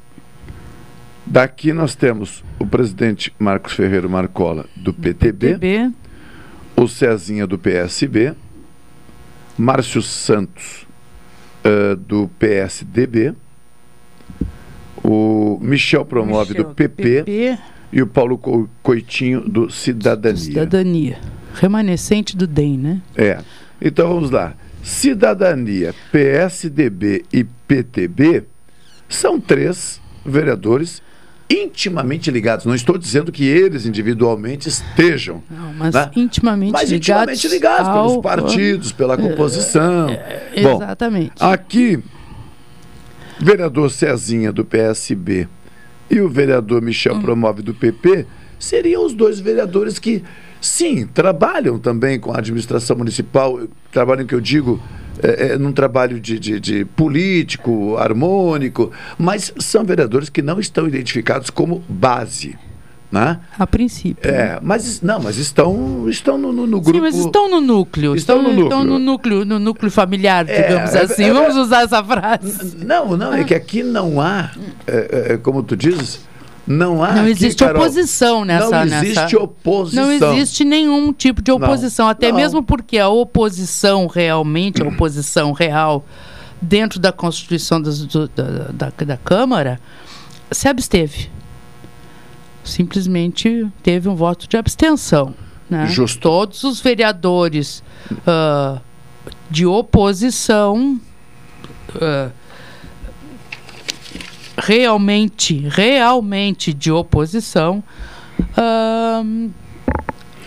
Daqui 1.26 1.72
nós 1.72 1.95
temos 1.95 2.43
o 2.60 2.66
presidente 2.68 3.34
Marcos 3.39 3.72
Ferreira 3.74 4.10
Marcola, 4.10 4.66
do 4.76 4.93
PTB, 4.93 5.53
PB, 5.58 5.91
o 6.76 6.86
Cezinha, 6.88 7.47
do 7.47 7.58
PSB, 7.58 8.34
Márcio 9.58 10.01
Santos, 10.01 10.86
eh, 11.64 11.95
do 11.95 12.30
PSDB, 12.38 13.34
o 15.03 15.58
Michel 15.62 16.03
Promove, 16.05 16.49
Michel, 16.51 16.66
do 16.66 16.76
PP, 16.76 17.24
PP. 17.24 17.58
e 17.91 18.01
o 18.01 18.08
Paulo 18.08 18.38
Co- 18.38 18.68
Coitinho, 18.84 19.41
do 19.41 19.70
Cidadania. 19.70 20.38
Cidadania. 20.38 21.20
Remanescente 21.60 22.36
do 22.38 22.45
DEM, 22.47 22.78
né? 22.78 23.01
É. 23.16 23.39
Então 23.82 24.08
vamos 24.10 24.30
lá. 24.32 24.53
Cidadania, 24.84 25.93
PSDB 26.12 27.26
e 27.34 27.43
PTB 27.43 28.43
são 29.10 29.39
três 29.39 29.99
vereadores 30.26 31.01
intimamente 31.49 32.30
ligados. 32.30 32.66
Não 32.66 32.76
estou 32.76 32.97
dizendo 32.97 33.32
que 33.32 33.45
eles 33.45 33.86
individualmente 33.86 34.68
estejam. 34.68 35.41
Não, 35.49 35.74
mas 35.74 35.93
né? 35.95 36.12
intimamente 36.16 36.72
Mas 36.74 36.89
ligados. 36.91 36.97
intimamente 37.34 37.47
ligados 37.47 37.88
ao- 37.88 38.08
pelos 38.10 38.22
partidos, 38.22 38.91
pela 38.91 39.14
É, 39.14 39.18
composição. 39.18 40.10
é, 40.10 40.62
Bom, 40.62 40.76
exatamente. 40.76 41.32
aqui, 41.39 41.99
vereador 43.39 43.89
Cezinha 43.91 44.51
do 44.51 44.66
PSB 44.66 45.47
e 46.10 46.20
o 46.22 46.30
vereador 46.30 46.82
Michel 46.82 47.16
Hum. 47.16 47.22
Promove 47.22 47.62
do 47.62 47.74
PP 47.74 48.26
seriam 48.60 49.05
os 49.05 49.14
dois 49.14 49.39
vereadores 49.39 49.99
que, 49.99 50.24
sim, 50.68 51.07
trabalham 51.07 51.80
também 51.80 52.20
com 52.20 52.32
a 52.32 52.38
administração 52.38 52.95
municipal, 52.97 53.59
trabalham 53.91 54.26
que 54.26 54.36
eu 54.36 54.41
digo. 54.41 54.82
É, 55.24 55.53
é, 55.53 55.57
num 55.57 55.72
trabalho 55.72 56.20
de, 56.20 56.38
de- 56.38 56.59
de 56.59 56.86
político, 56.86 57.97
harmônico, 57.97 58.91
mas 59.18 59.51
são 59.57 59.84
vereadores 59.84 60.30
que 60.30 60.43
não 60.43 60.59
estão 60.59 60.88
identificados 60.88 61.49
como 61.49 61.84
base. 61.89 62.55
Né? 63.11 63.39
A 63.57 63.65
princípio. 63.65 64.30
É, 64.30 64.59
mas 64.61 65.01
não, 65.01 65.20
mas 65.20 65.38
estão, 65.38 66.07
estão 66.07 66.38
no, 66.38 66.53
no- 66.53 66.68
no 66.68 66.80
grupo. 66.82 66.97
Sim, 66.97 67.01
mas 67.01 67.15
estão 67.18 67.49
no 67.49 67.59
núcleo. 67.59 68.15
Estão 68.15 68.38
Estão, 68.38 68.53
no 68.53 68.61
estão 68.63 68.80
núcleo. 68.84 68.99
no 68.99 68.99
núcleo, 68.99 69.45
no 69.45 69.57
núcleo 69.59 69.89
familiar, 69.89 70.47
É, 70.47 70.68
digamos 70.68 70.93
é- 70.93 71.01
assim. 71.01 71.24
é- 71.24 71.34
Vamos 71.34 71.55
usar 71.55 71.84
essa 71.84 72.03
frase. 72.03 72.78
Não, 72.86 73.18
não, 73.18 73.34
é 73.34 73.43
que 73.43 73.55
aqui 73.55 73.82
não 73.82 74.22
há, 74.22 74.51
é, 74.86 75.34
é, 75.34 75.38
como 75.38 75.63
tu 75.63 75.76
dizes, 75.76 76.20
não 76.68 77.01
há. 77.03 77.13
Não 77.13 77.22
aqui, 77.22 77.32
existe 77.32 77.63
Carol, 77.63 77.82
oposição 77.82 78.43
nessa. 78.45 78.70
Não 78.70 78.84
existe 78.84 79.15
nessa- 79.22 79.38
oposição. 79.39 80.05
Não 80.05 80.11
existe 80.11 80.63
nenhum 80.65 81.13
tipo 81.13 81.41
de 81.41 81.49
Não, 81.51 81.57
oposição. 81.57 82.07
Até 82.09 82.30
não. 82.30 82.36
mesmo 82.38 82.61
porque 82.61 82.97
a 82.99 83.07
oposição 83.09 84.05
realmente, 84.07 84.82
a 84.84 84.86
oposição 84.89 85.51
real, 85.53 86.05
dentro 86.61 86.99
da 86.99 87.11
Constituição 87.11 87.82
do- 87.82 88.28
da, 88.30 88.43
da, 88.89 89.05
da 89.05 89.18
Câmara, 89.18 89.80
se 90.51 90.68
absteve. 90.68 91.30
Simplesmente 92.63 93.65
teve 93.82 94.09
um 94.09 94.15
voto 94.15 94.47
de 94.47 94.57
abstenção. 94.57 95.34
Né? 95.70 95.86
Justo. 95.88 96.20
Todos 96.22 96.63
os 96.63 96.80
vereadores 96.82 97.82
ah, 98.26 98.80
de 99.49 99.65
oposição 99.65 100.99
ah, 102.01 102.30
realmente, 104.58 105.68
realmente 105.70 106.74
de 106.74 106.91
oposição, 106.91 107.84
ahn, 108.55 109.49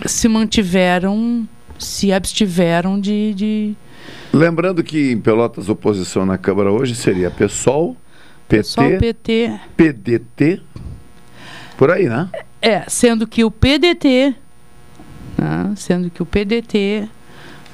se 0.05 0.29
mantiveram, 0.29 1.49
se 1.79 2.13
abstiveram 2.13 3.01
de, 3.01 3.35
de 3.35 3.77
Lembrando 4.33 4.83
que 4.83 5.11
em 5.11 5.21
Pelotas, 5.21 5.69
oposição 5.69 6.25
na 6.25 6.39
Câmara 6.39 6.71
hoje 6.71 6.95
seria 6.95 7.31
PSOL, 7.31 7.97
PT, 8.49 8.81
o 8.81 8.99
PT. 8.99 9.61
PDT, 9.77 10.63
por 11.77 11.91
aí, 11.91 12.09
né? 12.09 12.29
É, 12.63 12.85
sendo 12.89 13.27
que 13.27 13.45
o 13.45 13.51
PDT, 13.51 14.35
né, 15.37 15.73
sendo 15.77 16.11
que 16.11 16.23
o 16.23 16.27
PDT 16.27 17.09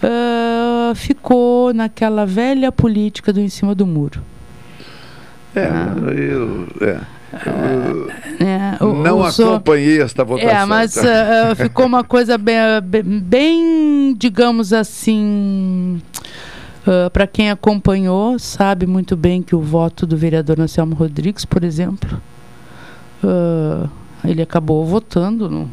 ah, 0.03 0.93
ficou 0.95 1.75
naquela 1.75 2.25
velha 2.25 2.71
política 2.71 3.33
do 3.33 3.41
em 3.41 3.49
cima 3.49 3.75
do 3.75 3.87
muro. 3.87 4.23
É, 5.57 5.69
eu, 6.33 6.67
é. 6.87 7.01
Eu 7.47 8.11
É, 8.47 8.85
o- 8.85 9.03
não 9.03 9.21
o 9.21 9.31
so- 9.33 9.55
acompanhei 9.55 10.01
esta 10.01 10.23
votação. 10.25 10.51
É, 10.51 10.65
mas 10.65 10.95
tá? 10.95 11.03
ah, 11.03 11.51
ah, 11.51 11.55
ficou 11.55 11.85
uma 11.87 12.05
coisa 12.05 12.39
bem, 12.39 12.57
bem, 12.85 13.03
bem, 13.03 14.15
digamos 14.17 14.73
assim, 14.73 16.01
para 17.13 17.27
quem 17.27 17.51
acompanhou, 17.51 18.39
sabe 18.39 18.87
muito 18.87 19.17
bem 19.17 19.43
que 19.43 19.57
o 19.57 19.61
voto 19.61 20.07
do 20.07 20.17
vereador 20.17 20.61
Anselmo 20.61 20.95
Rodrigues, 20.95 21.45
por 21.45 21.65
exemplo, 21.65 22.21
ah, 23.25 23.89
ele 24.25 24.41
acabou 24.43 24.85
votando 24.87 25.51
no, 25.51 25.71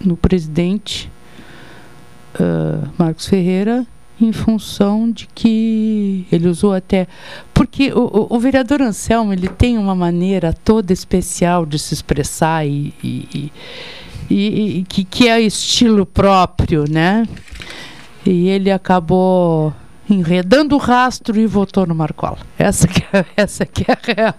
no 0.00 0.16
presidente 0.16 1.10
ah, 2.40 2.88
Marcos 2.98 3.26
Ferreira 3.26 3.86
em 4.20 4.32
função 4.32 5.10
de 5.10 5.26
que 5.34 6.26
ele 6.30 6.48
usou 6.48 6.72
até 6.74 7.06
porque 7.54 7.92
o, 7.92 8.00
o- 8.00 8.36
o 8.36 8.38
vereador 8.38 8.82
Anselmo 8.82 9.32
ele 9.32 9.48
tem 9.48 9.78
uma 9.78 9.94
maneira 9.94 10.52
toda 10.52 10.92
especial 10.92 11.64
de 11.64 11.78
se 11.78 11.94
expressar 11.94 12.66
e, 12.66 12.92
e, 13.02 13.52
e- 14.30 14.78
e, 14.78 14.84
que, 14.88 15.04
que 15.04 15.28
é 15.28 15.40
estilo 15.40 16.04
próprio, 16.06 16.84
né? 16.88 17.26
E 18.24 18.48
ele 18.48 18.70
acabou 18.70 19.72
enredando 20.14 20.74
o 20.74 20.78
rastro 20.78 21.38
e 21.38 21.46
votou 21.46 21.86
no 21.86 21.94
Marcola. 21.94 22.38
Essa 22.58 22.86
que 22.88 23.02
é, 23.12 23.24
essa 23.36 23.64
que 23.66 23.84
é 23.88 23.92
a 23.92 23.98
real. 24.22 24.34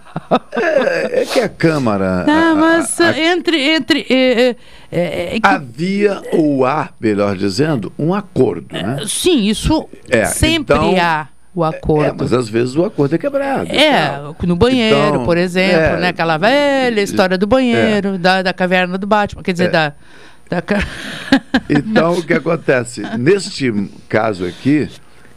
É, 0.56 1.22
é 1.22 1.26
que 1.26 1.40
a 1.40 1.48
Câmara. 1.48 2.24
Não, 2.26 2.52
a- 2.52 2.54
mas 2.54 3.00
a- 3.00 3.18
entre. 3.18 3.60
entre 3.60 4.06
é, 4.08 4.40
é, 4.50 4.56
é, 4.92 5.36
é 5.36 5.40
que- 5.40 5.46
Havia 5.46 6.22
ou 6.32 6.64
há, 6.64 6.90
melhor 7.00 7.36
dizendo, 7.36 7.92
um 7.98 8.12
acordo, 8.14 8.66
né? 8.72 8.98
sim, 9.06 9.44
isso 9.46 9.88
É, 10.08 10.24
sempre 10.24 10.74
então- 10.76 10.94
há 11.00 11.28
o 11.54 11.62
acordo. 11.62 12.04
É, 12.06 12.14
mas 12.16 12.32
às 12.32 12.48
vezes 12.48 12.74
o 12.76 12.84
acordo 12.84 13.14
é 13.14 13.18
quebrado. 13.18 13.70
É, 13.70 14.18
no 14.46 14.56
banheiro, 14.56 14.96
Então, 15.08 15.24
por 15.24 15.36
exemplo, 15.36 15.76
é. 15.96 16.00
né? 16.00 16.08
Aquela 16.08 16.38
velha 16.38 17.00
história 17.02 17.36
do 17.36 17.46
banheiro, 17.46 18.16
da, 18.18 18.40
da 18.42 18.52
caverna 18.54 18.96
do 18.96 19.06
Batman, 19.06 19.42
quer 19.42 19.52
dizer, 19.52 19.64
É. 19.64 19.68
da. 19.68 19.92
da 20.48 20.62
ca- 20.62 20.82
Então, 21.68 22.14
o 22.14 22.22
que 22.22 22.32
acontece? 22.32 23.02
Neste 23.18 23.70
caso 24.08 24.46
aqui, 24.46 24.88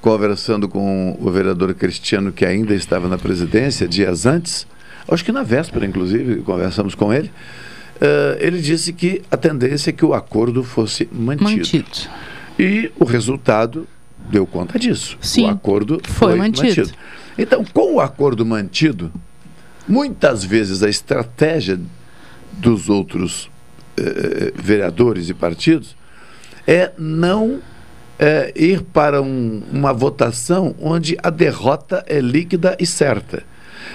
conversando 0.05 0.69
com 0.69 1.17
o 1.19 1.31
vereador 1.31 1.73
Cristiano, 1.73 2.31
que 2.31 2.45
ainda 2.45 2.75
estava 2.75 3.09
na 3.09 3.17
presidência, 3.17 3.87
dias 3.87 4.27
antes, 4.27 4.67
acho 5.09 5.25
que 5.25 5.31
na 5.31 5.41
véspera, 5.41 5.83
inclusive, 5.83 6.43
conversamos 6.43 6.93
com 6.93 7.11
ele, 7.11 7.31
eh, 7.99 8.37
ele 8.39 8.61
disse 8.61 8.93
que 8.93 9.23
a 9.31 9.35
tendência 9.35 9.89
é 9.89 9.93
que 9.93 10.05
o 10.05 10.13
acordo 10.13 10.63
fosse 10.63 11.09
mantido. 11.11 11.49
Mantido. 11.49 11.89
E 12.59 12.91
o 12.99 13.03
resultado 13.03 13.87
deu 14.29 14.45
conta 14.45 14.77
disso. 14.77 15.17
Sim, 15.19 15.45
o 15.45 15.49
acordo 15.49 15.99
foi 16.03 16.29
foi, 16.29 16.37
mantido. 16.37 16.67
mantido. 16.67 16.91
Então, 17.35 17.65
com 17.73 17.95
o 17.95 17.99
acordo 17.99 18.45
mantido, 18.45 19.11
muitas 19.87 20.43
vezes 20.43 20.83
a 20.83 20.87
estratégia 20.87 21.79
dos 22.53 22.89
outros 22.89 23.49
eh, 23.97 24.53
vereadores 24.55 25.29
e 25.29 25.33
partidos 25.33 25.95
é 26.67 26.91
não 26.95 27.59
eh, 28.20 28.51
ir 28.55 28.82
para 28.82 29.22
um- 29.22 29.61
uma 29.72 29.93
votação 29.93 30.76
onde 30.82 31.18
a 31.22 31.30
derrota 31.30 32.03
é 32.07 32.20
líquida 32.20 32.76
e 32.80 32.86
certa. 32.86 33.43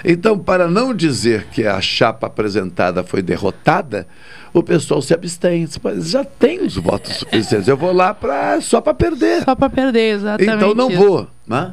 Então, 0.04 0.38
para 0.38 0.68
não 0.68 0.94
dizer 0.94 1.46
que 1.52 1.66
a 1.66 1.80
chapa 1.80 2.26
apresentada 2.28 3.02
foi 3.02 3.20
derrotada, 3.22 4.06
o 4.52 4.62
pessoal 4.62 5.02
se 5.02 5.12
abstém. 5.12 5.64
Diz, 5.64 5.78
"Mas 5.82 6.10
Já 6.10 6.24
tem 6.24 6.60
os 6.64 6.76
votos 6.76 7.16
suficientes. 7.16 7.68
Eu 7.68 7.76
vou 7.76 7.92
lá 7.92 8.14
pra, 8.14 8.60
só 8.60 8.80
para 8.80 8.94
perder. 8.94 9.42
Só 9.44 9.54
para 9.54 9.68
perder, 9.68 10.14
exatamente. 10.14 10.54
Então 10.56 10.74
não 10.74 10.90
isso. 10.90 10.98
vou, 10.98 11.26
né? 11.46 11.72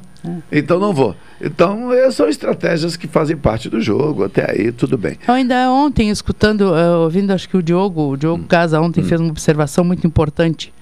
Então 0.51 0.79
não 0.79 0.93
vou. 0.93 1.15
Então 1.39 1.93
eh, 1.93 2.11
são 2.11 2.27
estratégias 2.27 2.97
que 2.97 3.07
fazem 3.07 3.37
parte 3.37 3.69
do 3.69 3.79
jogo. 3.79 4.23
Até 4.25 4.49
aí 4.51 4.71
tudo 4.71 4.97
bem. 4.97 5.17
Eu 5.27 5.33
ainda 5.35 5.69
ontem, 5.71 6.09
escutando, 6.09 6.75
eh, 6.75 6.95
ouvindo, 6.97 7.31
acho 7.31 7.47
que 7.47 7.55
o 7.55 7.63
Diogo, 7.63 8.09
o 8.11 8.17
Diogo 8.17 8.43
Casa 8.45 8.81
ontem 8.81 9.03
fez 9.03 9.21
uma 9.21 9.29
observação 9.29 9.83
muito 9.85 10.05
importante 10.05 10.73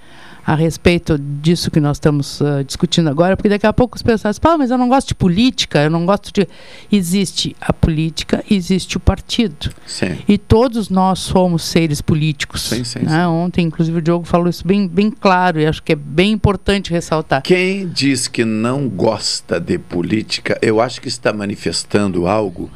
a 0.45 0.53
respeito 0.53 1.17
disso 1.17 1.71
que 1.71 1.79
nós 1.79 1.97
estamos 1.97 2.39
eh, 2.39 2.63
discutindo 2.63 3.09
agora, 3.09 3.35
porque 3.35 3.49
daqui 3.49 3.65
a 3.65 3.73
pouco 3.73 3.95
os 3.95 4.03
pessoas 4.03 4.37
falam, 4.37 4.59
mas 4.59 4.69
eu 4.69 4.77
não 4.77 4.87
gosto 4.87 5.07
de 5.07 5.15
política, 5.15 5.81
eu 5.81 5.89
não 5.89 6.05
gosto 6.05 6.31
de. 6.31 6.47
Existe 6.91 7.55
a 7.59 7.73
política, 7.73 8.43
existe 8.49 8.95
o 8.95 8.99
partido. 8.99 9.71
Sim. 9.87 10.17
E 10.27 10.37
todos 10.37 10.89
nós 10.89 11.19
somos 11.19 11.63
seres 11.63 11.99
políticos. 11.99 12.61
Sim, 12.61 12.83
sim, 12.83 12.99
né? 12.99 13.27
Ontem, 13.27 13.65
inclusive, 13.65 13.97
o 13.97 14.01
Diogo 14.01 14.25
falou 14.25 14.47
isso 14.47 14.65
bem, 14.67 14.87
bem 14.87 15.09
claro, 15.09 15.59
e 15.59 15.65
acho 15.65 15.81
que 15.81 15.93
é 15.93 15.95
bem 15.95 16.33
importante 16.33 16.91
ressaltar. 16.91 17.41
Quem 17.41 17.87
diz 17.87 18.27
que 18.27 18.45
não 18.45 18.87
gosta 18.87 19.59
de 19.59 19.79
política, 19.79 20.59
eu 20.61 20.79
acho 20.79 21.01
que 21.01 21.07
está 21.07 21.33
manifestando 21.33 22.27
algo 22.27 22.69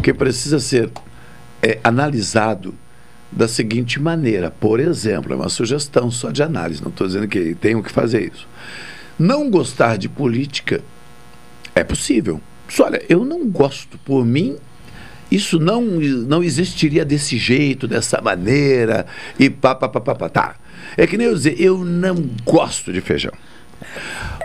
que 0.00 0.14
precisa 0.14 0.60
ser 0.60 0.90
eh, 1.60 1.80
analisado 1.82 2.72
da 3.30 3.48
seguinte 3.48 4.00
maneira. 4.00 4.50
Por 4.50 4.80
exemplo, 4.80 5.32
é 5.32 5.36
uma 5.36 5.48
sugestão 5.48 6.10
só 6.10 6.30
de 6.30 6.42
análise, 6.42 6.82
não 6.82 6.90
estou 6.90 7.06
dizendo 7.06 7.28
que 7.28 7.54
tenham 7.54 7.82
que 7.82 7.90
fazer 7.90 8.32
isso. 8.32 8.46
Não 9.18 9.50
gostar 9.50 9.96
de 9.96 10.08
política 10.08 10.82
é 11.74 11.82
possível. 11.82 12.40
Só, 12.68 12.86
olha, 12.86 13.02
eu 13.08 13.24
não 13.24 13.46
gosto. 13.48 13.98
Por 13.98 14.24
mim, 14.24 14.56
isso 15.30 15.58
não, 15.58 15.82
não 15.82 16.42
existiria 16.42 17.04
desse 17.04 17.36
jeito, 17.36 17.88
dessa 17.88 18.20
maneira, 18.20 19.06
e 19.38 19.50
pá, 19.50 19.74
pá, 19.74 19.88
pá, 19.88 20.00
pá, 20.00 20.14
pá. 20.14 20.28
Tá. 20.28 20.56
É 20.96 21.06
que 21.06 21.16
nem 21.16 21.26
eu 21.26 21.34
dizer, 21.34 21.60
eu 21.60 21.84
não 21.84 22.16
gosto 22.44 22.92
de 22.92 23.00
feijão. 23.00 23.32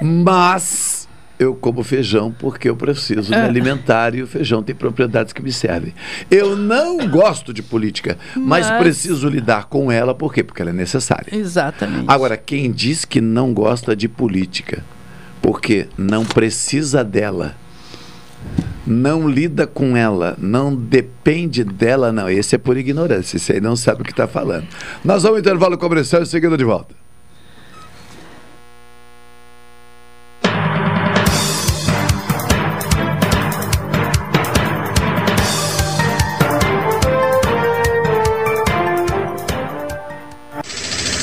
Mas 0.01 1.00
eu 1.41 1.55
como 1.55 1.83
feijão 1.83 2.31
porque 2.31 2.69
eu 2.69 2.75
preciso 2.75 3.31
me 3.31 3.35
É. 3.35 3.41
alimentar 3.41 4.13
e 4.13 4.21
o 4.21 4.27
feijão 4.27 4.61
tem 4.61 4.75
propriedades 4.75 5.33
que 5.33 5.41
me 5.41 5.51
servem. 5.51 5.93
Eu 6.29 6.55
não 6.55 7.07
gosto 7.09 7.51
de 7.53 7.63
política, 7.63 8.17
mas, 8.35 8.69
Mas- 8.69 8.79
preciso 8.81 9.27
lidar 9.27 9.65
com 9.65 9.91
ela, 9.91 10.13
por 10.13 10.31
quê? 10.33 10.43
Porque 10.43 10.61
ela 10.61 10.69
é 10.69 10.73
necessária. 10.73 11.35
Exatamente. 11.35 12.05
Agora, 12.07 12.37
quem 12.37 12.71
diz 12.71 13.05
que 13.05 13.19
não 13.19 13.53
gosta 13.53 13.95
de 13.95 14.07
política 14.07 14.83
porque 15.41 15.87
não 15.97 16.23
precisa 16.23 17.03
dela, 17.03 17.55
não 18.85 19.27
lida 19.27 19.65
com 19.65 19.95
ela, 19.97 20.35
não 20.39 20.75
depende 20.75 21.63
dela, 21.63 22.11
não. 22.11 22.29
Esse 22.29 22.55
é 22.55 22.57
por 22.57 22.77
ignorância, 22.77 23.37
esse 23.37 23.53
aí 23.53 23.61
não 23.61 23.75
sabe 23.75 24.01
o 24.01 24.03
que 24.03 24.11
está 24.11 24.27
falando. 24.27 24.67
Nós 25.03 25.23
vamos 25.23 25.37
ao 25.37 25.39
intervalo 25.39 25.77
comercial 25.77 26.21
e 26.21 26.25
seguindo 26.25 26.57
de 26.57 26.63
volta. 26.63 27.00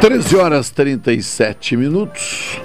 Treze 0.00 0.34
horas 0.34 0.70
37 0.70 1.76
minutos. 1.76 2.58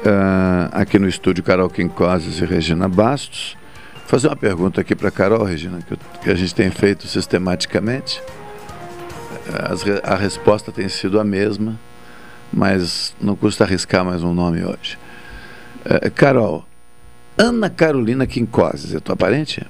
Uh, 0.00 0.66
aqui 0.72 0.98
no 0.98 1.08
estúdio 1.08 1.44
Carol 1.44 1.70
Quincoses 1.70 2.40
e 2.40 2.44
Regina 2.44 2.88
Bastos. 2.88 3.56
Vou 3.94 4.08
fazer 4.08 4.26
uma 4.26 4.34
pergunta 4.34 4.80
aqui 4.80 4.96
para 4.96 5.12
Carol, 5.12 5.44
Regina, 5.44 5.78
que, 5.80 5.96
que, 6.20 6.28
a 6.28 6.34
gente 6.34 6.52
tem 6.52 6.68
feito 6.68 7.06
sistematicamente. 7.06 8.20
As, 9.70 9.84
a 10.02 10.16
resposta 10.16 10.72
tem 10.72 10.88
sido 10.88 11.20
a 11.20 11.24
mesma, 11.24 11.78
mas 12.52 13.14
não 13.20 13.36
custa 13.36 13.62
arriscar 13.62 14.04
mais 14.04 14.24
um 14.24 14.34
nome 14.34 14.64
hoje. 14.64 14.98
Uh, 15.86 16.10
Carol, 16.12 16.66
Ana 17.38 17.70
Carolina 17.70 18.26
Quincoses, 18.26 18.92
é 18.92 18.98
tua 18.98 19.14
parente? 19.14 19.64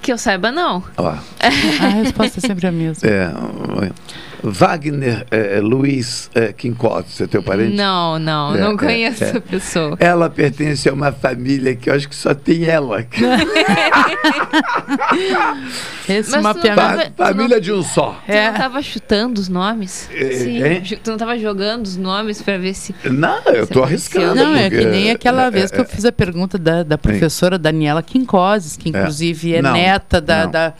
Que 0.00 0.12
eu 0.12 0.18
saiba, 0.18 0.52
não. 0.52 0.84
Ó. 0.96 1.08
A 1.82 1.88
resposta 1.88 2.38
é 2.38 2.40
sempre 2.40 2.66
a 2.68 2.72
mesma. 2.72 3.08
É. 3.08 3.32
Wagner 4.42 5.26
é, 5.30 5.60
Luiz 5.60 6.30
é, 6.34 6.52
Quincose, 6.52 7.22
é 7.22 7.26
teu 7.26 7.42
parente? 7.42 7.76
Não, 7.76 8.18
não, 8.18 8.54
é, 8.54 8.60
não 8.60 8.76
conheço 8.76 9.24
essa 9.24 9.40
pessoa. 9.40 9.96
Ela 9.98 10.28
pertence 10.28 10.88
a 10.88 10.92
uma 10.92 11.12
família 11.12 11.74
que 11.76 11.88
eu 11.90 11.94
acho 11.94 12.08
que 12.08 12.14
só 12.14 12.34
tem 12.34 12.64
ela. 12.64 13.04
Esse 16.08 16.32
Mas 16.32 16.42
mapeamento. 16.42 17.12
Fa 17.16 17.26
família 17.26 17.56
não, 17.56 17.62
de 17.62 17.72
um 17.72 17.82
só. 17.82 18.20
Tu 18.26 18.32
não 18.32 18.54
tava 18.54 18.82
chutando 18.82 19.40
os 19.40 19.48
nomes? 19.48 20.08
Sim. 20.10 20.62
Hein? 20.64 20.82
Tu 21.02 21.10
não 21.10 21.16
tava 21.18 21.38
jogando 21.38 21.86
os 21.86 21.96
nomes 21.96 22.42
para 22.42 22.58
ver 22.58 22.74
se. 22.74 22.94
Não, 23.04 23.42
eu 23.46 23.66
tô 23.66 23.82
arriscando. 23.82 24.34
Não, 24.34 24.56
é 24.56 24.68
que 24.68 24.84
nem 24.84 25.10
aquela 25.10 25.50
vez 25.50 25.70
que 25.70 25.78
eu 25.78 25.84
fiz 25.84 26.04
a 26.04 26.12
pergunta 26.12 26.58
da, 26.58 26.82
da 26.82 26.98
professora 26.98 27.58
Daniela 27.58 28.02
Quincoses, 28.02 28.76
que 28.76 28.88
inclusive 28.88 29.54
é, 29.54 29.62
neta 29.62 30.00
neta 30.00 30.20
da, 30.20 30.46
da, 30.46 30.74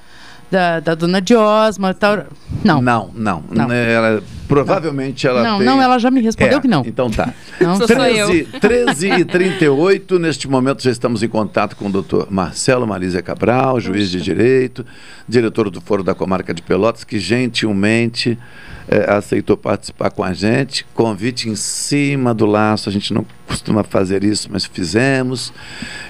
da, 0.51 0.81
da, 0.81 0.95
dona 0.95 1.21
Diosma 1.21 1.95
tal. 1.95 2.27
Não. 2.65 2.83
Não, 2.83 3.11
não. 3.15 3.45
não. 3.51 3.73
Ela, 3.73 4.23
provavelmente 4.49 5.27
ela 5.27 5.43
Não, 5.43 5.59
tem... 5.59 5.67
não, 5.67 5.81
ela 5.81 5.99
já 5.99 6.11
me 6.11 6.21
respondeu 6.21 6.59
é, 6.59 6.61
que 6.61 6.69
não. 6.69 6.83
Então 6.85 7.09
tá. 7.09 7.33
Não, 7.61 7.79
13, 7.79 8.45
13 8.61 9.11
e 9.21 9.25
38 9.25 10.19
neste 10.19 10.49
momento 10.49 10.83
já 10.83 10.91
estamos 10.91 11.23
em 11.23 11.29
contato 11.29 11.77
com 11.77 11.87
o 11.87 11.91
doutor 11.91 12.29
Marcelo 12.31 12.87
Marísia 12.87 13.23
Cabral, 13.23 13.79
juiz 13.79 14.11
de 14.11 14.21
Direito, 14.21 14.85
diretor 15.29 15.71
do 15.71 15.81
Foro 15.81 16.03
da 16.03 16.15
Comarca 16.15 16.55
de 16.55 16.63
Pelotas, 16.63 17.05
que 17.05 17.19
gentilmente 17.19 18.39
é, 18.89 19.13
aceitou 19.13 19.57
participar 19.57 20.11
com 20.11 20.25
a 20.25 20.33
gente. 20.33 20.85
Convite 20.95 21.49
em 21.49 21.55
cima 21.55 22.35
do 22.35 22.47
laço, 22.47 22.89
a 22.89 22.93
gente 22.93 23.13
não 23.15 23.25
costuma 23.47 23.85
fazer 23.85 24.25
isso, 24.25 24.49
mas 24.51 24.65
fizemos. 24.65 25.53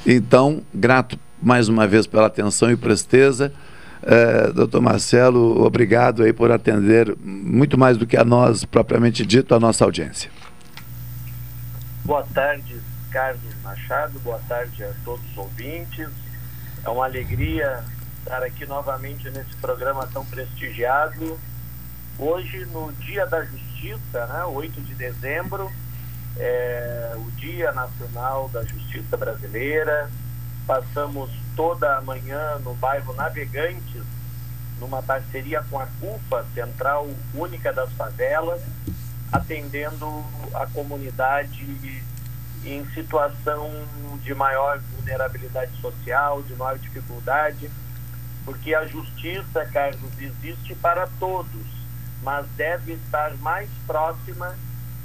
Então, 0.06 0.62
grato 0.72 1.18
mais 1.42 1.68
uma 1.68 1.86
vez 1.86 2.06
pela 2.06 2.26
atenção 2.26 2.70
e 2.70 2.76
presteza. 2.76 3.52
É, 4.02 4.50
doutor 4.52 4.80
Marcelo, 4.80 5.62
obrigado 5.62 6.22
aí 6.22 6.32
por 6.32 6.50
atender 6.50 7.14
muito 7.18 7.76
mais 7.76 7.98
do 7.98 8.06
que 8.06 8.16
a 8.16 8.24
nós, 8.24 8.64
propriamente 8.64 9.26
dito, 9.26 9.54
a 9.54 9.60
nossa 9.60 9.84
audiência. 9.84 10.30
Boa 12.04 12.24
tarde, 12.34 12.80
Carlos 13.10 13.54
Machado, 13.62 14.18
boa 14.20 14.40
tarde 14.48 14.82
a 14.82 14.92
todos 15.04 15.24
os 15.30 15.36
ouvintes. 15.36 16.08
É 16.82 16.88
uma 16.88 17.04
alegria 17.04 17.84
estar 18.20 18.42
aqui 18.42 18.64
novamente 18.64 19.28
nesse 19.30 19.54
programa 19.56 20.06
tão 20.06 20.24
prestigiado. 20.24 21.38
Hoje, 22.18 22.66
no 22.72 22.92
Dia 22.92 23.26
da 23.26 23.44
Justiça, 23.44 24.26
né, 24.26 24.44
8 24.44 24.80
de 24.80 24.94
dezembro, 24.94 25.70
é 26.36 27.12
o 27.16 27.30
Dia 27.32 27.72
Nacional 27.72 28.48
da 28.48 28.64
Justiça 28.64 29.16
Brasileira, 29.16 30.10
Passamos 30.70 31.28
toda 31.56 31.96
a 31.96 32.00
manhã 32.00 32.60
no 32.60 32.74
bairro 32.74 33.12
Navegantes, 33.14 34.04
numa 34.78 35.02
parceria 35.02 35.64
com 35.68 35.80
a 35.80 35.88
CUFA, 35.98 36.46
Central 36.54 37.08
Única 37.34 37.72
das 37.72 37.92
Favelas, 37.94 38.62
atendendo 39.32 40.24
a 40.54 40.68
comunidade 40.68 42.04
em 42.64 42.86
situação 42.94 43.68
de 44.22 44.32
maior 44.32 44.78
vulnerabilidade 44.94 45.72
social, 45.80 46.40
de 46.42 46.54
maior 46.54 46.78
dificuldade, 46.78 47.68
porque 48.44 48.72
a 48.72 48.86
justiça, 48.86 49.66
Carlos, 49.72 50.12
existe 50.20 50.76
para 50.76 51.08
todos, 51.18 51.66
mas 52.22 52.46
deve 52.56 52.92
estar 52.92 53.36
mais 53.38 53.68
próxima 53.88 54.54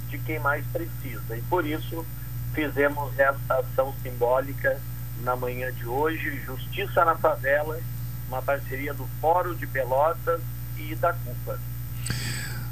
de 0.10 0.20
quem 0.20 0.38
mais 0.38 0.64
precisa. 0.68 1.36
E 1.36 1.42
por 1.50 1.66
isso 1.66 2.06
fizemos 2.54 3.18
essa 3.18 3.56
ação 3.56 3.96
simbólica 4.04 4.80
na 5.24 5.36
manhã 5.36 5.72
de 5.72 5.86
hoje, 5.86 6.40
Justiça 6.46 7.04
na 7.06 7.16
Favela, 7.16 7.80
uma 8.28 8.42
parceria 8.42 8.94
do 8.94 9.08
Fórum 9.22 9.54
de 9.56 9.68
Pelotas 9.68 10.42
e 10.78 10.96
da 10.96 11.14
CUPA. 11.14 11.60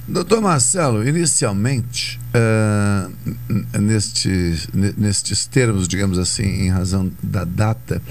Doutor 0.06 0.42
Marcelo, 0.42 1.08
inicialmente, 1.08 2.20
uh, 2.36 3.80
nestes, 3.80 4.68
nestes 4.98 5.46
termos, 5.46 5.88
digamos 5.88 6.20
assim, 6.20 6.44
em 6.44 6.70
razão 6.70 7.10
da 7.24 7.46
data, 7.46 8.02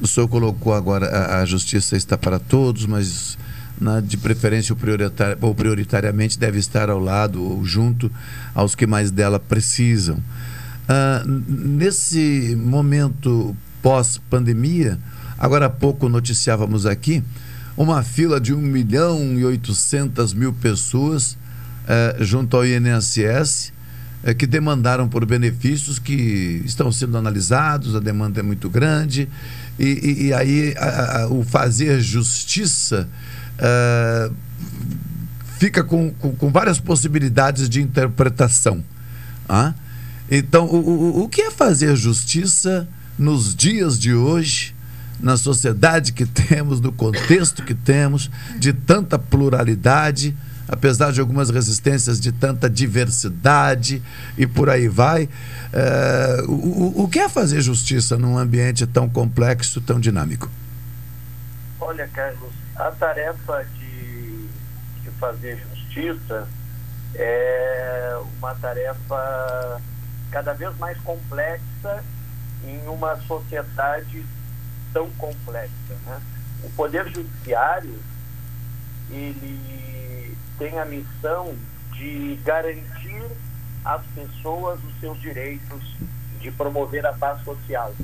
o 0.00 0.06
senhor 0.06 0.28
colocou 0.28 0.72
agora 0.72 1.06
a, 1.06 1.42
a 1.42 1.44
justiça 1.44 1.94
está 1.94 2.16
para 2.16 2.38
todos, 2.38 2.86
mas 2.86 3.36
na, 3.78 4.00
de 4.00 4.16
preferência 4.16 4.74
ou 5.42 5.54
prioritariamente 5.54 6.38
deve 6.38 6.58
estar 6.58 6.88
ao 6.88 6.98
lado 6.98 7.42
ou 7.42 7.62
junto 7.66 8.10
aos 8.54 8.74
que 8.74 8.86
mais 8.86 9.10
dela 9.10 9.38
precisam. 9.38 10.16
Uh, 10.16 11.28
nesse 11.48 12.56
momento 12.58 13.54
pós-pandemia. 13.82 14.98
Agora 15.38 15.66
há 15.66 15.70
pouco 15.70 16.08
noticiávamos 16.08 16.86
aqui 16.86 17.22
uma 17.76 18.02
fila 18.02 18.40
de 18.40 18.54
1 18.54 18.58
milhão 18.58 19.38
e 19.38 19.44
800 19.44 20.32
mil 20.34 20.52
pessoas 20.52 21.36
eh, 21.88 22.16
junto 22.20 22.56
ao 22.56 22.64
INSS 22.64 23.72
eh, 24.22 24.34
que 24.34 24.46
demandaram 24.46 25.08
por 25.08 25.26
benefícios 25.26 25.98
que 25.98 26.62
estão 26.64 26.92
sendo 26.92 27.16
analisados, 27.16 27.96
a 27.96 28.00
demanda 28.00 28.40
é 28.40 28.42
muito 28.42 28.70
grande 28.70 29.28
e, 29.78 29.86
e, 29.86 30.26
e 30.26 30.34
aí 30.34 30.74
a, 30.78 31.22
a, 31.22 31.28
o 31.28 31.42
fazer 31.42 32.00
justiça 32.00 33.08
eh, 33.58 34.30
fica 35.58 35.82
com, 35.82 36.10
com, 36.10 36.34
com, 36.34 36.50
várias 36.50 36.78
possibilidades 36.78 37.68
de 37.68 37.80
interpretação. 37.80 38.84
Ah? 39.48 39.72
Então, 40.30 40.66
o, 40.66 40.76
o, 40.76 41.22
o 41.24 41.28
que 41.28 41.42
é 41.42 41.50
fazer 41.50 41.94
justiça? 41.96 42.88
Nos 43.18 43.54
dias 43.54 43.98
de 43.98 44.14
hoje, 44.14 44.74
na 45.20 45.36
sociedade 45.36 46.12
que 46.12 46.26
temos, 46.26 46.80
no 46.80 46.92
contexto 46.92 47.62
que 47.62 47.74
temos, 47.74 48.30
de 48.58 48.72
tanta 48.72 49.18
pluralidade, 49.18 50.36
apesar 50.68 51.12
de 51.12 51.20
algumas 51.20 51.50
resistências, 51.50 52.20
de 52.20 52.32
tanta 52.32 52.68
diversidade 52.68 54.02
e 54.36 54.46
por 54.46 54.68
aí 54.68 54.88
vai. 54.88 55.28
É, 55.72 56.42
o, 56.48 57.04
o 57.04 57.08
que 57.08 57.18
é 57.18 57.28
fazer 57.28 57.60
justiça 57.60 58.16
num 58.16 58.38
ambiente 58.38 58.86
tão 58.86 59.08
complexo, 59.08 59.80
tão 59.80 60.00
dinâmico? 60.00 60.50
Olha, 61.80 62.08
Carlos, 62.08 62.52
a 62.76 62.90
tarefa 62.90 63.66
de, 63.78 64.46
de 65.02 65.10
fazer 65.18 65.62
justiça 65.70 66.48
é 67.14 68.18
uma 68.38 68.54
tarefa 68.54 69.80
cada 70.30 70.54
vez 70.54 70.76
mais 70.78 70.96
complexa 70.98 72.02
em 72.64 72.86
uma 72.88 73.16
sociedade 73.22 74.24
tão 74.92 75.10
complexa. 75.12 75.94
Né? 76.06 76.20
O 76.64 76.70
Poder 76.70 77.08
Judiciário 77.10 77.98
ele 79.10 80.36
tem 80.58 80.78
a 80.78 80.84
missão 80.84 81.54
de 81.92 82.38
garantir 82.44 83.24
às 83.84 84.02
pessoas 84.14 84.80
os 84.84 85.00
seus 85.00 85.20
direitos, 85.20 85.96
de 86.40 86.50
promover 86.50 87.04
a 87.06 87.12
paz 87.12 87.42
social. 87.44 87.94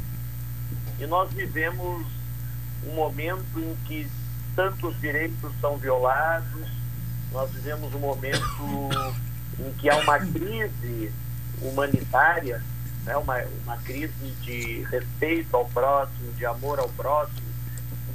E 0.98 1.06
nós 1.06 1.32
vivemos 1.32 2.06
um 2.86 2.94
momento 2.94 3.58
em 3.58 3.76
que 3.86 4.10
tantos 4.54 4.98
direitos 5.00 5.52
são 5.60 5.76
violados, 5.76 6.68
nós 7.32 7.50
vivemos 7.50 7.94
um 7.94 7.98
momento 7.98 8.88
em 9.58 9.72
que 9.74 9.88
há 9.88 9.96
uma 9.96 10.18
crise 10.18 11.12
humanitária 11.60 12.62
né? 13.08 13.16
uma, 13.16 13.42
uma 13.64 13.76
crise 13.78 14.12
de 14.42 14.82
respeito 14.82 15.56
ao 15.56 15.64
próximo, 15.64 16.32
de 16.34 16.44
amor 16.44 16.78
ao 16.78 16.88
próximo. 16.90 17.48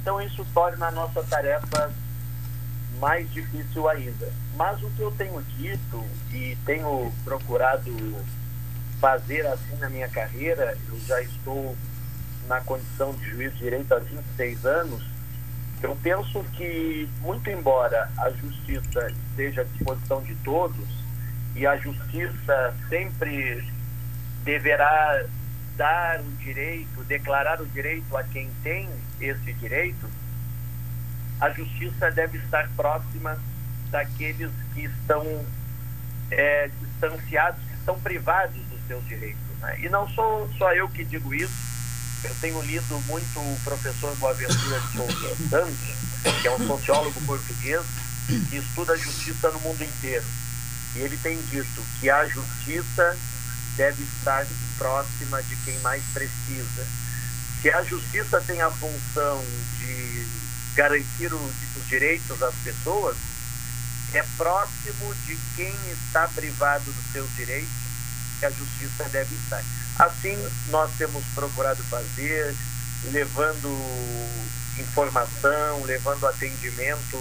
Então 0.00 0.22
isso 0.22 0.46
torna 0.54 0.86
a 0.86 0.90
nossa 0.92 1.22
tarefa 1.24 1.92
mais 3.00 3.30
difícil 3.32 3.88
ainda. 3.88 4.32
Mas 4.56 4.80
o 4.82 4.90
que 4.90 5.00
eu 5.00 5.10
tenho 5.10 5.42
dito 5.58 6.04
e 6.32 6.56
tenho 6.64 7.12
procurado 7.24 7.92
fazer 9.00 9.44
assim 9.48 9.76
na 9.80 9.90
minha 9.90 10.08
carreira, 10.08 10.78
eu 10.88 10.98
já 11.00 11.20
estou 11.20 11.76
na 12.46 12.60
condição 12.60 13.12
de 13.14 13.30
juiz 13.30 13.52
de 13.54 13.58
direito 13.58 13.92
há 13.92 13.98
26 13.98 14.64
anos, 14.64 15.02
eu 15.82 15.96
penso 16.02 16.42
que, 16.56 17.08
muito 17.20 17.50
embora 17.50 18.08
a 18.16 18.30
justiça 18.30 19.10
esteja 19.30 19.62
à 19.62 19.64
disposição 19.64 20.22
de 20.22 20.34
todos, 20.36 20.88
e 21.54 21.66
a 21.66 21.76
justiça 21.76 22.74
sempre 22.88 23.62
deverá 24.44 25.24
dar 25.76 26.20
o 26.20 26.30
direito, 26.32 27.02
declarar 27.04 27.60
o 27.60 27.66
direito 27.66 28.16
a 28.16 28.22
quem 28.22 28.50
tem 28.62 28.88
esse 29.20 29.52
direito, 29.54 30.08
a 31.40 31.50
justiça 31.50 32.10
deve 32.10 32.38
estar 32.38 32.68
próxima 32.76 33.38
daqueles 33.90 34.50
que 34.72 34.84
estão 34.84 35.44
é, 36.30 36.70
distanciados, 36.80 37.60
que 37.64 37.74
estão 37.74 37.98
privados 38.00 38.56
dos 38.56 38.86
seus 38.86 39.04
direitos. 39.06 39.42
Né? 39.60 39.80
E 39.80 39.88
não 39.88 40.08
sou 40.10 40.48
só 40.58 40.72
eu 40.72 40.88
que 40.88 41.04
digo 41.04 41.34
isso, 41.34 41.74
eu 42.22 42.34
tenho 42.40 42.60
lido 42.62 43.00
muito 43.06 43.38
o 43.38 43.60
professor 43.64 44.14
Boaventura 44.16 44.80
de 44.80 44.92
Souza 44.92 45.36
Santos, 45.50 46.40
que 46.40 46.48
é 46.48 46.50
um 46.50 46.66
sociólogo 46.66 47.20
português 47.22 47.84
que 48.26 48.56
estuda 48.56 48.94
a 48.94 48.96
justiça 48.96 49.50
no 49.50 49.60
mundo 49.60 49.82
inteiro. 49.82 50.24
E 50.96 51.00
ele 51.00 51.16
tem 51.18 51.36
dito 51.42 51.82
que 52.00 52.08
a 52.08 52.26
justiça 52.26 53.16
deve 53.76 54.02
estar 54.02 54.46
próxima 54.78 55.42
de 55.42 55.56
quem 55.56 55.78
mais 55.80 56.02
precisa. 56.12 56.86
Se 57.60 57.70
a 57.70 57.82
justiça 57.82 58.40
tem 58.40 58.60
a 58.60 58.70
função 58.70 59.44
de 59.78 60.26
garantir 60.74 61.32
os 61.32 61.88
direitos 61.88 62.38
das 62.38 62.54
pessoas, 62.56 63.16
é 64.12 64.22
próximo 64.36 65.14
de 65.26 65.36
quem 65.56 65.74
está 65.92 66.28
privado 66.28 66.84
dos 66.84 67.12
seus 67.12 67.28
direitos 67.36 67.72
que 68.38 68.46
a 68.46 68.50
justiça 68.50 69.08
deve 69.10 69.34
estar. 69.36 69.62
Assim, 69.98 70.36
nós 70.68 70.90
temos 70.98 71.24
procurado 71.34 71.82
fazer, 71.84 72.54
levando 73.12 73.68
informação, 74.78 75.84
levando 75.84 76.26
atendimento 76.26 77.18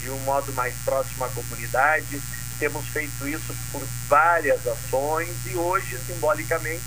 de 0.00 0.10
um 0.10 0.18
modo 0.20 0.52
mais 0.52 0.74
próximo 0.84 1.24
à 1.24 1.28
comunidade. 1.28 2.22
Temos 2.58 2.86
feito 2.88 3.28
isso 3.28 3.54
por 3.70 3.82
várias 4.08 4.66
ações 4.66 5.34
e 5.46 5.56
hoje, 5.56 5.98
simbolicamente, 6.06 6.82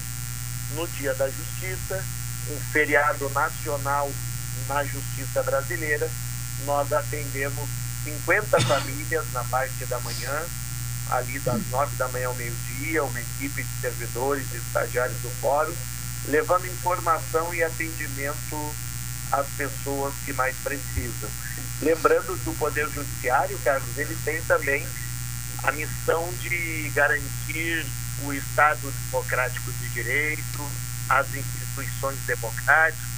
no 0.75 0.87
Dia 0.87 1.13
da 1.13 1.29
Justiça, 1.29 2.03
um 2.49 2.59
feriado 2.71 3.29
nacional 3.29 4.11
na 4.67 4.83
Justiça 4.83 5.43
Brasileira, 5.43 6.09
nós 6.65 6.91
atendemos 6.91 7.69
50 8.03 8.61
famílias 8.61 9.25
na 9.31 9.43
parte 9.45 9.85
da 9.85 9.99
manhã, 9.99 10.45
ali 11.11 11.39
das 11.39 11.61
9 11.69 11.95
da 11.95 12.07
manhã 12.09 12.27
ao 12.27 12.35
meio-dia, 12.35 13.03
uma 13.03 13.19
equipe 13.19 13.63
de 13.63 13.81
servidores 13.81 14.45
e 14.53 14.57
estagiários 14.57 15.17
do 15.21 15.29
fórum, 15.41 15.75
levando 16.27 16.65
informação 16.65 17.53
e 17.53 17.63
atendimento 17.63 18.75
às 19.31 19.47
pessoas 19.49 20.13
que 20.25 20.33
mais 20.33 20.55
precisam. 20.57 21.29
Lembrando 21.81 22.37
que 22.43 22.49
o 22.49 22.55
Poder 22.55 22.89
Judiciário, 22.89 23.57
Carlos, 23.59 23.97
ele 23.97 24.17
tem 24.25 24.41
também 24.43 24.85
a 25.63 25.71
missão 25.71 26.29
de 26.41 26.91
garantir 26.95 27.85
o 28.23 28.33
Estado 28.33 28.93
democrático 29.05 29.71
de 29.71 29.89
direito, 29.89 30.69
as 31.09 31.27
instituições 31.33 32.17
democráticas 32.27 33.09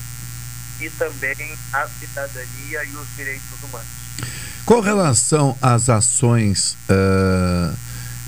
e 0.79 0.89
também 0.91 1.57
a 1.73 1.87
cidadania 1.87 2.83
e 2.83 2.95
os 2.95 3.07
direitos 3.15 3.63
humanos. 3.63 3.87
Com 4.65 4.79
relação 4.79 5.57
às 5.61 5.89
ações, 5.89 6.77
uh, 6.89 7.75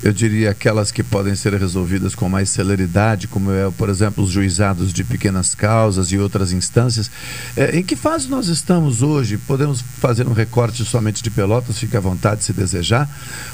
eu 0.04 0.12
diria 0.12 0.50
aquelas 0.50 0.92
que 0.92 1.02
podem 1.02 1.34
ser 1.34 1.54
resolvidas 1.54 2.14
com 2.14 2.28
mais 2.28 2.50
celeridade, 2.50 3.26
como 3.26 3.50
é, 3.50 3.70
por 3.70 3.88
exemplo, 3.88 4.22
os 4.22 4.28
juizados 4.28 4.92
de 4.92 5.02
pequenas 5.02 5.54
causas 5.54 6.12
e 6.12 6.18
outras 6.18 6.52
instâncias, 6.52 7.06
uh, 7.06 7.74
em 7.74 7.82
que 7.82 7.96
fase 7.96 8.28
nós 8.28 8.48
estamos 8.48 9.00
hoje? 9.00 9.38
Podemos 9.38 9.80
fazer 9.80 10.28
um 10.28 10.34
recorte 10.34 10.84
somente 10.84 11.22
de 11.22 11.30
Pelotas, 11.30 11.78
fique 11.78 11.96
à 11.96 12.00
vontade 12.00 12.44
se 12.44 12.52
desejar, 12.52 13.08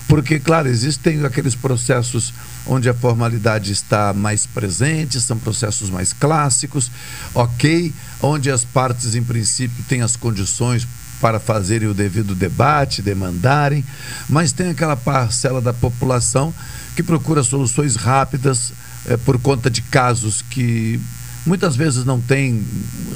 porque, 0.08 0.40
claro, 0.40 0.66
existem 0.66 1.24
aqueles 1.24 1.54
processos 1.54 2.34
onde 2.66 2.88
a 2.88 2.94
formalidade 2.94 3.70
está 3.70 4.12
mais 4.12 4.44
presente, 4.44 5.20
são 5.20 5.38
processos 5.38 5.88
mais 5.88 6.12
clássicos, 6.12 6.90
ok, 7.32 7.94
onde 8.20 8.50
as 8.50 8.64
partes, 8.64 9.14
em 9.14 9.22
princípio, 9.22 9.84
têm 9.88 10.02
as 10.02 10.16
condições 10.16 10.84
para 11.20 11.38
fazerem 11.38 11.88
o 11.88 11.94
devido 11.94 12.34
debate, 12.34 13.02
demandarem, 13.02 13.84
mas 14.28 14.52
tem 14.52 14.70
aquela 14.70 14.96
parcela 14.96 15.60
da 15.60 15.72
população 15.72 16.54
que 16.96 17.02
procura 17.02 17.42
soluções 17.42 17.96
rápidas 17.96 18.72
é, 19.06 19.16
por 19.16 19.38
conta 19.38 19.70
de 19.70 19.82
casos 19.82 20.42
que 20.42 21.00
muitas 21.46 21.76
vezes 21.76 22.04
não 22.04 22.20
têm 22.20 22.66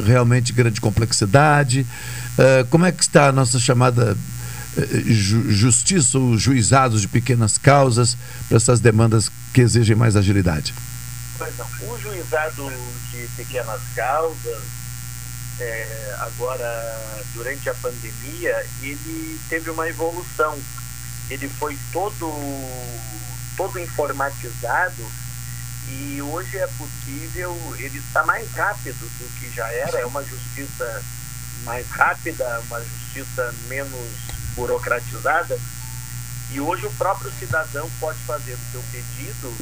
realmente 0.04 0.52
grande 0.52 0.80
complexidade. 0.80 1.86
É, 2.38 2.64
como 2.70 2.84
é 2.84 2.92
que 2.92 3.02
está 3.02 3.28
a 3.28 3.32
nossa 3.32 3.58
chamada 3.58 4.16
ju 5.06 5.50
justiça, 5.52 6.18
os 6.18 6.42
juizados 6.42 7.00
de 7.00 7.08
pequenas 7.08 7.56
causas 7.56 8.16
para 8.48 8.56
essas 8.56 8.80
demandas 8.80 9.30
que 9.52 9.60
exigem 9.60 9.94
mais 9.94 10.16
agilidade? 10.16 10.74
Pois 11.38 11.56
não, 11.56 11.66
o 11.88 11.98
juizado 12.00 12.72
de 13.10 13.28
pequenas 13.36 13.80
causas 13.94 14.83
é, 15.60 16.16
agora 16.20 17.22
durante 17.34 17.68
a 17.68 17.74
pandemia, 17.74 18.66
ele 18.82 19.40
teve 19.48 19.70
uma 19.70 19.88
evolução. 19.88 20.58
Ele 21.30 21.48
foi 21.48 21.78
todo, 21.92 22.32
todo 23.56 23.78
informatizado 23.78 25.04
e 25.88 26.20
hoje 26.22 26.56
é 26.56 26.66
possível, 26.66 27.56
ele 27.78 27.98
está 27.98 28.24
mais 28.24 28.50
rápido 28.52 29.00
do 29.18 29.38
que 29.38 29.50
já 29.54 29.66
era, 29.68 30.00
é 30.00 30.06
uma 30.06 30.24
justiça 30.24 31.02
mais 31.62 31.88
rápida, 31.90 32.60
uma 32.68 32.82
justiça 32.82 33.54
menos 33.68 34.10
burocratizada. 34.54 35.58
E 36.50 36.60
hoje 36.60 36.86
o 36.86 36.92
próprio 36.92 37.30
cidadão 37.38 37.90
pode 38.00 38.18
fazer 38.20 38.54
o 38.54 38.72
seu 38.72 38.82
pedido 38.92 39.54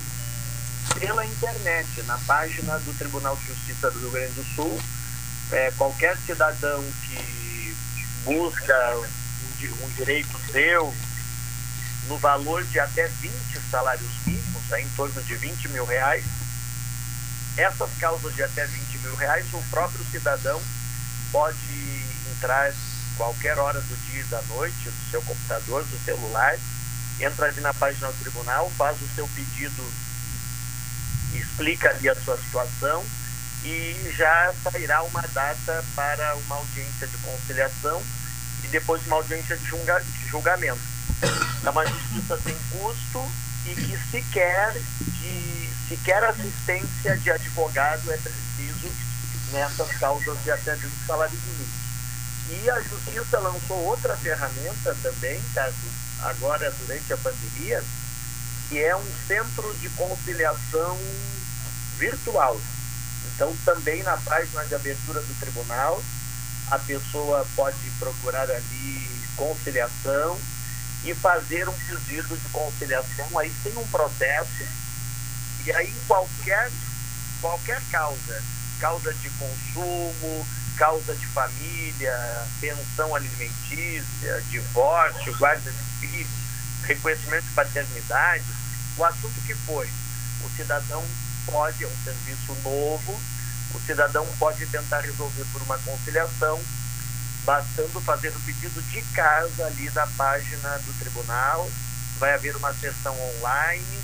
pela 0.98 1.24
internet, 1.24 2.02
na 2.02 2.18
página 2.18 2.78
do 2.80 2.96
Tribunal 2.98 3.36
de 3.36 3.46
Justiça 3.46 3.90
do 3.90 3.98
Rio 3.98 4.10
Grande 4.10 4.32
do 4.34 4.44
Sul, 4.54 4.80
é, 5.52 5.70
qualquer 5.76 6.16
cidadão 6.18 6.82
que 7.06 7.76
busca 8.24 8.96
um, 8.96 9.84
um, 9.84 9.88
direito 9.90 10.38
seu 10.50 10.94
no 12.08 12.18
valor 12.18 12.64
de 12.64 12.80
até 12.80 13.06
20 13.06 13.32
salários 13.70 14.10
mínimos, 14.26 14.72
é, 14.72 14.80
em 14.80 14.88
torno 14.90 15.22
de 15.22 15.34
20 15.36 15.68
mil 15.68 15.84
reais, 15.84 16.24
essas 17.56 17.90
causas 17.98 18.34
de 18.34 18.42
até 18.42 18.66
20 18.66 18.98
mil 18.98 19.14
reais, 19.14 19.46
o 19.52 19.62
próprio 19.70 20.04
cidadão 20.10 20.60
pode 21.30 21.58
entrar 22.30 22.72
qualquer 23.16 23.58
hora 23.58 23.80
do 23.80 23.96
dia 24.10 24.20
e 24.20 24.24
da 24.24 24.40
noite 24.42 24.88
do 24.88 25.10
seu 25.10 25.22
computador, 25.22 25.84
do 25.84 26.04
celular, 26.04 26.56
entra 27.20 27.46
ali 27.46 27.60
na 27.60 27.74
página 27.74 28.08
do 28.08 28.18
tribunal, 28.18 28.70
faz 28.76 29.00
o 29.02 29.08
seu 29.14 29.28
pedido, 29.28 29.92
explica 31.34 31.90
ali 31.90 32.08
a 32.08 32.14
sua 32.14 32.38
situação, 32.38 33.04
e 33.64 34.14
já 34.16 34.52
sairá 34.62 35.02
uma 35.02 35.22
data 35.32 35.84
para 35.94 36.34
uma 36.36 36.56
audiência 36.56 37.06
de 37.06 37.16
conciliação 37.18 38.02
e 38.64 38.68
depois 38.68 39.06
uma 39.06 39.16
audiência 39.16 39.56
de, 39.56 39.64
julga, 39.64 40.00
de 40.00 40.28
julgamento. 40.28 40.80
É 41.64 41.70
uma 41.70 41.86
justiça 41.86 42.38
sem 42.42 42.56
custo 42.70 43.30
e 43.66 43.74
que 43.74 43.98
sequer, 44.10 44.72
de, 44.72 45.70
sequer 45.88 46.24
assistência 46.24 47.16
de 47.16 47.30
advogado 47.30 48.10
é 48.10 48.16
preciso 48.16 48.92
nessas 49.52 49.88
causas 49.98 50.42
de 50.42 50.50
até 50.50 50.74
20 50.74 50.92
salários 51.06 51.40
mínimos. 51.44 51.82
E 52.50 52.70
a 52.70 52.80
Justiça 52.80 53.38
lançou 53.38 53.78
outra 53.78 54.16
ferramenta 54.16 54.96
também, 55.02 55.40
agora 56.22 56.70
durante 56.80 57.12
a 57.12 57.16
pandemia, 57.16 57.82
que 58.68 58.78
é 58.82 58.96
um 58.96 59.06
centro 59.28 59.72
de 59.74 59.88
conciliação 59.90 60.98
virtual. 61.98 62.60
Então, 63.34 63.54
também 63.64 64.02
na 64.02 64.16
página 64.18 64.64
de 64.64 64.74
abertura 64.74 65.20
do 65.20 65.40
tribunal, 65.40 66.02
a 66.70 66.78
pessoa 66.78 67.46
pode 67.56 67.90
procurar 67.98 68.50
ali 68.50 69.10
conciliação 69.36 70.38
e 71.04 71.14
fazer 71.14 71.68
um 71.68 71.72
pedido 71.72 72.36
de 72.36 72.48
conciliação. 72.50 73.38
Aí 73.38 73.52
tem 73.62 73.76
um 73.76 73.86
processo, 73.88 74.64
e 75.64 75.72
aí 75.72 75.92
qualquer, 76.06 76.70
qualquer 77.40 77.82
causa, 77.90 78.42
causa 78.80 79.12
de 79.14 79.30
consumo, 79.30 80.46
causa 80.76 81.14
de 81.14 81.26
família, 81.26 82.46
pensão 82.60 83.14
alimentícia, 83.14 84.42
divórcio, 84.50 85.36
guarda 85.38 85.70
de 85.70 86.06
filhos, 86.06 86.30
reconhecimento 86.84 87.44
de 87.44 87.52
paternidade, 87.52 88.44
o 88.96 89.04
assunto 89.04 89.40
que 89.46 89.54
foi, 89.54 89.88
o 90.44 90.50
cidadão 90.56 91.04
pode, 91.46 91.84
é 91.84 91.86
um 91.86 92.04
serviço 92.04 92.54
novo, 92.62 93.20
o 93.74 93.80
cidadão 93.80 94.26
pode 94.38 94.66
tentar 94.66 95.00
resolver 95.00 95.44
por 95.52 95.62
uma 95.62 95.78
conciliação 95.78 96.60
bastando 97.44 98.00
fazer 98.02 98.28
o 98.28 98.40
pedido 98.40 98.80
de 98.82 99.02
casa 99.14 99.66
ali 99.66 99.88
da 99.90 100.06
página 100.06 100.78
do 100.78 100.92
tribunal. 100.98 101.68
Vai 102.18 102.34
haver 102.34 102.56
uma 102.56 102.72
sessão 102.74 103.16
online. 103.36 104.02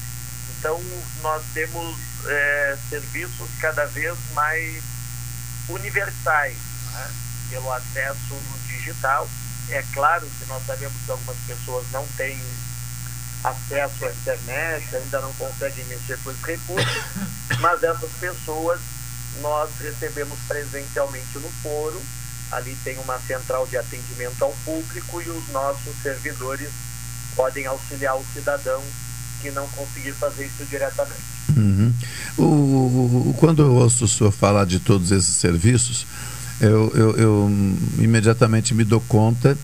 Então, 0.59 0.81
nós 1.23 1.43
temos 1.55 1.97
é, 2.27 2.79
serviços 2.89 3.49
cada 3.61 3.87
vez 3.87 4.17
mais 4.35 4.83
universais 5.69 6.57
né? 6.93 7.11
pelo 7.51 7.73
acesso 7.73 8.41
digital. 8.67 9.29
É 9.71 9.85
claro 9.93 10.27
que 10.27 10.47
nós 10.47 10.65
sabemos 10.67 10.97
que 11.05 11.11
algumas 11.11 11.37
pessoas 11.47 11.87
não 11.93 12.07
têm 12.17 12.41
acesso 13.45 14.05
à 14.05 14.11
internet, 14.11 14.97
ainda 14.97 15.21
não 15.21 15.33
conseguem 15.35 15.85
mexer 15.87 16.19
com 16.25 16.31
os 16.31 16.41
recursos, 16.43 17.03
mas 17.61 17.83
essas 17.83 18.11
pessoas 18.21 18.81
nós 19.41 19.71
recebemos 19.81 20.39
presencialmente 20.47 21.39
no 21.39 21.49
foro. 21.63 22.01
Ali 22.51 22.77
tem 22.83 22.99
uma 22.99 23.19
central 23.21 23.67
de 23.67 23.77
atendimento 23.77 24.43
ao 24.43 24.53
público 24.65 25.21
e 25.21 25.29
os 25.29 25.49
nossos 25.49 25.95
servidores 26.03 26.71
podem 27.37 27.67
auxiliar 27.67 28.17
o 28.17 28.25
cidadão 28.33 28.83
que 29.41 29.51
não 29.51 29.69
conseguir 29.69 30.13
fazer 30.13 30.47
isso 30.47 30.65
diretamente. 30.65 31.23
Uhum. 31.57 31.93
O, 32.37 32.43
o, 32.43 33.35
quando 33.39 33.63
eu 33.63 33.75
ouço 33.75 34.05
o 34.05 34.09
senhor 34.09 34.33
falar 34.33 34.65
de 34.65 34.81
todos 34.81 35.13
esses 35.13 35.37
serviços, 35.37 36.07
eu, 36.61 36.91
eu, 36.95 37.17
eu 37.17 37.51
imediatamente 37.99 38.75
me 38.75 38.85
dou 38.85 39.01
conta 39.01 39.57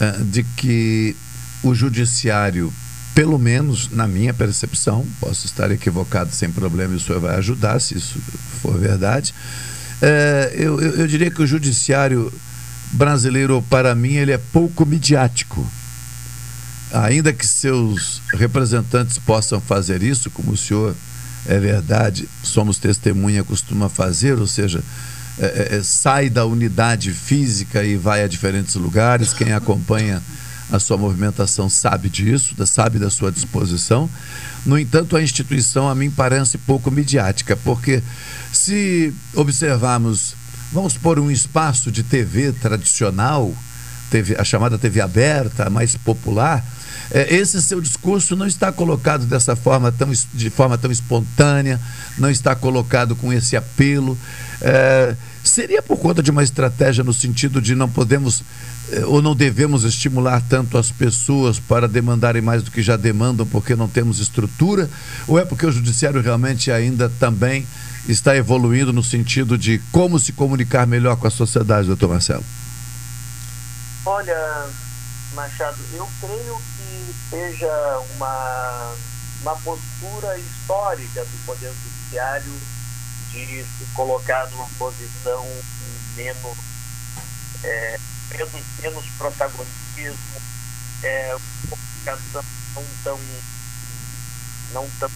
uh, 0.00 0.24
de 0.24 0.42
que 0.42 1.16
o 1.62 1.74
judiciário, 1.74 2.72
pelo 3.14 3.38
menos 3.38 3.90
na 3.90 4.06
minha 4.06 4.32
percepção, 4.32 5.06
posso 5.20 5.46
estar 5.46 5.70
equivocado 5.70 6.32
sem 6.32 6.50
problema 6.50 6.94
e 6.94 6.96
o 6.96 7.00
senhor 7.00 7.20
vai 7.20 7.36
ajudar 7.36 7.80
se 7.80 7.96
isso 7.96 8.18
for 8.62 8.78
verdade, 8.78 9.34
uh, 10.02 10.54
eu, 10.54 10.80
eu, 10.80 10.90
eu 10.96 11.06
diria 11.06 11.30
que 11.30 11.42
o 11.42 11.46
judiciário 11.46 12.32
brasileiro, 12.92 13.62
para 13.68 13.94
mim, 13.94 14.14
ele 14.14 14.32
é 14.32 14.38
pouco 14.38 14.86
midiático 14.86 15.66
ainda 16.92 17.32
que 17.32 17.46
seus 17.46 18.20
representantes 18.32 19.18
possam 19.18 19.60
fazer 19.60 20.02
isso, 20.02 20.30
como 20.30 20.52
o 20.52 20.56
senhor 20.56 20.94
é 21.46 21.58
verdade, 21.58 22.28
somos 22.42 22.78
testemunha, 22.78 23.44
costuma 23.44 23.88
fazer, 23.88 24.38
ou 24.38 24.46
seja, 24.46 24.82
é, 25.38 25.44
é, 25.44 25.76
é, 25.76 25.82
sai 25.82 26.28
da 26.28 26.44
unidade 26.44 27.12
física 27.12 27.82
e 27.82 27.96
vai 27.96 28.22
a 28.22 28.28
diferentes 28.28 28.74
lugares. 28.74 29.32
Quem 29.32 29.52
acompanha 29.52 30.22
a 30.70 30.78
sua 30.78 30.96
movimentação 30.96 31.68
sabe 31.68 32.08
disso, 32.08 32.54
sabe 32.66 32.98
da 32.98 33.10
sua 33.10 33.32
disposição. 33.32 34.08
No 34.64 34.78
entanto, 34.78 35.16
a 35.16 35.22
instituição 35.22 35.88
a 35.88 35.94
mim 35.94 36.10
parece 36.10 36.58
pouco 36.58 36.90
midiática, 36.90 37.56
porque 37.56 38.02
se 38.52 39.12
observarmos, 39.34 40.34
vamos 40.72 40.96
por 40.96 41.18
um 41.18 41.30
espaço 41.30 41.90
de 41.90 42.02
TV 42.02 42.52
tradicional, 42.52 43.52
TV, 44.10 44.36
a 44.38 44.44
chamada 44.44 44.78
TV 44.78 45.00
aberta, 45.00 45.70
mais 45.70 45.96
popular, 45.96 46.64
esse 47.10 47.60
seu 47.60 47.80
discurso 47.80 48.36
não 48.36 48.46
está 48.46 48.70
colocado 48.70 49.26
dessa 49.26 49.56
forma 49.56 49.90
tão, 49.90 50.10
de 50.32 50.50
forma 50.50 50.78
tão 50.78 50.90
espontânea, 50.90 51.80
não 52.16 52.30
está 52.30 52.54
colocado 52.54 53.16
com 53.16 53.32
esse 53.32 53.56
apelo. 53.56 54.16
É, 54.60 55.16
seria 55.42 55.82
por 55.82 55.98
conta 55.98 56.22
de 56.22 56.30
uma 56.30 56.42
estratégia 56.42 57.02
no 57.02 57.12
sentido 57.12 57.60
de 57.60 57.74
não 57.74 57.88
podemos 57.88 58.42
é, 58.92 59.04
ou 59.04 59.22
não 59.22 59.34
devemos 59.34 59.84
estimular 59.84 60.42
tanto 60.48 60.76
as 60.76 60.90
pessoas 60.90 61.58
para 61.58 61.86
demandarem 61.86 62.42
mais 62.42 62.62
do 62.62 62.70
que 62.70 62.82
já 62.82 62.96
demandam 62.96 63.46
porque 63.46 63.74
não 63.76 63.88
temos 63.88 64.20
estrutura? 64.20 64.88
Ou 65.26 65.38
é 65.38 65.44
porque 65.44 65.66
o 65.66 65.72
judiciário 65.72 66.20
realmente 66.20 66.70
ainda 66.70 67.08
também 67.08 67.66
está 68.08 68.36
evoluindo 68.36 68.92
no 68.92 69.02
sentido 69.02 69.56
de 69.56 69.80
como 69.92 70.18
se 70.18 70.32
comunicar 70.32 70.86
melhor 70.86 71.16
com 71.16 71.26
a 71.26 71.30
sociedade, 71.30 71.86
doutor 71.86 72.08
Marcelo? 72.08 72.44
Olha, 74.04 74.66
Machado, 75.34 75.78
eu 75.94 76.08
creio 76.20 76.56
que 77.10 77.30
seja 77.30 77.98
uma, 78.14 78.94
uma 79.42 79.56
postura 79.56 80.38
histórica 80.38 81.24
do 81.24 81.44
Poder 81.44 81.72
Judiciário 81.72 82.60
de 83.30 83.64
se 83.64 83.84
colocar 83.94 84.48
numa 84.50 84.68
posição 84.78 85.44
menos, 86.16 86.56
é, 87.64 87.98
menos, 88.30 88.50
menos 88.80 89.04
protagonismo, 89.18 90.42
é, 91.02 91.36
comunicação 91.68 92.44
não 92.74 92.84
tão, 93.02 93.20
não 94.72 94.90
tão, 94.98 95.10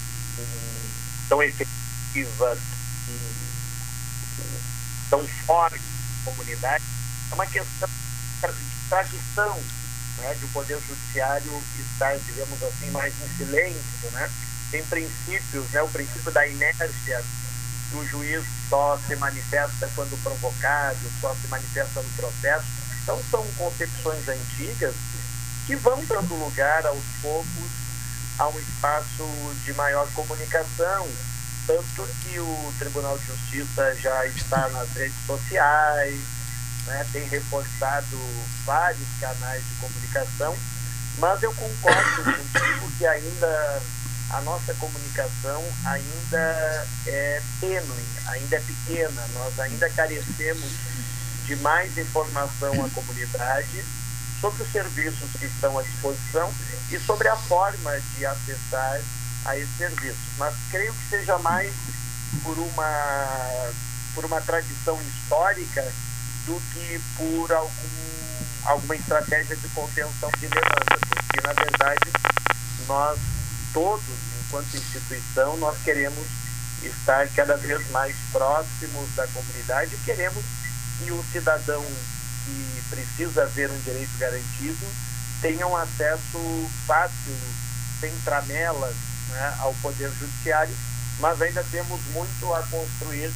tão 1.29 1.43
efetiva, 1.43 2.59
tão 5.11 5.27
forte 5.47 5.79
na 5.79 6.33
comunidade. 6.33 6.85
É 7.31 7.35
uma 7.35 7.47
questão 7.47 7.89
de 7.89 8.89
tradição 8.89 9.61
né, 10.19 10.35
de 10.35 10.45
o 10.45 10.49
Poder 10.49 10.79
Judiciário 10.81 11.63
estar, 11.79 12.17
digamos 12.19 12.63
assim, 12.63 12.91
mais 12.91 13.15
em 13.23 13.37
silêncio, 13.37 14.11
né? 14.13 14.31
Tem 14.71 14.83
princípios, 14.85 15.69
né, 15.71 15.83
o 15.83 15.89
princípio 15.89 16.33
da 16.33 16.47
inércia, 16.47 17.23
que 17.91 17.97
o 17.97 18.07
juiz 18.07 18.45
só 18.69 18.99
se 19.07 19.15
manifesta 19.17 19.89
quando 19.95 20.21
provocado, 20.23 20.99
só 21.21 21.35
se 21.35 21.47
manifesta 21.49 22.03
no 22.03 22.09
processo. 22.11 22.67
Então 23.03 23.23
são 23.31 23.47
concepções 23.59 24.27
antigas 24.29 24.95
que 25.67 25.77
vão 25.77 26.05
dando 26.05 26.35
lugar 26.35 26.87
aos 26.87 27.05
poucos 27.23 27.71
a 28.39 28.49
um 28.49 28.59
espaço 28.59 29.55
de 29.65 29.73
maior 29.75 30.09
comunicação, 30.13 31.09
tanto 31.67 32.09
que 32.23 32.39
o 32.39 32.75
Tribunal 32.79 33.17
de 33.19 33.27
Justiça 33.27 33.95
já 33.97 34.27
está 34.27 34.69
nas 34.71 34.91
redes 34.93 35.15
sociais, 35.27 36.21
né, 36.87 37.07
tem 37.13 37.27
reforçado 37.29 38.19
vários 38.65 39.09
canais 39.21 39.63
de 39.63 39.75
comunicação, 39.81 40.57
mas 41.19 41.43
eu 41.43 41.53
concordo 41.55 42.25
contigo 42.25 42.91
que 42.99 43.07
ainda 43.07 43.83
a 44.31 44.41
nossa 44.41 44.75
comunicação 44.75 45.65
ainda 45.85 46.87
é 47.07 47.43
tênue, 47.61 48.05
ainda 48.27 48.57
é 48.57 48.61
pequena, 48.61 49.27
nós 49.35 49.59
ainda 49.61 49.89
carecemos 49.91 50.71
de 51.45 51.57
mais 51.57 51.97
informação 51.99 52.73
à 52.85 52.91
comunidade 52.91 53.85
sobre 54.41 54.63
os 54.63 54.73
serviços 54.73 55.31
que 55.39 55.47
estão 55.47 55.79
à 55.79 55.83
disposição 55.83 56.53
e 56.91 56.99
sobre 56.99 57.29
a 57.29 57.37
forma 57.37 58.01
de 58.17 58.27
acessar 58.27 59.01
a 59.45 59.57
esses 59.57 59.77
serviços. 59.77 60.19
Mas 60.39 60.55
creio 60.71 60.93
que 60.93 61.09
seja 61.11 61.39
mais 61.39 61.73
por 62.43 62.59
uma, 62.59 63.73
por 64.15 64.25
uma 64.25 64.41
tradição 64.41 65.01
histórica 65.03 65.85
do 66.47 66.61
que 66.73 67.01
por 67.17 67.53
algum, 67.53 67.71
alguma 68.65 68.97
estratégia 68.97 69.57
de 69.57 69.69
contenção 69.69 70.31
de 70.39 70.49
demanda, 70.49 70.99
porque 71.09 71.41
na 71.43 71.53
verdade 71.53 72.11
nós 72.87 73.19
todos, 73.73 74.05
enquanto 74.47 74.77
instituição, 74.77 75.57
nós 75.57 75.77
queremos 75.83 76.27
estar 76.83 77.29
cada 77.31 77.57
vez 77.57 77.91
mais 77.91 78.15
próximos 78.31 79.15
da 79.17 79.27
comunidade 79.29 79.97
queremos 80.05 80.45
que 80.99 81.11
o 81.11 81.25
cidadão 81.33 81.85
que 82.45 82.83
precisa 82.91 83.47
ver 83.47 83.71
um 83.71 83.81
direito 83.81 84.17
garantido 84.19 84.87
tenha 85.41 85.67
um 85.67 85.77
acesso 85.77 86.71
fácil, 86.87 87.37
sem 88.01 88.13
tramelas, 88.25 88.95
né, 89.31 89.55
ao 89.59 89.75
Poder 89.75 90.11
Judiciário, 90.19 90.75
mas 91.21 91.41
ainda 91.43 91.65
temos 91.71 92.01
muito 92.13 92.55
a 92.55 92.63
construir 92.63 93.31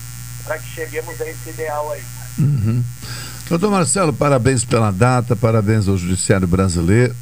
para 0.45 0.59
que 0.59 0.69
cheguemos 0.71 1.21
a 1.21 1.29
esse 1.29 1.51
ideal 1.51 1.93
aí. 1.93 2.05
Uhum. 2.39 2.85
Doutor 3.49 3.71
Marcelo, 3.71 4.13
parabéns 4.13 4.63
pela 4.63 4.91
data, 4.91 5.35
parabéns 5.35 5.89
ao 5.89 5.97
Judiciário 5.97 6.47
Brasileiro. 6.47 7.17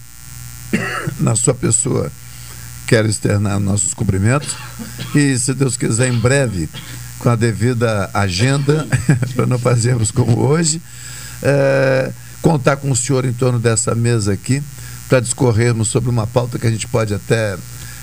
Na 1.20 1.36
sua 1.36 1.54
pessoa, 1.54 2.10
quero 2.84 3.08
externar 3.08 3.60
nossos 3.60 3.94
cumprimentos. 3.94 4.56
E, 5.14 5.38
se 5.38 5.54
Deus 5.54 5.76
quiser, 5.76 6.08
em 6.08 6.18
breve, 6.18 6.68
com 7.20 7.28
a 7.28 7.36
devida 7.36 8.10
agenda, 8.12 8.88
para 9.36 9.46
não 9.46 9.56
fazermos 9.56 10.10
como 10.10 10.40
hoje, 10.40 10.82
é, 11.40 12.10
contar 12.42 12.76
com 12.78 12.90
o 12.90 12.96
senhor 12.96 13.24
em 13.24 13.32
torno 13.32 13.60
dessa 13.60 13.94
mesa 13.94 14.32
aqui, 14.32 14.60
para 15.08 15.20
discorrermos 15.20 15.86
sobre 15.86 16.10
uma 16.10 16.26
pauta 16.26 16.58
que 16.58 16.66
a 16.66 16.70
gente 16.70 16.88
pode 16.88 17.14
até 17.14 17.56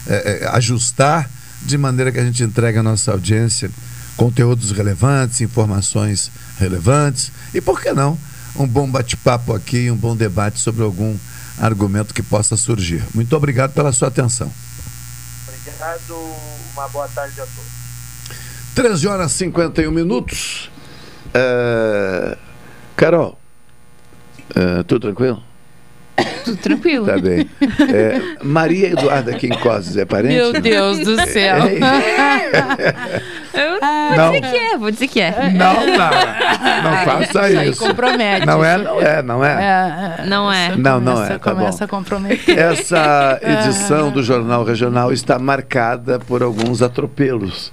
é, 0.08 0.50
ajustar, 0.54 1.30
de 1.62 1.78
maneira 1.78 2.10
que 2.10 2.20
a 2.20 2.24
gente 2.24 2.42
entregue 2.42 2.78
à 2.78 2.84
nossa 2.84 3.12
audiência 3.12 3.70
conteúdos 4.16 4.72
relevantes, 4.72 5.42
informações 5.42 6.32
relevantes 6.60 7.32
e, 7.54 7.62
por 7.62 7.82
que 7.82 7.92
não, 7.92 8.18
um 8.56 8.68
bom 8.68 8.90
bate-papo 8.90 9.54
aqui, 9.54 9.90
um 9.90 9.96
bom 9.96 10.16
debate 10.16 10.60
sobre 10.60 10.84
algum 10.84 11.18
argumento 11.58 12.14
que 12.14 12.24
possa 12.24 12.58
surgir. 12.58 13.04
Muito 13.14 13.36
obrigado 13.36 13.74
pela 13.74 13.92
sua 13.92 14.08
atenção. 14.08 14.52
Obrigado, 15.48 16.16
uma 16.74 16.88
boa 16.90 17.08
tarde 17.08 17.40
a 17.40 17.46
todos. 17.46 17.84
13 18.76 19.08
horas 19.08 19.32
e 19.34 19.38
51 19.38 19.92
minutos. 19.92 20.72
Uh, 21.28 22.38
Carol, 22.96 23.40
uh, 24.52 24.84
tudo 24.86 25.02
tranquilo? 25.02 25.44
Tudo 26.44 26.58
tranquilo. 26.58 27.06
Tá 27.06 27.18
bem. 27.18 27.50
É, 27.94 28.22
Maria 28.44 28.90
Eduarda 28.90 29.34
Quincoses 29.34 29.96
é 29.98 30.06
parente? 30.06 30.36
Meu 30.36 30.54
Deus 30.54 31.00
do 31.00 31.16
céu. 31.28 31.58
Eu 33.54 33.80
Não. 34.18 34.32
vou 34.32 34.42
dizer 34.42 34.52
que 34.52 34.58
é, 34.58 34.78
vou 34.78 34.92
dizer 34.92 35.08
que 35.08 35.22
é. 35.22 35.50
Não, 35.52 35.74
não. 35.86 36.92
Não 36.92 36.98
faça 37.06 37.42
aí 37.42 37.70
isso. 37.70 37.86
compromete. 37.86 38.46
Não 38.46 38.64
é, 38.66 38.78
não 38.78 39.02
é, 39.02 39.22
não 39.22 39.46
é. 39.46 39.52
É, 40.22 40.26
Não 40.26 40.52
é. 40.52 40.76
Não, 40.76 41.00
não 41.00 41.14
começa, 41.14 41.34
é, 41.34 41.38
tá 41.38 41.52
começa 41.52 41.78
bom. 41.80 41.84
a 41.86 41.88
comprometer. 41.88 42.58
Essa 42.58 43.40
edição 43.42 44.10
do 44.12 44.24
Jornal 44.24 44.64
Regional 44.64 45.12
está 45.14 45.38
marcada 45.38 46.20
por 46.20 46.42
alguns 46.42 46.82
atropelos, 46.82 47.72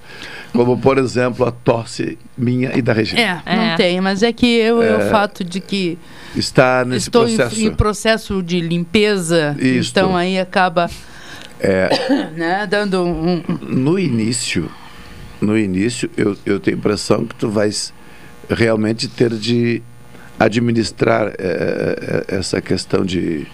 como, 0.53 0.77
por 0.79 0.99
exemplo, 0.99 1.47
a 1.47 1.51
tosse 1.51 2.19
minha 2.37 2.73
e 2.77 2.83
da 2.83 2.93
Regina. 2.93 3.43
É, 3.47 3.57
não 3.57 3.77
tem, 3.77 4.01
mas 4.01 4.23
é 4.23 4.33
que 4.33 4.47
eu, 4.47 4.83
é 4.83 4.97
o 4.97 5.01
É. 5.03 5.11
fato 5.11 5.43
de 5.45 5.61
que 5.61 5.99
Está 6.36 6.85
nesse 6.85 7.09
estou 7.09 7.28
em- 7.28 7.36
processo. 7.36 7.61
Em, 7.61 7.74
processo 7.74 8.43
de 8.43 8.61
limpeza, 8.61 9.57
Isto. 9.59 9.90
então 9.98 10.16
aí 10.16 10.39
acaba 10.39 10.89
É, 11.59 11.89
né, 12.36 12.66
dando 12.66 13.02
um, 13.05 13.43
no 13.62 13.98
início, 13.98 14.70
no 15.40 15.59
início, 15.59 16.09
eu, 16.16 16.36
eu 16.47 16.61
tenho 16.61 16.77
a 16.77 16.78
impressão 16.81 17.24
que 17.27 17.35
tu 17.35 17.48
vais 17.51 17.93
realmente 18.48 19.09
ter 19.09 19.31
de 19.31 19.82
administrar 20.39 21.32
eh, 21.39 22.24
essa 22.28 22.61
questão 22.61 23.05
de, 23.05 23.47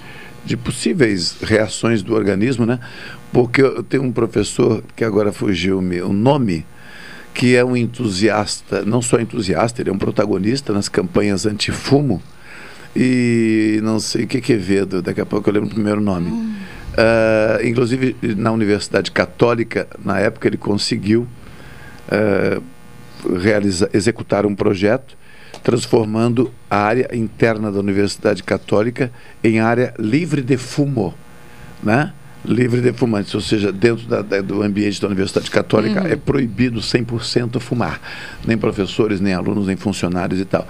de 0.44 0.56
possíveis 0.56 1.36
reações 1.42 2.02
do 2.02 2.14
organismo, 2.14 2.64
né? 2.64 2.78
Porque 3.32 3.60
eu 3.60 3.82
tenho 3.82 4.04
um 4.04 4.12
professor 4.12 4.82
que 4.94 5.04
agora 5.04 5.32
fugiu 5.32 5.82
me- 5.82 6.00
o 6.00 6.12
nome, 6.12 6.64
que 7.34 7.56
é 7.56 7.64
um 7.64 7.76
entusiasta, 7.76 8.84
não 8.84 9.02
só 9.02 9.18
entusiasta, 9.18 9.82
ele 9.82 9.90
é 9.90 9.92
um 9.92 9.98
protagonista 9.98 10.72
nas 10.72 10.88
campanhas 10.88 11.44
antifumo 11.44 12.22
e 12.96 13.80
não 13.82 14.00
sei 14.00 14.24
o 14.24 14.26
que 14.26 14.40
que 14.40 14.54
é 14.54 14.56
Vedo, 14.56 15.02
daqui 15.02 15.20
a 15.20 15.26
pouco 15.26 15.48
eu 15.50 15.54
lembro 15.54 15.68
o 15.68 15.72
primeiro 15.72 16.00
nome. 16.00 16.56
Ah, 16.96 17.58
inclusive 17.62 18.16
na 18.36 18.50
Universidade 18.50 19.10
Católica, 19.10 19.86
na 20.02 20.18
época 20.18 20.48
ele 20.48 20.56
conseguiu 20.56 21.26
ah, 22.10 22.60
realizar, 23.38 23.90
executar 23.92 24.46
um 24.46 24.54
projeto 24.54 25.16
transformando 25.62 26.52
a 26.70 26.78
área 26.78 27.14
interna 27.14 27.70
da 27.70 27.80
Universidade 27.80 28.42
Católica 28.42 29.10
em 29.42 29.60
área 29.60 29.92
livre 29.98 30.40
de 30.40 30.56
fumo, 30.56 31.14
né? 31.82 32.12
Livre 32.46 32.80
de 32.80 32.92
fumantes, 32.92 33.34
ou 33.34 33.40
seja, 33.40 33.72
dentro 33.72 34.06
da- 34.06 34.22
da- 34.22 34.40
do 34.40 34.62
ambiente 34.62 35.00
da 35.00 35.08
Universidade 35.08 35.50
Católica 35.50 36.00
Uhum. 36.02 36.06
é 36.06 36.16
proibido 36.16 36.80
100% 36.80 37.58
fumar, 37.60 38.00
nem 38.46 38.56
professores, 38.56 39.20
nem 39.20 39.34
alunos, 39.34 39.66
nem 39.66 39.74
funcionários 39.76 40.40
e 40.40 40.44
tal. 40.44 40.66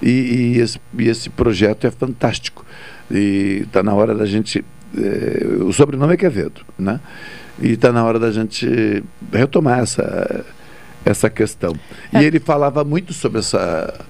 E, 0.00 0.08
e 0.08 0.58
esse, 0.58 0.78
e 0.98 1.08
esse 1.08 1.28
projeto 1.28 1.86
é 1.86 1.90
fantástico. 1.90 2.64
E 3.10 3.62
está 3.66 3.82
na 3.82 3.92
hora 3.94 4.14
da 4.14 4.24
gente. 4.26 4.64
eh, 4.96 5.46
o 5.62 5.72
sobrenome 5.72 6.14
é 6.14 6.16
Quevedo, 6.16 6.60
né? 6.78 7.00
E 7.60 7.72
está 7.72 7.90
na 7.92 8.04
hora 8.04 8.18
da 8.18 8.30
gente 8.30 9.02
retomar 9.32 9.80
essa, 9.80 10.44
essa 11.04 11.28
questão. 11.28 11.74
E 12.12 12.24
ele 12.24 12.38
falava 12.38 12.84
muito 12.84 13.12
sobre 13.12 13.40
essa, 13.40 14.04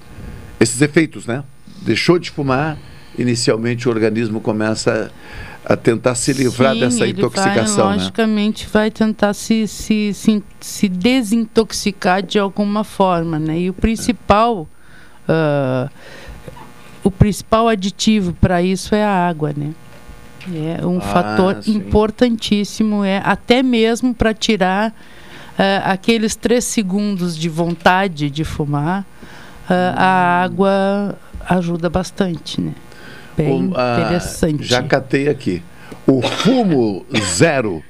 esses 0.61 0.81
efeitos, 0.83 1.27
né? 1.27 1.43
Deixou 1.83 2.19
de 2.19 2.31
fumar, 2.31 2.77
inicialmente 3.19 3.89
o 3.89 3.91
organismo 3.91 4.41
começa 4.41 5.11
a 5.56 5.56
tentar 5.75 6.15
se 6.15 6.35
livrar 6.35 6.75
Sim, 6.75 6.81
dessa 6.81 7.07
intoxicação, 7.09 7.87
vai, 7.87 7.97
né? 7.97 8.03
logicamente 8.03 8.69
vai 8.69 8.91
tentar 8.91 9.33
se, 9.33 9.67
se, 9.67 10.13
se, 10.13 10.45
se 10.61 10.89
desintoxicar 10.89 12.23
de 12.23 12.39
alguma 12.39 12.85
forma, 12.85 13.39
né? 13.39 13.59
E 13.59 13.71
o 13.71 13.73
principal 13.73 14.69
ah, 15.27 15.89
o 17.03 17.11
principal 17.11 17.69
aditivo 17.69 18.33
para 18.35 18.63
isso 18.63 18.95
é 18.95 19.03
a 19.05 19.29
água, 19.29 19.53
né? 19.57 19.73
É 20.79 20.87
um 20.87 20.99
Ah, 20.99 21.01
fator 21.01 21.63
sim. 21.63 21.77
importantíssimo, 21.77 23.05
é 23.05 23.21
até 23.25 23.63
mesmo 23.63 24.15
para 24.15 24.33
tirar 24.33 24.95
ah, 25.59 25.93
aqueles 25.93 26.37
três 26.37 26.65
segundos 26.65 27.37
de 27.37 27.49
vontade 27.49 28.31
de 28.31 28.45
fumar, 28.45 29.05
ah, 29.69 29.95
a 29.97 30.43
água 30.45 31.19
ajuda 31.49 31.91
bastante, 31.91 32.61
né? 32.61 32.73
Bem 33.37 33.69
O- 33.69 33.73
ah, 33.77 34.01
interessante. 34.05 34.65
Já 34.65 34.83
catei 34.83 35.29
aqui. 35.29 35.63
O 36.07 36.23
fumo 36.23 37.05
zero 37.35 37.83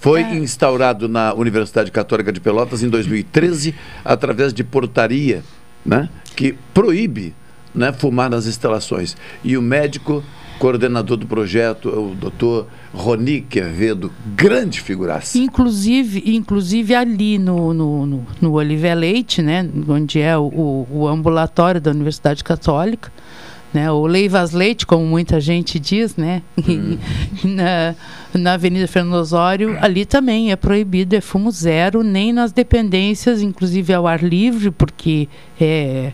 foi 0.00 0.22
É. 0.22 0.34
instaurado 0.36 1.08
na 1.08 1.32
Universidade 1.34 1.90
Católica 1.90 2.32
de 2.32 2.40
Pelotas 2.40 2.82
em 2.82 2.88
2013 2.88 3.74
através 4.04 4.52
de 4.52 4.64
portaria, 4.64 5.42
né, 5.86 6.08
que 6.34 6.54
proíbe, 6.74 7.34
né, 7.74 7.92
fumar 7.92 8.28
nas 8.28 8.46
instalações. 8.46 9.16
E 9.44 9.56
o 9.56 9.62
médico 9.62 10.22
coordenador 10.58 11.16
do 11.16 11.26
projeto, 11.26 11.88
é 11.88 11.96
o 11.98 12.14
doutor 12.14 12.66
Roni 12.94 13.40
Quevedo, 13.40 14.12
grande 14.36 14.80
figuraça. 14.80 15.36
Inclusive, 15.38 16.22
inclusive 16.26 16.94
ali 16.94 17.36
no, 17.38 17.72
no, 17.74 18.06
no, 18.06 18.26
no 18.40 18.52
Oliver 18.52 18.96
Leite, 18.96 19.42
né, 19.42 19.68
onde 19.88 20.20
é 20.20 20.36
o, 20.38 20.86
o 20.90 21.08
ambulatório 21.08 21.80
da 21.80 21.90
Universidade 21.90 22.44
Católica, 22.44 23.10
né, 23.72 23.90
o 23.90 24.06
Leivas 24.06 24.52
Leite, 24.52 24.86
como 24.86 25.04
muita 25.06 25.40
gente 25.40 25.78
diz, 25.78 26.16
né, 26.16 26.42
na, 27.44 27.94
na 28.34 28.52
Avenida 28.54 28.86
Fernando 28.86 29.14
Osório, 29.14 29.76
ali 29.80 30.04
também 30.04 30.52
é 30.52 30.56
proibido, 30.56 31.14
é 31.16 31.20
fumo 31.20 31.50
zero, 31.50 32.02
nem 32.02 32.32
nas 32.32 32.52
dependências, 32.52 33.40
inclusive 33.42 33.92
ao 33.92 34.06
ar 34.06 34.22
livre, 34.22 34.70
porque 34.70 35.28
é, 35.60 36.12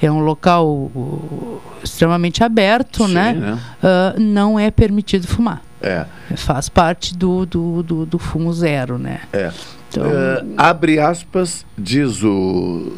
é 0.00 0.10
um 0.10 0.20
local 0.20 0.66
uh, 0.68 1.60
extremamente 1.82 2.42
aberto, 2.44 3.06
Sim, 3.06 3.14
né, 3.14 3.32
né? 3.32 3.58
Ah, 3.82 4.14
não 4.18 4.58
é 4.58 4.70
permitido 4.70 5.26
fumar. 5.26 5.62
É. 5.82 6.04
Faz 6.36 6.68
parte 6.68 7.16
do, 7.16 7.46
do, 7.46 7.82
do, 7.82 8.06
do 8.06 8.18
fumo 8.18 8.52
zero, 8.52 8.98
né? 8.98 9.20
É. 9.32 9.50
Então- 9.90 10.04
Eh, 10.06 10.44
abre 10.56 11.00
aspas, 11.00 11.64
diz 11.76 12.22
o 12.22 12.92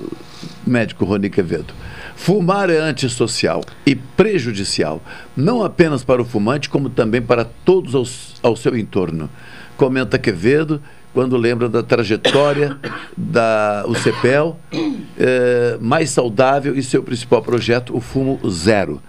médico 0.66 1.04
Rony 1.04 1.30
Quevedo. 1.30 1.72
Fumar 2.22 2.70
é 2.70 2.78
antissocial 2.78 3.64
e 3.84 3.96
prejudicial, 3.96 5.02
não 5.36 5.64
apenas 5.64 6.04
para 6.04 6.22
o 6.22 6.24
fumante, 6.24 6.70
como 6.70 6.88
também 6.88 7.20
para 7.20 7.44
todos 7.44 8.36
ao 8.40 8.54
seu 8.54 8.76
entorno. 8.76 9.28
Comenta 9.76 10.16
Quevedo 10.20 10.80
quando 11.12 11.36
lembra 11.36 11.68
da 11.68 11.82
trajetória 11.82 12.78
da 13.16 13.84
UCPEL, 13.88 14.56
eh, 15.18 15.76
mais 15.80 16.10
saudável 16.10 16.78
e 16.78 16.82
seu 16.84 17.02
principal 17.02 17.42
projeto, 17.42 17.92
o 17.92 18.00
Fumo 18.00 18.38
Zero. 18.48 19.02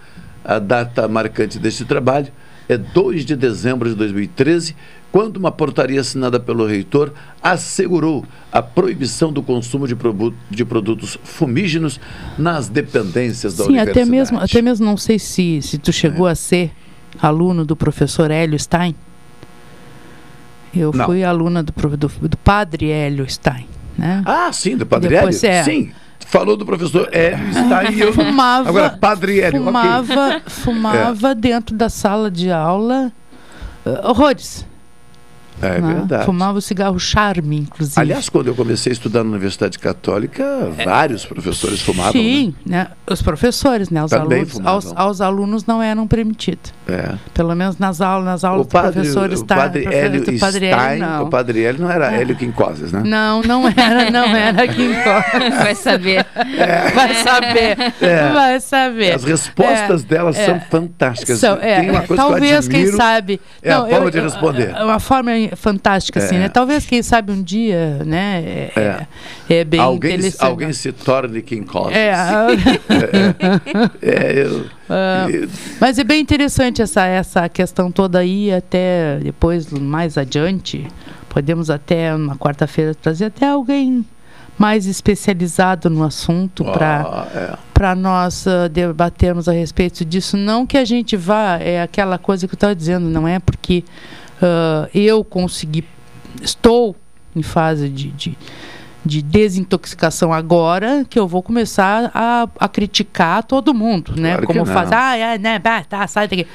A 0.43 0.57
data 0.57 1.07
marcante 1.07 1.59
deste 1.59 1.85
trabalho 1.85 2.31
é 2.67 2.77
2 2.77 3.25
de 3.25 3.35
dezembro 3.35 3.89
de 3.89 3.95
2013, 3.95 4.75
quando 5.11 5.37
uma 5.37 5.51
portaria 5.51 6.01
assinada 6.01 6.39
pelo 6.39 6.65
reitor 6.65 7.13
assegurou 7.41 8.25
a 8.51 8.61
proibição 8.61 9.31
do 9.31 9.43
consumo 9.43 9.87
de, 9.87 9.95
de 10.49 10.65
produtos 10.65 11.19
fumígenos 11.23 11.99
nas 12.37 12.67
dependências 12.67 13.55
da 13.55 13.65
Sim, 13.65 13.71
universidade. 13.71 13.99
até 13.99 14.09
mesmo, 14.09 14.39
até 14.39 14.61
mesmo 14.61 14.85
não 14.85 14.97
sei 14.97 15.19
se, 15.19 15.61
se 15.61 15.77
tu 15.77 15.91
chegou 15.93 16.25
a 16.25 16.33
ser 16.33 16.71
aluno 17.21 17.63
do 17.63 17.75
professor 17.75 18.31
Hélio 18.31 18.57
Stein. 18.57 18.95
Eu 20.75 20.91
Não. 20.91 21.05
fui 21.05 21.23
aluna 21.23 21.61
do, 21.61 21.71
do, 21.95 22.07
do 22.07 22.37
padre 22.37 22.89
Hélio 22.89 23.29
Stein. 23.29 23.67
Né? 23.95 24.23
Ah, 24.25 24.51
sim, 24.51 24.75
do 24.75 24.87
Padre 24.87 25.09
Depois, 25.09 25.43
Hélio? 25.43 25.55
é. 25.55 25.63
Sim. 25.63 25.91
Falou 26.27 26.57
do 26.57 26.65
professor 26.65 27.09
Hélio, 27.11 27.49
está 27.49 27.79
aí. 27.79 27.99
Eu... 27.99 28.11
Fumava, 28.13 28.69
Agora, 28.69 28.89
Padre 28.89 29.39
Hélio, 29.39 29.63
fumava, 29.63 30.41
fumava 30.47 31.35
dentro 31.35 31.75
da 31.75 31.89
sala 31.89 32.29
de 32.31 32.51
aula 32.51 33.11
uh, 33.85 34.09
horrores. 34.09 34.65
É 35.61 35.79
né? 35.79 35.93
verdade. 35.93 36.25
Fumava 36.25 36.57
o 36.57 36.61
cigarro 36.61 36.99
charme, 36.99 37.57
inclusive. 37.59 37.99
Aliás, 37.99 38.27
quando 38.29 38.47
eu 38.47 38.55
comecei 38.55 38.91
a 38.91 38.93
estudar 38.93 39.23
na 39.23 39.29
Universidade 39.31 39.79
Católica, 39.79 40.43
vários 40.83 41.25
professores 41.25 41.81
fumavam. 41.81 42.11
Sim, 42.11 42.53
né? 42.65 42.87
os 43.09 43.21
professores, 43.21 43.89
né? 43.89 44.03
Os 44.03 44.11
Também 44.11 44.39
alunos, 44.39 44.53
fumavam. 44.53 44.73
aos, 44.73 44.93
aos 44.95 45.21
alunos 45.21 45.65
não 45.65 45.81
eram 45.81 46.07
permitidos. 46.07 46.73
né? 46.87 46.95
É. 46.95 47.13
Pelo 47.33 47.55
menos 47.55 47.77
nas 47.77 48.01
aulas, 48.01 48.25
nas 48.25 48.43
aulas 48.43 48.65
O 48.65 48.69
padre, 48.69 48.89
do 48.91 48.93
professor 48.95 49.29
o 49.31 49.37
Stein. 49.37 49.57
padre 49.57 49.81
professor- 49.83 50.05
Hélio 50.05 50.19
do 50.25 50.39
padre 50.39 50.67
Stein, 50.67 50.81
Hélio, 50.91 51.05
não. 51.07 51.23
o 51.23 51.29
padre 51.29 51.63
Hélio 51.63 51.81
não 51.81 51.91
era 51.91 52.11
Hélio 52.11 52.35
Quincoses, 52.35 52.91
né? 52.91 53.01
Não, 53.05 53.41
não 53.41 53.67
era, 53.67 54.11
não 54.11 54.25
era 54.35 54.63
Costa. 54.67 55.49
Vai 55.63 55.75
saber. 55.75 56.25
Vai 56.93 57.13
saber. 57.15 57.93
É. 58.01 58.29
Vai 58.33 58.59
saber. 58.59 59.13
As 59.15 59.23
respostas 59.23 60.03
É, 60.03 60.05
delas 60.07 60.37
é. 60.37 60.45
são 60.45 60.59
fantásticas. 60.69 61.39
São- 61.39 61.57
é, 61.61 61.79
Tem 61.81 61.89
uma 61.89 62.01
coisa 62.01 62.21
talvez, 62.23 62.41
que 62.67 62.75
eu 62.75 62.79
admiro, 62.79 62.89
quem 62.89 62.97
sabe. 62.97 63.41
É 63.61 63.71
a 63.71 63.79
Não, 63.79 63.89
forma 63.89 64.05
eu- 64.07 64.11
de 64.11 64.19
responder. 64.19 64.69
É 64.75 64.83
uma 64.83 64.99
forma 64.99 65.31
fantástica, 65.55 66.19
assim, 66.19 66.35
É. 66.35 66.39
né? 66.39 66.49
Talvez, 66.49 66.85
quem 66.85 67.01
sabe, 67.01 67.31
um 67.31 67.41
dia, 67.41 68.01
né? 68.05 68.43
É, 68.75 69.07
É. 69.49 69.55
é 69.59 69.63
bem 69.63 69.79
alguém, 69.79 70.13
interessante. 70.15 70.43
alguém 70.45 70.73
se 70.73 70.91
torne 70.91 71.41
Quincoses. 71.41 71.95
É, 71.97 72.13
É, 74.01 74.43
eu- 74.45 74.65
Ah, 74.89 75.27
eu- 75.29 75.47
mas 75.79 75.97
é 75.97 76.03
bem 76.03 76.21
interessante 76.21 76.81
essa, 76.81 77.05
essa 77.05 77.47
questão 77.49 77.91
toda 77.91 78.19
aí, 78.19 78.53
até 78.53 79.17
depois, 79.21 79.67
mais 79.71 80.17
adiante, 80.17 80.87
podemos 81.29 81.69
até, 81.69 82.13
uma 82.13 82.35
quarta-feira, 82.35 82.93
trazer 82.93 83.25
até 83.25 83.47
alguém 83.47 84.05
mais 84.57 84.85
especializado 84.85 85.89
no 85.89 86.03
assunto 86.03 86.63
para 86.63 87.01
Ah, 87.01 87.27
é. 87.33 87.57
para 87.73 87.95
nós 87.95 88.45
ah, 88.45 88.67
debatermos 88.67 89.49
a 89.49 89.51
respeito 89.51 90.05
disso. 90.05 90.37
Não 90.37 90.63
que 90.65 90.77
a 90.77 90.85
gente 90.85 91.17
vá, 91.17 91.57
é 91.59 91.81
aquela 91.81 92.19
coisa 92.19 92.47
que 92.47 92.53
eu 92.53 92.57
estava 92.57 92.75
dizendo, 92.75 93.09
não 93.09 93.27
é 93.27 93.39
porque 93.39 93.83
ah, 94.43 94.89
eu 94.93 95.23
consegui, 95.23 95.85
estou 96.41 96.95
em 97.35 97.41
fase 97.41 97.89
de, 97.89 98.09
de, 98.11 98.37
de 99.05 99.21
desintoxicação 99.21 100.31
agora 100.33 101.05
que 101.09 101.17
eu 101.17 101.27
vou 101.27 101.41
começar 101.41 102.11
a, 102.13 102.47
a 102.59 102.67
criticar 102.67 103.43
todo 103.43 103.73
mundo, 103.73 104.13
né? 104.15 104.33
Claro 104.33 104.47
Como 104.47 104.65
faz, 104.65 104.91
ah, 104.91 105.15
é, 105.17 105.37
né, 105.37 105.59
tá, 105.59 106.07
sai 106.07 106.27
daqui. 106.27 106.45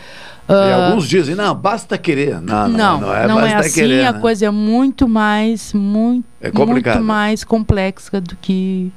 E 0.49 0.53
Ah, 0.53 0.87
alguns 0.87 1.07
dizem, 1.07 1.35
não, 1.35 1.55
basta 1.55 1.99
querer. 1.99 2.41
Não, 2.41 2.69
não, 2.69 2.69
não, 2.69 3.01
não, 3.01 3.15
é, 3.15 3.29
não 3.29 3.41
é 3.41 3.55
assim, 3.55 3.81
querer. 3.81 4.07
a 4.07 4.13
né? 4.13 4.21
coisa 4.21 4.47
é 4.47 4.51
muito 4.51 5.07
mais, 5.07 5.75
muito, 5.75 6.25
É 6.41 6.51
muito 6.51 7.01
mais 7.03 7.45
complexa 7.45 8.19
do 8.21 8.35
que, 8.37 8.91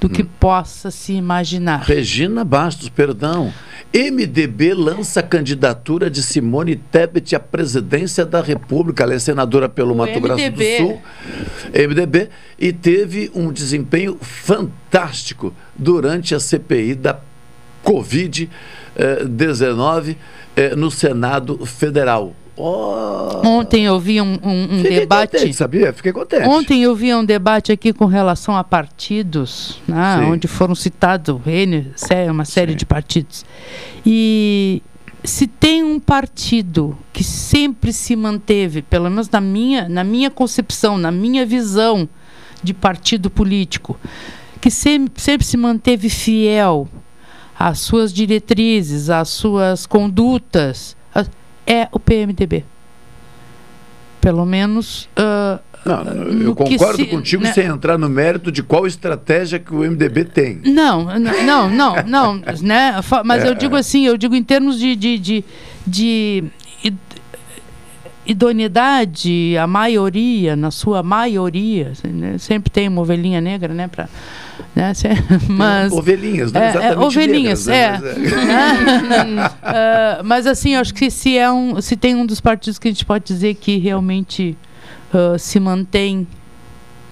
do 0.00 0.06
Hum. 0.06 0.10
que 0.10 0.24
possa 0.24 0.90
se 0.90 1.12
imaginar. 1.12 1.82
Regina 1.82 2.42
Bastos, 2.44 2.88
perdão. 2.88 3.52
MDB 3.94 4.74
lança 4.74 5.22
candidatura 5.22 6.10
de 6.10 6.22
Simone 6.22 6.76
Tebet 6.76 7.34
à 7.34 7.40
presidência 7.40 8.26
da 8.26 8.42
República. 8.42 9.04
Ela 9.04 9.14
é 9.14 9.18
senadora 9.18 9.70
pelo 9.70 9.94
Mato 9.94 10.20
Grosso 10.20 10.36
do 10.36 10.42
MDB. 10.42 10.76
Sul, 10.76 11.00
MDB, 11.72 12.28
e 12.58 12.72
teve 12.72 13.30
um 13.34 13.50
desempenho 13.50 14.18
fantástico 14.20 15.54
durante 15.74 16.34
a 16.34 16.40
CPI 16.40 16.94
da 16.94 17.18
Covid-19 17.84 20.16
eh, 20.56 20.76
no 20.76 20.90
Senado 20.90 21.64
Federal. 21.64 22.34
Oh, 22.58 23.42
Ontem 23.46 23.84
eu 23.84 24.00
vi 24.00 24.20
um, 24.20 24.38
um- 24.42 24.78
um 24.78 24.82
debate. 24.82 25.32
contente, 25.32 25.52
sabia? 25.54 25.92
Fiquei 25.92 26.12
contente. 26.12 26.48
Ontem 26.48 26.82
eu 26.82 26.94
vi 26.96 27.14
um 27.14 27.24
debate 27.24 27.70
aqui 27.70 27.92
com 27.92 28.06
relação 28.06 28.56
a 28.56 28.64
partidos, 28.64 29.78
né, 29.86 30.18
Sim. 30.20 30.30
onde 30.32 30.48
foram 30.48 30.74
citados 30.74 31.38
uma 32.30 32.44
série 32.46 32.74
de 32.74 32.86
partidos. 32.86 33.44
E 34.04 34.82
se 35.22 35.46
tem 35.46 35.82
um 35.84 36.00
partido 36.00 36.96
que 37.12 37.22
sempre 37.22 37.92
se 37.92 38.16
manteve, 38.16 38.80
pelo 38.80 39.10
menos 39.10 39.28
na 39.28 39.40
minha, 39.40 39.88
na 39.88 40.02
minha 40.04 40.30
concepção, 40.30 40.96
na 40.96 41.10
minha 41.10 41.44
visão 41.44 42.08
de 42.62 42.72
partido 42.72 43.28
político, 43.28 43.98
que 44.60 44.70
sempre, 44.70 45.22
sempre 45.22 45.46
se 45.46 45.56
manteve 45.58 46.08
fiel 46.08 46.88
às 47.58 47.80
suas 47.80 48.12
diretrizes, 48.12 49.10
às 49.10 49.28
suas 49.28 49.84
condutas, 49.86 50.96
é 51.66 51.88
o 51.92 51.98
PMDB. 51.98 52.64
Pelo 54.20 54.44
menos. 54.44 55.08
ah, 55.16 55.60
Não, 55.84 56.02
eu 56.04 56.24
no 56.32 56.56
que 56.56 56.64
concordo 56.76 56.96
se- 57.04 57.06
contigo 57.06 57.42
né? 57.44 57.52
sem 57.52 57.66
entrar 57.66 57.96
no 57.96 58.08
mérito 58.08 58.50
de 58.50 58.62
qual 58.62 58.86
estratégia 58.86 59.58
que 59.58 59.72
o 59.72 59.84
MDB 59.84 60.24
tem. 60.24 60.60
Não, 60.64 61.04
não, 61.18 61.70
não, 61.70 62.02
não, 62.04 62.34
né? 62.62 62.94
Mas 63.24 63.44
É, 63.44 63.48
eu 63.48 63.54
digo 63.54 63.76
assim, 63.76 64.04
eu 64.04 64.16
digo 64.16 64.34
em 64.34 64.42
termos 64.42 64.78
de, 64.78 64.96
de, 64.96 65.18
de, 65.18 65.44
de 65.86 66.44
id- 66.82 66.96
idoneidade, 68.26 69.56
a 69.56 69.66
maioria, 69.66 70.56
na 70.56 70.70
sua 70.70 71.02
maioria, 71.02 71.92
né? 72.04 72.36
sempre 72.38 72.70
tem 72.70 72.88
uma 72.88 73.00
ovelhinha 73.02 73.40
negra, 73.40 73.72
né? 73.72 73.86
Pra, 73.88 74.08
né? 74.74 74.92
Mas, 75.48 75.92
Ovelhinhas, 75.92 76.52
não 76.52 76.60
é, 76.60 76.64
é, 76.64 76.68
exatamente 76.70 77.04
ovelhinhas, 77.04 77.66
negras, 77.66 78.16
é. 78.16 78.20
né? 78.20 79.24
Né? 79.24 79.50
Ah, 79.62 80.20
mas 80.24 80.46
assim, 80.46 80.74
acho 80.76 80.94
que 80.94 81.10
se 81.10 81.36
é 81.36 81.50
um, 81.50 81.80
se 81.80 81.96
tem 81.96 82.14
um 82.14 82.24
dos 82.24 82.40
partidos 82.40 82.78
que 82.78 82.88
a 82.88 82.90
gente 82.90 83.04
pode 83.04 83.24
dizer 83.24 83.54
que 83.54 83.78
realmente 83.78 84.56
ah, 85.12 85.38
se 85.38 85.58
mantém 85.58 86.26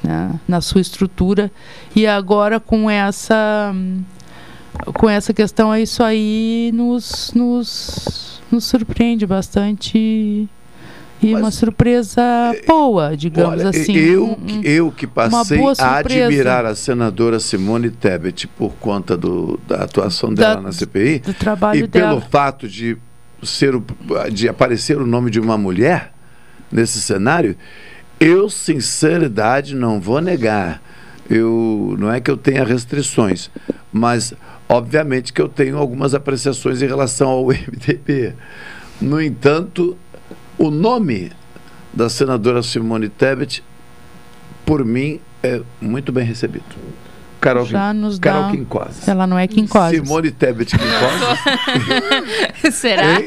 né, 0.03 0.39
na 0.47 0.61
sua 0.61 0.81
estrutura 0.81 1.51
e 1.97 2.07
agora 2.07 2.61
com 2.61 2.89
essa 2.89 3.75
com 4.95 5.09
essa 5.09 5.33
questão 5.33 5.73
é 5.73 5.83
isso 5.83 6.03
aí 6.03 6.71
nos 6.75 7.33
nos, 7.35 8.41
nos 8.51 8.65
surpreende 8.65 9.27
bastante 9.27 10.49
e 11.27 11.35
uma 11.35 11.51
surpresa 11.51 12.23
boa, 12.67 13.17
digamos 13.17 13.61
Olha, 13.61 13.69
assim. 13.71 13.95
eu, 13.97 14.25
um- 14.25 14.59
um- 14.59 14.63
eu 14.63 14.91
que 14.93 15.07
passei 15.07 15.61
a 15.79 15.97
admirar 15.97 16.65
a 16.67 16.75
senadora 16.75 17.41
Simone 17.41 17.91
Tebet 17.91 18.47
por 18.49 18.73
conta 18.75 19.17
do, 19.17 19.59
da 19.67 19.85
atuação 19.85 20.33
dela 20.33 20.57
Da- 20.57 20.61
na 20.63 20.73
CPI 20.73 21.19
do 21.21 21.35
trabalho 21.35 21.85
e 21.85 21.89
pelo 21.89 22.07
dela. 22.17 22.21
fato 22.31 22.69
de 22.69 22.97
ser 23.43 23.75
o- 23.75 23.85
de 24.33 24.49
aparecer 24.49 24.97
o 24.99 25.07
nome 25.07 25.31
de 25.31 25.39
uma 25.41 25.57
mulher 25.59 26.13
nesse 26.73 27.01
cenário, 27.01 27.57
eu 28.21 28.49
sinceridade 28.49 29.75
não 29.75 30.01
vou 30.01 30.21
negar. 30.21 30.83
Eu 31.29 31.97
não 31.99 32.13
é 32.13 32.21
que 32.21 32.31
eu 32.31 32.37
tenha 32.37 32.63
restrições, 32.65 33.51
mas 33.93 34.35
obviamente 34.69 35.33
que 35.33 35.41
eu 35.41 35.49
tenho 35.49 35.79
algumas 35.79 36.15
apreciações 36.15 36.83
em 36.83 36.87
relação 36.87 37.29
ao 37.29 37.47
MDB. 37.53 38.35
No 39.01 39.21
entanto, 39.21 39.97
o 40.59 40.71
nome 40.71 41.33
da 41.93 42.09
senadora 42.09 42.63
Simone 42.63 43.09
Tebet, 43.09 43.63
por 44.65 44.85
mim, 44.85 45.21
é 45.43 45.61
muito 45.81 46.11
bem 46.13 46.25
recebido. 46.25 46.65
Carol, 47.45 47.67
já 47.67 47.93
nos 47.93 48.19
Carol 48.19 48.45
dá. 48.45 48.51
Quincoses. 48.53 49.07
Ela 49.07 49.27
não 49.27 49.39
é 49.39 49.47
Quincoses. 49.47 50.01
Simone 50.01 50.31
Tebet 50.31 50.75
Quincoses. 50.79 51.39
Será? 52.75 53.19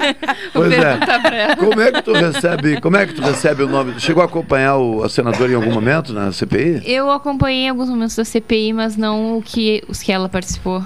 Pois 0.52 0.72
é. 0.72 0.82
perguntar 0.82 1.22
pra 1.22 1.36
ela. 1.36 1.56
Como 1.56 1.80
é 1.80 1.92
que 1.92 2.02
tu 2.02 2.14
recebe, 2.14 2.82
como 2.82 2.98
é 2.98 3.06
que 3.06 3.14
tu 3.14 3.22
recebe 3.22 3.62
o 3.62 3.70
nome? 3.70 4.00
Chegou 4.00 4.24
a 4.24 4.26
acompanhar 4.26 4.78
o, 4.78 5.04
a 5.04 5.10
senadora 5.10 5.52
em 5.52 5.56
algum 5.56 5.72
momento 5.72 6.14
na 6.14 6.32
CPI? 6.32 6.82
Eu 6.84 7.12
acompanhei 7.12 7.70
alguns 7.70 7.90
momentos 7.90 8.16
da 8.16 8.26
CPI, 8.26 8.74
mas 8.74 8.98
não 8.98 9.38
o 9.38 9.42
que, 9.44 9.84
os 9.88 10.02
que 10.02 10.12
ela 10.12 10.28
participou. 10.28 10.84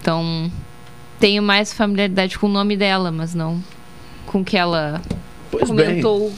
Então, 0.00 0.48
tenho 1.18 1.42
mais 1.42 1.72
familiaridade 1.72 2.38
com 2.38 2.46
o 2.46 2.50
nome 2.50 2.76
dela, 2.76 3.10
mas 3.10 3.34
não 3.34 3.60
com 4.26 4.42
o 4.42 4.44
que 4.44 4.56
ela 4.56 5.02
Pois 5.50 5.66
comentou. 5.68 6.32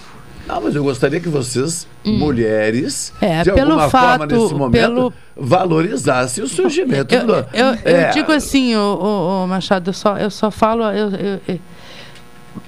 Ah, 0.49 0.61
mas 0.61 0.75
eu 0.75 0.83
gostaria 0.83 1.21
que 1.21 1.29
vocês, 1.29 1.87
mulheres, 2.05 3.13
É, 3.21 3.43
de 3.45 3.51
alguma 3.51 3.89
forma 3.89 4.19
fato- 4.19 4.35
nesse 4.35 4.55
momento, 4.55 4.73
pelo- 4.73 5.13
valorizassem 5.37 6.43
o 6.43 6.49
surgimento 6.49 7.15
Eu, 7.15 7.27
do. 7.27 7.33
eu, 7.33 7.67
eu 7.85 7.97
É, 7.97 8.11
digo 8.11 8.33
assim, 8.33 8.75
ô, 8.77 9.47
Machado, 9.49 9.91
eu 9.91 9.95
só, 9.95 10.19
eu 10.19 10.31
só 10.31 10.51
falo. 10.51 10.83
Eu, 10.85 11.11
eu- 11.11 11.41
eu- 11.47 11.61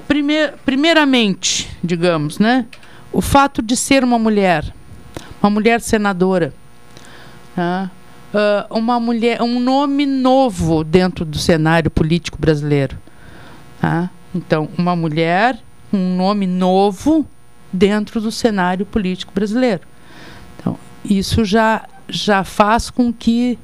primeir- 0.07 0.55
primeiramente, 0.65 1.69
digamos, 1.83 2.39
né? 2.39 2.66
O 3.12 3.21
fato 3.21 3.61
de 3.61 3.77
ser 3.77 4.05
uma 4.05 4.19
mulher, 4.19 4.65
uma 5.43 5.51
mulher 5.51 5.81
senadora, 5.81 6.53
tá? 7.57 7.91
Ah, 8.33 8.66
uma 8.71 8.99
mulher, 8.99 9.41
um 9.43 9.61
nome 9.61 10.05
novo 10.07 10.83
dentro 10.83 11.25
do 11.25 11.39
cenário 11.39 11.91
político 11.91 12.37
brasileiro. 12.39 12.97
tá? 13.81 14.11
Então, 14.35 14.69
uma 14.79 14.97
mulher, 14.97 15.59
um 15.97 16.16
nome 16.16 16.47
novo 16.47 17.27
dentro 17.73 18.21
do 18.21 18.31
cenário 18.31 18.85
político 18.87 19.33
brasileiro. 19.35 19.81
Então, 20.59 20.79
isso 21.05 21.45
já, 21.45 21.85
já 22.09 22.45
faz 22.45 22.91
com 22.91 23.12
que 23.12 23.59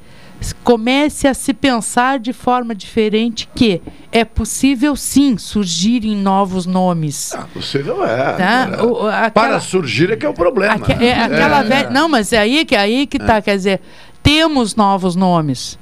comece 0.63 1.27
a 1.27 1.35
se 1.35 1.53
pensar 1.53 2.17
de 2.17 2.33
forma 2.33 2.73
diferente 2.73 3.47
que 3.53 3.79
é 4.11 4.25
possível 4.25 4.95
sim 4.95 5.37
surgirem 5.37 6.15
novos 6.15 6.65
nomes. 6.65 7.31
Possível 7.53 8.03
é. 8.03 8.33
Tá? 8.33 8.69
É. 8.73 8.81
O- 8.83 9.05
aquela- 9.07 9.29
Para 9.29 9.59
surgir 9.59 10.11
é 10.11 10.15
que 10.15 10.25
é 10.25 10.29
o 10.29 10.33
problema. 10.33 10.73
Aque- 10.73 10.93
é, 10.93 11.13
aquela 11.13 11.59
É. 11.59 11.63
velha- 11.63 11.89
Não, 11.91 12.09
mas 12.09 12.33
é 12.33 12.39
aí 12.39 12.65
que, 12.65 12.75
aí 12.75 13.05
que 13.05 13.19
tá, 13.19 13.39
quer 13.39 13.55
dizer, 13.55 13.81
temos 14.23 14.75
novos 14.75 15.15
nomes. 15.15 15.77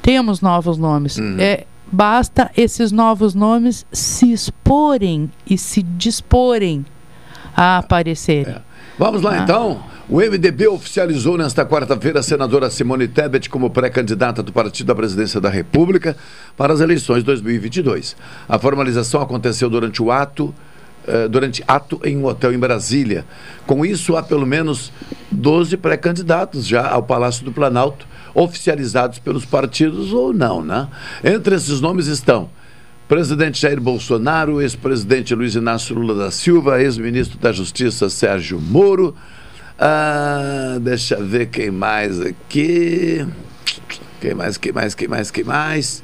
Temos 0.00 0.40
novos 0.40 0.78
nomes. 0.78 1.18
Uhum. 1.18 1.36
É, 1.40 1.64
basta 1.94 2.50
esses 2.56 2.90
novos 2.90 3.34
nomes 3.34 3.86
se 3.92 4.32
exporem 4.32 5.30
e 5.48 5.56
se 5.56 5.82
disporem 5.82 6.84
a 7.56 7.78
aparecerem. 7.78 8.56
Vamos 8.98 9.22
lá 9.22 9.32
Ah. 9.32 9.38
então. 9.38 9.82
O 10.06 10.20
MDB 10.20 10.68
oficializou 10.68 11.38
nesta 11.38 11.64
quarta-feira 11.64 12.20
a 12.20 12.22
senadora 12.22 12.68
Simone 12.68 13.08
Tebet 13.08 13.48
como 13.48 13.70
pré-candidata 13.70 14.42
do 14.42 14.52
partido 14.52 14.92
à 14.92 14.94
presidência 14.94 15.40
da 15.40 15.48
República 15.48 16.14
para 16.58 16.74
as 16.74 16.80
eleições 16.80 17.24
2022. 17.24 18.14
A 18.46 18.58
formalização 18.58 19.22
aconteceu 19.22 19.70
durante 19.70 20.02
o 20.02 20.12
ato 20.12 20.54
eh, 21.06 21.28
durante 21.28 21.62
ato 21.66 22.00
em 22.04 22.16
um 22.18 22.24
hotel 22.26 22.52
em 22.52 22.58
Brasília. 22.58 23.24
Com 23.66 23.84
isso, 23.84 24.16
há 24.16 24.22
pelo 24.22 24.46
menos 24.46 24.90
12 25.30 25.76
pré-candidatos 25.76 26.66
já 26.66 26.86
ao 26.88 27.02
Palácio 27.02 27.44
do 27.44 27.52
Planalto, 27.52 28.06
oficializados 28.34 29.18
pelos 29.18 29.44
partidos 29.44 30.12
ou 30.12 30.32
não, 30.32 30.62
né? 30.64 30.88
Entre 31.22 31.54
esses 31.54 31.80
nomes 31.80 32.06
estão 32.06 32.48
Presidente 33.06 33.60
Jair 33.60 33.80
Bolsonaro, 33.80 34.60
ex-presidente 34.62 35.34
Luiz 35.34 35.54
Inácio 35.54 35.94
Lula 35.94 36.14
da 36.14 36.30
Silva, 36.30 36.82
ex-ministro 36.82 37.38
da 37.38 37.52
Justiça 37.52 38.08
Sérgio 38.08 38.58
Moro. 38.60 39.14
Ah, 39.78 40.78
deixa 40.80 41.16
eu 41.16 41.26
ver 41.26 41.46
quem 41.46 41.70
mais 41.70 42.20
aqui. 42.20 43.26
Quem 44.20 44.34
mais, 44.34 44.56
quem 44.56 44.72
mais, 44.72 44.94
quem 44.94 45.06
mais, 45.08 45.30
quem 45.30 45.44
mais? 45.44 46.02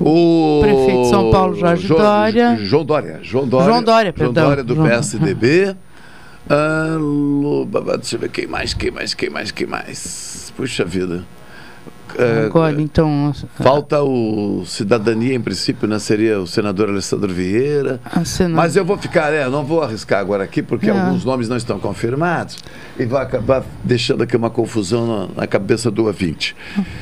O 0.00 0.60
Prefeito 0.62 1.02
de 1.02 1.08
São 1.10 1.30
Paulo, 1.30 1.54
Jorge 1.54 1.86
Jo- 1.86 1.96
Dória. 1.96 2.58
João 2.60 2.84
Dória. 2.84 3.20
João 3.22 3.46
Dória. 3.48 3.66
João 3.66 3.82
Dória, 3.82 4.14
João 4.16 4.32
perdão. 4.32 4.48
Dória 4.48 4.64
do 4.64 4.74
João- 4.74 4.86
PSDB. 4.88 5.76
Ah, 6.48 6.96
Lu- 6.98 7.66
Deixa 7.98 8.16
eu 8.16 8.20
ver 8.20 8.30
quem 8.30 8.46
mais, 8.46 8.74
quem 8.74 8.90
mais, 8.90 9.14
quem 9.14 9.30
mais, 9.30 9.50
quem 9.50 9.66
mais. 9.66 10.52
Puxa 10.56 10.84
vida. 10.84 11.24
Agora, 12.44 12.78
então. 12.82 13.32
Falta 13.54 14.02
o 14.02 14.64
cidadania, 14.66 15.34
em 15.34 15.40
princípio, 15.40 15.88
né? 15.88 15.98
Seria 15.98 16.38
o 16.40 16.46
senador 16.46 16.90
Alessandro 16.90 17.32
Vieira. 17.32 17.98
Mas 18.52 18.76
eu 18.76 18.84
vou 18.84 18.98
ficar, 18.98 19.32
é, 19.32 19.48
não 19.48 19.64
vou 19.64 19.80
arriscar 19.82 20.20
agora 20.20 20.44
aqui, 20.44 20.62
porque 20.62 20.90
É. 20.90 20.92
alguns 20.92 21.24
nomes 21.24 21.48
não 21.48 21.56
estão 21.56 21.80
confirmados 21.80 22.58
e 22.98 23.06
vai 23.06 23.22
acabar 23.22 23.64
deixando 23.82 24.22
aqui 24.24 24.36
uma 24.36 24.50
confusão 24.50 25.06
na, 25.34 25.40
na 25.42 25.46
cabeça 25.46 25.90
do 25.90 26.04
ouvinte. 26.04 26.54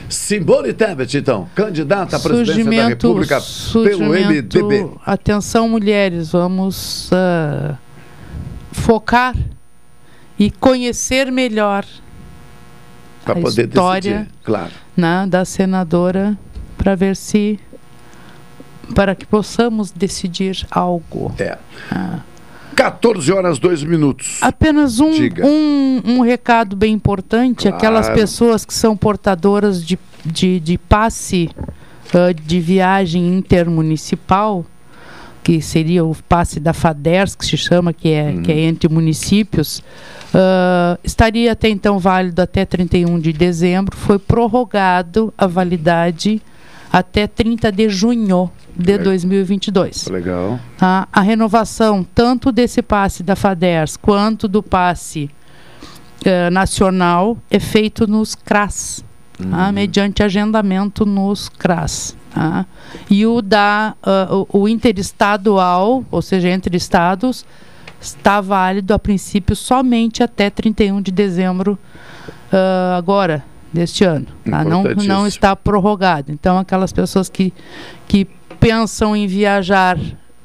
Simone 0.08 0.72
Tebet, 0.72 1.18
então, 1.18 1.48
candidata 1.56 2.16
à 2.16 2.20
presidência 2.20 2.54
da 2.54 2.62
Surgimento, 2.62 2.88
República 3.08 3.40
pelo 3.72 4.04
MDB. 4.14 4.90
atenção 5.04 5.68
mulheres, 5.68 6.30
vamos 6.30 7.10
ah, 7.12 7.74
focar 8.80 9.36
e 10.38 10.50
conhecer 10.50 11.30
melhor 11.30 11.84
Para 13.24 13.38
a 13.38 13.42
história 13.42 14.18
decidir, 14.18 14.28
claro. 14.42 14.72
né, 14.96 15.26
da 15.28 15.44
senadora 15.44 16.36
para 16.76 16.94
ver 16.94 17.14
se 17.14 17.60
para 18.94 19.14
que 19.14 19.24
possamos 19.24 19.92
decidir 19.92 20.66
algo. 20.70 21.32
É. 21.38 21.56
14 22.74 23.30
horas 23.32 23.58
2 23.58 23.84
minutos. 23.84 24.38
Apenas 24.40 24.98
um, 24.98 25.10
um, 25.44 26.02
um 26.06 26.20
recado 26.22 26.74
bem 26.74 26.94
importante: 26.94 27.62
Claro. 27.62 27.76
aquelas 27.76 28.08
pessoas 28.08 28.64
que 28.64 28.74
são 28.74 28.96
portadoras 28.96 29.84
de, 29.84 29.98
de, 30.24 30.58
de 30.58 30.78
passe 30.78 31.50
ah, 32.12 32.32
de 32.32 32.58
viagem 32.58 33.36
intermunicipal, 33.36 34.64
que 35.42 35.60
seria 35.62 36.04
o 36.04 36.14
passe 36.28 36.60
da 36.60 36.72
FADERS, 36.72 37.34
que 37.34 37.46
se 37.46 37.56
chama, 37.56 37.92
que 37.92 38.10
é, 38.10 38.34
que 38.42 38.52
é 38.52 38.60
entre 38.60 38.88
municípios, 38.88 39.82
ah, 40.34 40.98
estaria 41.02 41.52
até 41.52 41.68
então 41.68 41.98
válido 41.98 42.40
até 42.42 42.64
31 42.64 43.18
de 43.18 43.32
dezembro, 43.32 43.96
foi 43.96 44.18
prorrogado 44.18 45.32
a 45.36 45.46
validade 45.46 46.40
até 46.92 47.26
30 47.26 47.70
de 47.70 47.88
junho 47.88 48.50
de 48.76 48.98
2022. 48.98 50.06
Legal. 50.08 50.58
Tá? 50.76 51.06
A 51.12 51.20
renovação 51.20 52.04
tanto 52.14 52.50
desse 52.50 52.82
passe 52.82 53.22
da 53.22 53.36
FADERS 53.36 53.96
quanto 53.96 54.48
do 54.48 54.62
passe 54.62 55.30
eh, 56.24 56.50
nacional 56.50 57.36
é 57.50 57.60
feito 57.60 58.06
nos 58.06 58.34
CRAS, 58.34 59.04
tá? 59.38 59.70
mediante 59.72 60.22
agendamento 60.22 61.06
nos 61.06 61.48
CRAS. 61.48 62.16
Tá? 62.34 62.66
E 63.08 63.26
o 63.26 63.42
da 63.42 63.94
ah, 64.02 64.28
o, 64.30 64.60
o 64.60 64.68
interestadual, 64.68 66.04
ou 66.10 66.22
seja, 66.22 66.48
entre 66.48 66.76
estados, 66.76 67.44
está 68.00 68.40
válido 68.40 68.94
a 68.94 68.98
princípio 68.98 69.54
somente 69.54 70.22
até 70.22 70.48
31 70.50 71.02
de 71.02 71.10
dezembro 71.10 71.78
ah, 72.52 72.96
agora 72.96 73.44
deste 73.72 74.04
ano. 74.04 74.26
tá? 74.48 74.64
Não, 74.64 74.82
não 74.82 75.26
está 75.26 75.54
prorrogado. 75.54 76.32
Então, 76.32 76.58
aquelas 76.58 76.92
pessoas 76.92 77.28
que, 77.28 77.52
que 78.06 78.26
pensam 78.58 79.14
em 79.14 79.26
viajar 79.26 79.98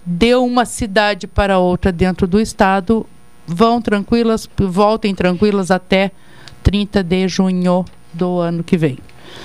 de 0.05 0.35
uma 0.35 0.65
cidade 0.65 1.25
para 1.25 1.57
outra 1.57 1.91
dentro 1.91 2.27
do 2.27 2.39
estado 2.39 3.05
vão 3.47 3.81
tranquilas, 3.81 4.49
voltem 4.57 5.13
tranquilas 5.15 5.71
até 5.71 6.11
30 6.63 7.03
de 7.03 7.27
junho 7.27 7.85
do 8.13 8.39
ano 8.39 8.63
que 8.63 8.77
vem. 8.77 8.97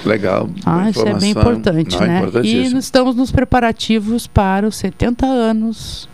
Legal. 0.05 0.49
Ah, 0.65 0.89
isso 0.91 1.07
é 1.07 1.15
bem 1.15 1.31
importante, 1.31 1.97
Não, 1.97 2.05
é 2.05 2.09
né? 2.09 2.15
E 2.15 2.19
importantíssimo. 2.19 2.79
estamos 2.79 3.15
nos 3.17 3.31
preparativos 3.31 4.27
para 4.27 4.67
os 4.67 4.77
70 4.77 5.27
anos 5.27 6.09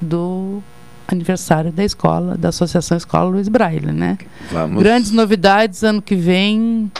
do 0.00 0.62
aniversário 1.06 1.72
da 1.72 1.84
escola, 1.84 2.36
da 2.36 2.48
Associação 2.50 2.96
Escola 2.96 3.30
Luiz 3.30 3.48
Braille, 3.48 3.92
né? 3.92 4.18
Vamos. 4.50 4.82
Grandes 4.82 5.10
novidades 5.10 5.82
ano 5.82 6.00
que 6.00 6.14
vem 6.14 6.90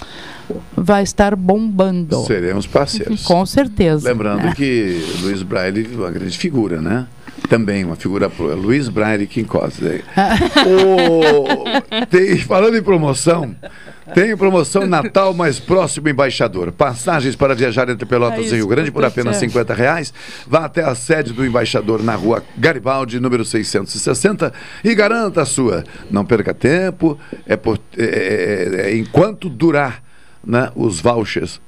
vai 0.76 1.02
estar 1.02 1.36
bombando. 1.36 2.24
Seremos 2.24 2.66
parceiros. 2.66 3.22
Com 3.22 3.46
certeza. 3.46 4.08
Lembrando 4.08 4.42
né? 4.42 4.52
que 4.56 5.04
Luiz 5.22 5.42
Braille 5.42 5.88
é 5.92 5.96
uma 5.96 6.10
grande 6.10 6.36
figura, 6.36 6.80
né? 6.80 7.06
Também 7.50 7.84
uma 7.84 7.96
figura 7.96 8.30
Luiz 8.38 8.88
Braille 8.88 9.26
Quincose. 9.26 9.82
né? 9.84 10.00
O- 10.66 12.06
tem- 12.06 12.38
falando 12.38 12.76
em 12.76 12.82
promoção, 12.82 13.54
tem 14.14 14.36
promoção 14.36 14.86
Natal 14.86 15.34
mais 15.34 15.58
próximo 15.58 16.08
embaixador. 16.08 16.70
Passagens 16.70 17.34
para 17.34 17.52
viajar 17.52 17.88
entre 17.88 18.06
Pelotas 18.06 18.46
É 18.46 18.54
e 18.54 18.56
Rio 18.58 18.68
Grande 18.68 18.92
por 18.92 19.04
apenas 19.04 19.36
é. 19.36 19.40
50 19.40 19.74
reais. 19.74 20.14
Vá 20.46 20.64
até 20.64 20.84
a 20.84 20.94
sede 20.94 21.32
do 21.32 21.44
embaixador 21.44 22.00
na 22.04 22.14
rua 22.14 22.40
Garibaldi, 22.56 23.18
número 23.18 23.44
660 23.44 24.52
e 24.84 24.94
garanta 24.94 25.42
a 25.42 25.44
sua. 25.44 25.82
Não 26.08 26.24
perca 26.24 26.54
tempo, 26.54 27.18
é, 27.44 27.56
por- 27.56 27.80
é- 27.98 28.04
é- 28.04 28.90
é- 28.92 28.96
enquanto 28.96 29.48
durar 29.48 30.02
né, 30.46 30.70
os 30.76 31.00
vouchers 31.00 31.60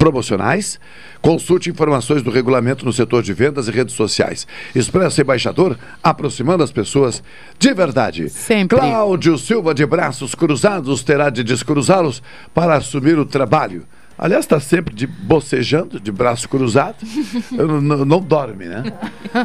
promocionais. 0.00 0.80
Consulte 1.20 1.68
informações 1.68 2.22
do 2.22 2.30
regulamento 2.30 2.86
no 2.86 2.92
setor 2.92 3.22
de 3.22 3.34
vendas 3.34 3.68
e 3.68 3.70
redes 3.70 3.94
sociais. 3.94 4.46
Expresso 4.74 5.20
Embaixador, 5.20 5.78
aproximando 6.02 6.64
as 6.64 6.72
pessoas 6.72 7.22
de 7.58 7.74
verdade. 7.74 8.30
Sempre. 8.30 8.78
Cláudio 8.78 9.36
Silva, 9.36 9.74
de 9.74 9.84
braços 9.84 10.34
cruzados, 10.34 11.02
terá 11.02 11.28
de 11.28 11.44
descruzá-los 11.44 12.22
para 12.54 12.76
assumir 12.76 13.18
o 13.18 13.26
trabalho. 13.26 13.84
Aliás, 14.18 14.44
está 14.44 14.58
sempre 14.58 14.94
de 14.94 15.06
bocejando, 15.06 16.00
de 16.00 16.10
braço 16.10 16.48
cruzado. 16.48 16.96
Não, 18.06 18.20
dorme, 18.20 18.66
né? 18.66 18.82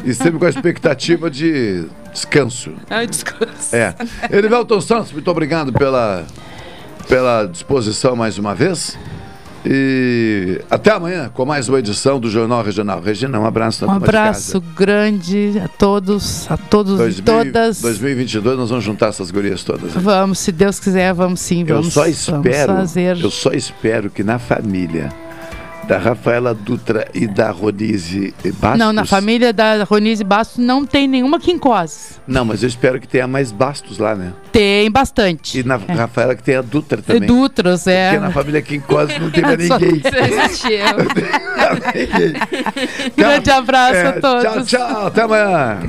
E 0.03 0.14
sempre 0.14 0.38
com 0.40 0.45
a 0.45 0.49
expectativa 0.49 1.30
de 1.30 1.86
descanso. 2.11 2.73
É 2.90 3.06
discurso. 3.06 3.73
É. 3.73 3.95
Erivelton 4.30 4.82
Santos, 4.82 5.11
muito 5.14 5.30
obrigado 5.32 5.72
pela, 5.72 6.26
pela 7.07 7.45
disposição 7.45 8.18
mais 8.18 8.38
uma 8.38 8.53
vez. 8.53 8.98
E 9.68 10.62
até 10.70 10.92
amanhã 10.92 11.30
com 11.34 11.44
mais 11.46 11.68
uma 11.68 11.80
edição 11.80 12.20
do 12.20 12.30
Jornal 12.30 12.64
Regional. 12.64 13.02
Regina, 13.02 13.40
um 13.40 13.46
abraço 13.46 13.86
Um 13.86 13.92
abraço 13.92 14.62
grande 14.76 15.60
a 15.64 15.68
todos, 15.68 16.46
a 16.52 16.56
todos 16.56 16.98
casa. 17.00 17.10
e 17.20 17.22
todas. 17.22 17.82
2022 17.82 18.58
nós 18.58 18.70
vamos 18.70 18.86
juntar 18.86 19.08
essas 19.08 19.32
gurias 19.32 19.64
todas. 19.64 19.92
Vamos, 19.94 20.40
se 20.40 20.52
Deus 20.52 20.80
quiser, 20.80 21.14
vamos 21.14 21.40
sim, 21.40 21.62
Eu 21.68 21.78
vamos, 21.78 21.94
só 21.94 22.02
vamos 22.02 22.18
espero, 22.28 22.74
fazer. 22.74 23.18
eu 23.20 23.32
só 23.32 23.52
espero 23.52 24.10
que 24.12 24.24
na 24.24 24.38
família 24.38 25.12
da 25.88 25.98
Rafaela 25.98 26.53
Dutra 26.53 27.07
e 27.14 27.28
da 27.28 27.52
Ronise 27.52 28.34
Bastos. 28.60 28.80
Não, 28.80 28.91
na 28.91 29.06
família 29.06 29.53
da 29.53 29.84
Ronise 29.84 30.24
Bastos 30.24 30.57
não 30.64 30.86
tem 30.86 31.07
nenhuma 31.07 31.40
quincose. 31.40 32.16
Não, 32.28 32.44
mas 32.44 32.64
eu 32.64 32.70
espero 32.70 32.99
que 32.99 33.07
tenha 33.07 33.28
mais 33.28 33.52
Bastos 33.52 33.98
lá, 33.99 34.16
né? 34.16 34.34
Tem 34.52 34.90
bastante. 34.90 35.60
E 35.60 35.64
na 35.64 35.76
Rafaela 35.76 36.36
que 36.36 36.41
tenha 36.44 36.64
Dutra 36.64 37.02
também. 37.02 37.28
Dutros, 37.28 37.86
é. 37.88 38.12
Porque 38.12 38.26
na 38.26 38.32
família 38.32 38.62
Quincose 38.62 39.18
não 39.20 39.30
tem 39.30 39.44
mais 39.44 39.68
Só 39.68 39.78
ninguém. 39.80 40.02
existe 40.03 40.68
Grande 43.16 43.52
abraço 43.52 43.95
É, 43.95 44.07
a 44.07 44.14
todos. 44.14 44.44
Tchau, 44.44 44.66
tchau. 44.66 45.07
Até 45.07 45.22
amanhã. 45.22 45.80